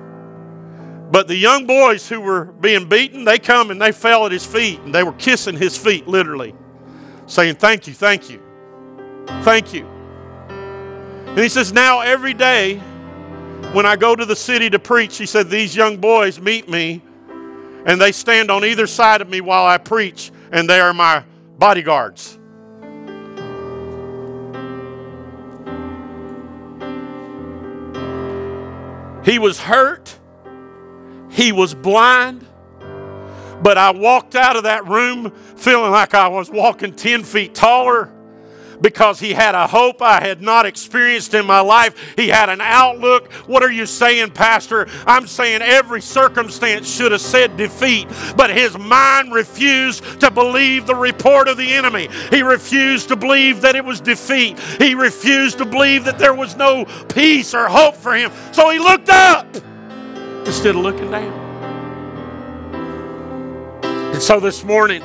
But 1.12 1.28
the 1.28 1.36
young 1.36 1.66
boys 1.66 2.08
who 2.08 2.22
were 2.22 2.46
being 2.46 2.88
beaten, 2.88 3.26
they 3.26 3.40
come 3.40 3.72
and 3.72 3.82
they 3.82 3.92
fell 3.92 4.26
at 4.26 4.32
his 4.32 4.46
feet 4.46 4.80
and 4.82 4.94
they 4.94 5.04
were 5.04 5.14
kissing 5.14 5.58
his 5.58 5.76
feet 5.78 6.08
literally, 6.08 6.54
saying, 7.26 7.56
Thank 7.56 7.88
you, 7.88 7.94
thank 7.94 8.30
you, 8.30 8.42
thank 9.42 9.74
you. 9.74 9.86
And 9.88 11.40
he 11.40 11.50
says, 11.50 11.74
Now 11.74 12.02
every 12.02 12.34
day 12.34 12.78
when 13.74 13.86
I 13.86 13.96
go 13.96 14.16
to 14.16 14.26
the 14.26 14.36
city 14.36 14.70
to 14.70 14.80
preach, 14.80 15.18
he 15.18 15.26
said, 15.26 15.50
These 15.50 15.76
young 15.76 15.98
boys 15.98 16.40
meet 16.40 16.70
me 16.70 17.02
and 17.86 18.00
they 18.00 18.12
stand 18.12 18.52
on 18.52 18.64
either 18.66 18.88
side 18.88 19.22
of 19.22 19.30
me 19.30 19.42
while 19.42 19.66
I 19.66 19.78
preach, 19.78 20.32
and 20.52 20.70
they 20.70 20.80
are 20.80 20.94
my 20.94 21.24
bodyguards. 21.58 22.38
He 29.24 29.40
was 29.40 29.60
hurt, 29.60 30.19
He 31.40 31.54
was 31.54 31.74
blind, 31.74 32.46
but 33.64 33.78
I 33.78 33.92
walked 33.92 34.36
out 34.36 34.58
of 34.58 34.64
that 34.64 34.86
room 34.90 35.32
feeling 35.56 35.90
like 35.90 36.14
I 36.14 36.28
was 36.28 36.50
walking 36.50 36.94
10 36.94 37.24
feet 37.24 37.56
taller 37.56 38.12
because 38.82 39.22
he 39.22 39.32
had 39.32 39.56
a 39.56 39.66
hope 39.66 40.02
I 40.02 40.20
had 40.20 40.42
not 40.42 40.66
experienced 40.66 41.34
in 41.34 41.46
my 41.46 41.62
life. 41.62 41.96
He 42.18 42.28
had 42.28 42.50
an 42.50 42.60
outlook. 42.60 43.32
What 43.48 43.64
are 43.64 43.72
you 43.72 43.86
saying, 43.86 44.32
Pastor? 44.32 44.90
I'm 45.08 45.28
saying 45.28 45.62
every 45.62 46.02
circumstance 46.02 46.94
should 46.94 47.14
have 47.14 47.22
said 47.22 47.56
defeat, 47.56 48.10
but 48.36 48.50
his 48.50 48.78
mind 48.78 49.32
refused 49.32 50.20
to 50.20 50.30
believe 50.30 50.88
the 50.88 50.96
report 50.96 51.48
of 51.48 51.56
the 51.56 51.72
enemy. 51.72 52.10
He 52.32 52.42
refused 52.42 53.08
to 53.08 53.16
believe 53.16 53.62
that 53.62 53.78
it 53.78 53.86
was 53.86 54.02
defeat. 54.02 54.60
He 54.78 54.94
refused 54.94 55.60
to 55.60 55.66
believe 55.66 56.04
that 56.04 56.20
there 56.20 56.36
was 56.36 56.58
no 56.58 56.84
peace 57.08 57.54
or 57.54 57.70
hope 57.70 57.96
for 57.96 58.14
him. 58.14 58.30
So 58.52 58.70
he 58.72 58.80
looked 58.80 59.08
up 59.08 59.48
instead 60.46 60.76
of 60.76 60.82
looking 60.82 61.12
down. 61.12 61.48
And 64.14 64.22
so 64.22 64.40
this 64.40 64.64
morning, 64.64 65.02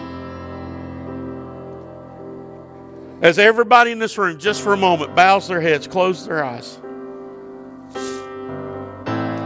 as 3.22 3.38
everybody 3.38 3.90
in 3.92 3.98
this 3.98 4.18
room, 4.18 4.38
just 4.38 4.60
for 4.62 4.72
a 4.72 4.76
moment, 4.76 5.14
bows 5.14 5.48
their 5.48 5.60
heads, 5.60 5.86
closes 5.86 6.26
their 6.26 6.44
eyes. 6.44 6.78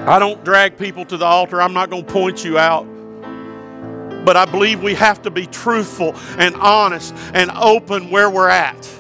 I 0.08 0.18
don't 0.18 0.42
drag 0.42 0.78
people 0.78 1.04
to 1.04 1.16
the 1.18 1.26
altar. 1.26 1.60
I'm 1.60 1.74
not 1.74 1.90
going 1.90 2.06
to 2.06 2.12
point 2.12 2.44
you 2.44 2.56
out. 2.58 2.84
But 4.24 4.36
I 4.36 4.46
believe 4.46 4.82
we 4.82 4.94
have 4.94 5.20
to 5.22 5.30
be 5.30 5.46
truthful 5.46 6.14
and 6.38 6.54
honest 6.56 7.14
and 7.34 7.50
open 7.50 8.10
where 8.10 8.30
we're 8.30 8.48
at. 8.48 8.97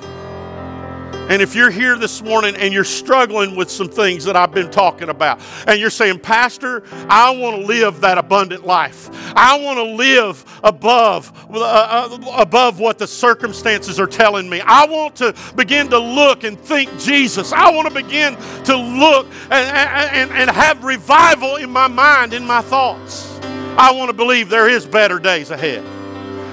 And 1.28 1.42
if 1.42 1.54
you're 1.54 1.70
here 1.70 1.96
this 1.96 2.22
morning 2.22 2.56
and 2.56 2.72
you're 2.72 2.84
struggling 2.84 3.54
with 3.54 3.70
some 3.70 3.88
things 3.88 4.24
that 4.24 4.34
I've 4.34 4.52
been 4.52 4.70
talking 4.70 5.10
about, 5.10 5.40
and 5.66 5.78
you're 5.78 5.90
saying, 5.90 6.20
Pastor, 6.20 6.84
I 7.08 7.30
want 7.36 7.60
to 7.60 7.66
live 7.66 8.00
that 8.00 8.16
abundant 8.16 8.66
life. 8.66 9.10
I 9.36 9.60
want 9.60 9.76
to 9.76 9.84
live 9.84 10.44
above, 10.64 11.32
uh, 11.50 11.60
uh, 11.60 12.18
above 12.38 12.80
what 12.80 12.98
the 12.98 13.06
circumstances 13.06 14.00
are 14.00 14.06
telling 14.06 14.48
me. 14.48 14.60
I 14.62 14.86
want 14.86 15.16
to 15.16 15.34
begin 15.54 15.88
to 15.88 15.98
look 15.98 16.44
and 16.44 16.58
think 16.58 16.98
Jesus. 16.98 17.52
I 17.52 17.70
want 17.70 17.88
to 17.88 17.94
begin 17.94 18.34
to 18.64 18.76
look 18.76 19.26
and, 19.50 19.52
and, 19.52 20.30
and 20.30 20.50
have 20.50 20.82
revival 20.82 21.56
in 21.56 21.70
my 21.70 21.88
mind, 21.88 22.32
in 22.32 22.46
my 22.46 22.62
thoughts. 22.62 23.38
I 23.76 23.92
want 23.92 24.08
to 24.08 24.16
believe 24.16 24.48
there 24.48 24.68
is 24.68 24.86
better 24.86 25.18
days 25.18 25.50
ahead. 25.50 25.84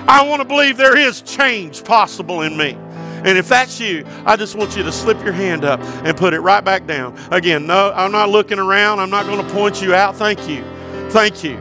I 0.07 0.27
want 0.27 0.41
to 0.41 0.47
believe 0.47 0.77
there 0.77 0.97
is 0.97 1.21
change 1.21 1.83
possible 1.83 2.41
in 2.41 2.55
me. 2.55 2.77
And 3.25 3.37
if 3.37 3.49
that's 3.49 3.79
you, 3.79 4.05
I 4.25 4.35
just 4.35 4.55
want 4.55 4.77
you 4.77 4.83
to 4.83 4.91
slip 4.91 5.21
your 5.23 5.33
hand 5.33 5.65
up 5.65 5.79
and 6.05 6.15
put 6.15 6.33
it 6.33 6.39
right 6.41 6.63
back 6.63 6.85
down. 6.85 7.17
Again, 7.31 7.65
no, 7.65 7.91
I'm 7.93 8.11
not 8.11 8.29
looking 8.29 8.59
around. 8.59 8.99
I'm 8.99 9.09
not 9.09 9.25
going 9.25 9.45
to 9.45 9.53
point 9.53 9.81
you 9.81 9.95
out. 9.95 10.15
Thank 10.15 10.47
you. 10.47 10.63
Thank 11.09 11.43
you. 11.43 11.59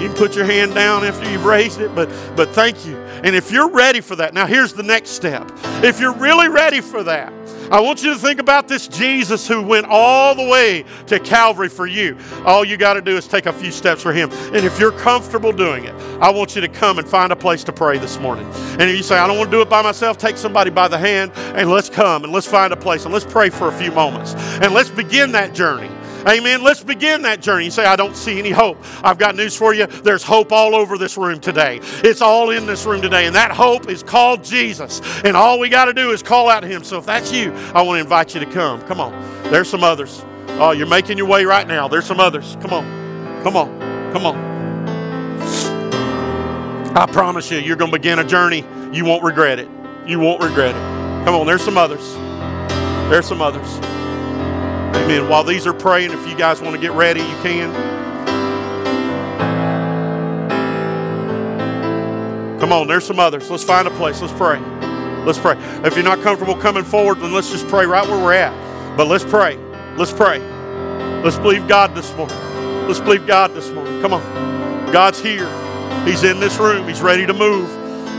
You 0.00 0.06
can 0.06 0.14
put 0.14 0.34
your 0.34 0.44
hand 0.44 0.74
down 0.74 1.04
after 1.04 1.28
you've 1.30 1.44
raised 1.44 1.80
it, 1.80 1.94
but 1.94 2.08
but 2.36 2.50
thank 2.50 2.86
you. 2.86 2.96
And 2.96 3.34
if 3.34 3.50
you're 3.50 3.68
ready 3.68 4.00
for 4.00 4.14
that, 4.16 4.32
now 4.32 4.46
here's 4.46 4.72
the 4.72 4.82
next 4.82 5.10
step. 5.10 5.50
If 5.82 5.98
you're 5.98 6.14
really 6.14 6.48
ready 6.48 6.80
for 6.80 7.02
that, 7.02 7.32
I 7.70 7.80
want 7.80 8.02
you 8.02 8.12
to 8.12 8.18
think 8.18 8.40
about 8.40 8.66
this 8.66 8.88
Jesus 8.88 9.46
who 9.46 9.62
went 9.62 9.86
all 9.88 10.34
the 10.34 10.44
way 10.44 10.84
to 11.06 11.20
Calvary 11.20 11.68
for 11.68 11.86
you. 11.86 12.16
All 12.44 12.64
you 12.64 12.76
got 12.76 12.94
to 12.94 13.02
do 13.02 13.16
is 13.16 13.26
take 13.26 13.46
a 13.46 13.52
few 13.52 13.70
steps 13.70 14.02
for 14.02 14.12
him. 14.12 14.30
And 14.54 14.64
if 14.64 14.80
you're 14.80 14.92
comfortable 14.92 15.52
doing 15.52 15.84
it, 15.84 15.94
I 16.20 16.30
want 16.30 16.54
you 16.54 16.62
to 16.62 16.68
come 16.68 16.98
and 16.98 17.06
find 17.06 17.32
a 17.32 17.36
place 17.36 17.64
to 17.64 17.72
pray 17.72 17.98
this 17.98 18.18
morning. 18.18 18.46
And 18.72 18.82
if 18.82 18.96
you 18.96 19.02
say, 19.02 19.18
I 19.18 19.26
don't 19.26 19.36
want 19.36 19.50
to 19.50 19.56
do 19.56 19.60
it 19.60 19.68
by 19.68 19.82
myself, 19.82 20.16
take 20.16 20.36
somebody 20.36 20.70
by 20.70 20.88
the 20.88 20.98
hand 20.98 21.32
and 21.36 21.70
let's 21.70 21.90
come 21.90 22.24
and 22.24 22.32
let's 22.32 22.46
find 22.46 22.72
a 22.72 22.76
place 22.76 23.04
and 23.04 23.12
let's 23.12 23.26
pray 23.26 23.50
for 23.50 23.68
a 23.68 23.72
few 23.72 23.92
moments. 23.92 24.34
And 24.34 24.72
let's 24.72 24.90
begin 24.90 25.32
that 25.32 25.52
journey. 25.52 25.90
Amen. 26.26 26.62
Let's 26.62 26.82
begin 26.82 27.22
that 27.22 27.40
journey. 27.40 27.66
You 27.66 27.70
say, 27.70 27.84
I 27.84 27.96
don't 27.96 28.16
see 28.16 28.38
any 28.38 28.50
hope. 28.50 28.78
I've 29.04 29.18
got 29.18 29.36
news 29.36 29.54
for 29.54 29.72
you. 29.72 29.86
There's 29.86 30.22
hope 30.22 30.52
all 30.52 30.74
over 30.74 30.98
this 30.98 31.16
room 31.16 31.40
today. 31.40 31.80
It's 32.02 32.20
all 32.20 32.50
in 32.50 32.66
this 32.66 32.84
room 32.86 33.00
today. 33.00 33.26
And 33.26 33.36
that 33.36 33.52
hope 33.52 33.88
is 33.88 34.02
called 34.02 34.42
Jesus. 34.42 35.00
And 35.24 35.36
all 35.36 35.58
we 35.58 35.68
got 35.68 35.86
to 35.86 35.94
do 35.94 36.10
is 36.10 36.22
call 36.22 36.48
out 36.48 36.60
to 36.60 36.66
Him. 36.66 36.82
So 36.82 36.98
if 36.98 37.06
that's 37.06 37.32
you, 37.32 37.52
I 37.74 37.82
want 37.82 37.96
to 37.96 38.00
invite 38.00 38.34
you 38.34 38.40
to 38.40 38.46
come. 38.46 38.82
Come 38.82 39.00
on. 39.00 39.12
There's 39.44 39.68
some 39.68 39.84
others. 39.84 40.24
Oh, 40.60 40.72
you're 40.72 40.88
making 40.88 41.18
your 41.18 41.28
way 41.28 41.44
right 41.44 41.66
now. 41.66 41.86
There's 41.86 42.06
some 42.06 42.20
others. 42.20 42.56
Come 42.60 42.72
on. 42.72 43.42
Come 43.42 43.56
on. 43.56 44.12
Come 44.12 44.26
on. 44.26 44.36
I 46.96 47.06
promise 47.06 47.50
you, 47.50 47.58
you're 47.58 47.76
going 47.76 47.92
to 47.92 47.96
begin 47.96 48.18
a 48.18 48.24
journey. 48.24 48.64
You 48.92 49.04
won't 49.04 49.22
regret 49.22 49.58
it. 49.58 49.68
You 50.06 50.18
won't 50.18 50.42
regret 50.42 50.74
it. 50.74 51.24
Come 51.24 51.34
on. 51.34 51.46
There's 51.46 51.62
some 51.62 51.78
others. 51.78 52.14
There's 53.08 53.26
some 53.26 53.40
others. 53.40 53.97
Amen. 54.94 55.28
While 55.28 55.44
these 55.44 55.66
are 55.66 55.72
praying, 55.72 56.12
if 56.12 56.26
you 56.28 56.36
guys 56.36 56.60
want 56.60 56.74
to 56.74 56.80
get 56.80 56.92
ready, 56.92 57.20
you 57.20 57.36
can. 57.42 57.72
Come 62.60 62.72
on, 62.72 62.86
there's 62.86 63.06
some 63.06 63.20
others. 63.20 63.48
Let's 63.50 63.64
find 63.64 63.86
a 63.86 63.90
place. 63.92 64.20
Let's 64.20 64.32
pray. 64.34 64.58
Let's 65.24 65.38
pray. 65.38 65.56
If 65.84 65.94
you're 65.94 66.04
not 66.04 66.20
comfortable 66.22 66.56
coming 66.56 66.84
forward, 66.84 67.20
then 67.20 67.32
let's 67.32 67.50
just 67.50 67.66
pray 67.68 67.86
right 67.86 68.06
where 68.06 68.22
we're 68.22 68.32
at. 68.32 68.96
But 68.96 69.06
let's 69.06 69.24
pray. 69.24 69.56
Let's 69.96 70.12
pray. 70.12 70.38
Let's 71.22 71.36
believe 71.36 71.68
God 71.68 71.94
this 71.94 72.14
morning. 72.16 72.36
Let's 72.86 73.00
believe 73.00 73.26
God 73.26 73.54
this 73.54 73.70
morning. 73.70 74.00
Come 74.00 74.12
on. 74.12 74.92
God's 74.92 75.20
here. 75.20 75.48
He's 76.04 76.24
in 76.24 76.40
this 76.40 76.58
room. 76.58 76.88
He's 76.88 77.00
ready 77.00 77.26
to 77.26 77.34
move. 77.34 77.68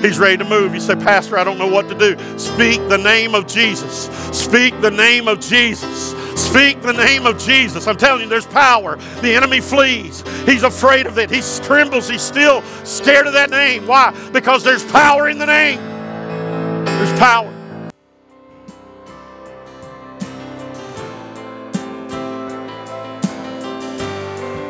He's 0.04 0.18
ready 0.20 0.38
to 0.38 0.46
move. 0.46 0.74
You 0.74 0.80
say, 0.80 0.96
Pastor, 0.96 1.38
I 1.38 1.44
don't 1.44 1.58
know 1.58 1.68
what 1.68 1.90
to 1.90 1.96
do. 1.96 2.16
Speak 2.38 2.80
the 2.88 2.98
name 2.98 3.36
of 3.36 3.48
Jesus. 3.48 4.06
Speak 4.32 4.80
the 4.82 4.92
name 4.92 5.28
of 5.28 5.40
Jesus. 5.40 6.14
Speak 6.50 6.82
the 6.82 6.94
name 6.94 7.28
of 7.28 7.38
Jesus. 7.38 7.86
I'm 7.86 7.96
telling 7.96 8.24
you, 8.24 8.28
there's 8.28 8.48
power. 8.48 8.96
The 9.22 9.36
enemy 9.36 9.62
flees. 9.62 10.24
He's 10.48 10.64
afraid 10.64 11.06
of 11.06 11.20
it. 11.20 11.30
He 11.30 11.42
trembles. 11.64 12.10
He's 12.10 12.24
still 12.24 12.64
scared 12.84 13.28
of 13.28 13.34
that 13.34 13.52
name. 13.52 13.86
Why? 13.86 14.16
Because 14.32 14.64
there's 14.64 14.84
power 14.92 15.30
in 15.30 15.38
the 15.38 15.46
name. 15.46 15.78
There's 16.86 17.20
power. 17.20 17.54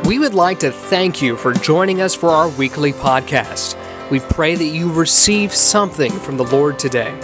We 0.03 0.19
would 0.19 0.33
like 0.33 0.59
to 0.59 0.73
thank 0.73 1.21
you 1.21 1.37
for 1.37 1.53
joining 1.53 2.01
us 2.01 2.13
for 2.13 2.27
our 2.27 2.49
weekly 2.49 2.91
podcast. 2.91 3.77
We 4.11 4.19
pray 4.19 4.55
that 4.55 4.65
you 4.65 4.91
receive 4.91 5.53
something 5.53 6.11
from 6.11 6.35
the 6.35 6.43
Lord 6.43 6.77
today. 6.77 7.17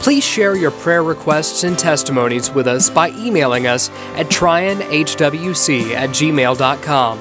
Please 0.00 0.24
share 0.24 0.56
your 0.56 0.70
prayer 0.70 1.02
requests 1.02 1.62
and 1.62 1.78
testimonies 1.78 2.50
with 2.50 2.66
us 2.66 2.88
by 2.88 3.10
emailing 3.10 3.66
us 3.66 3.90
at 4.16 4.26
tryonhwc 4.28 5.90
at 5.92 6.08
gmail.com. 6.10 7.18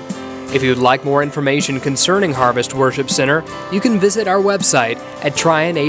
If 0.54 0.64
you 0.64 0.70
would 0.70 0.80
like 0.80 1.04
more 1.06 1.22
information 1.22 1.80
concerning 1.82 2.34
Harvest 2.34 2.74
Worship 2.74 3.10
Center, 3.10 3.44
you 3.72 3.80
can 3.82 4.00
visit 4.00 4.28
our 4.28 4.42
website 4.42 4.98
at 5.24 5.34
tryonhwc.com. 5.34 5.84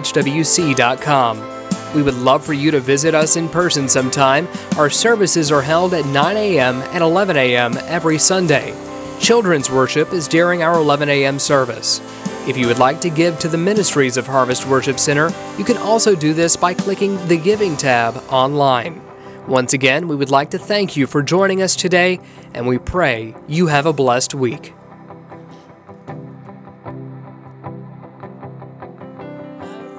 We 1.94 2.02
would 2.02 2.14
love 2.14 2.44
for 2.44 2.52
you 2.54 2.70
to 2.72 2.80
visit 2.80 3.14
us 3.14 3.36
in 3.36 3.48
person 3.48 3.88
sometime. 3.88 4.46
Our 4.76 4.90
services 4.90 5.50
are 5.50 5.62
held 5.62 5.94
at 5.94 6.04
9 6.06 6.36
a.m. 6.36 6.82
and 6.92 7.02
11 7.02 7.36
a.m. 7.36 7.76
every 7.84 8.18
Sunday. 8.18 8.74
Children's 9.20 9.70
worship 9.70 10.12
is 10.12 10.28
during 10.28 10.62
our 10.62 10.74
11 10.74 11.08
a.m. 11.08 11.38
service. 11.38 12.00
If 12.48 12.56
you 12.56 12.66
would 12.66 12.78
like 12.78 13.00
to 13.02 13.10
give 13.10 13.38
to 13.40 13.48
the 13.48 13.58
ministries 13.58 14.16
of 14.16 14.26
Harvest 14.26 14.66
Worship 14.66 14.98
Center, 14.98 15.30
you 15.58 15.64
can 15.64 15.76
also 15.76 16.16
do 16.16 16.32
this 16.32 16.56
by 16.56 16.72
clicking 16.72 17.16
the 17.28 17.36
Giving 17.36 17.76
tab 17.76 18.16
online. 18.28 19.02
Once 19.46 19.74
again, 19.74 20.08
we 20.08 20.16
would 20.16 20.30
like 20.30 20.50
to 20.50 20.58
thank 20.58 20.96
you 20.96 21.06
for 21.06 21.22
joining 21.22 21.60
us 21.60 21.76
today, 21.76 22.18
and 22.54 22.66
we 22.66 22.78
pray 22.78 23.34
you 23.46 23.66
have 23.66 23.84
a 23.84 23.92
blessed 23.92 24.34
week. 24.34 24.72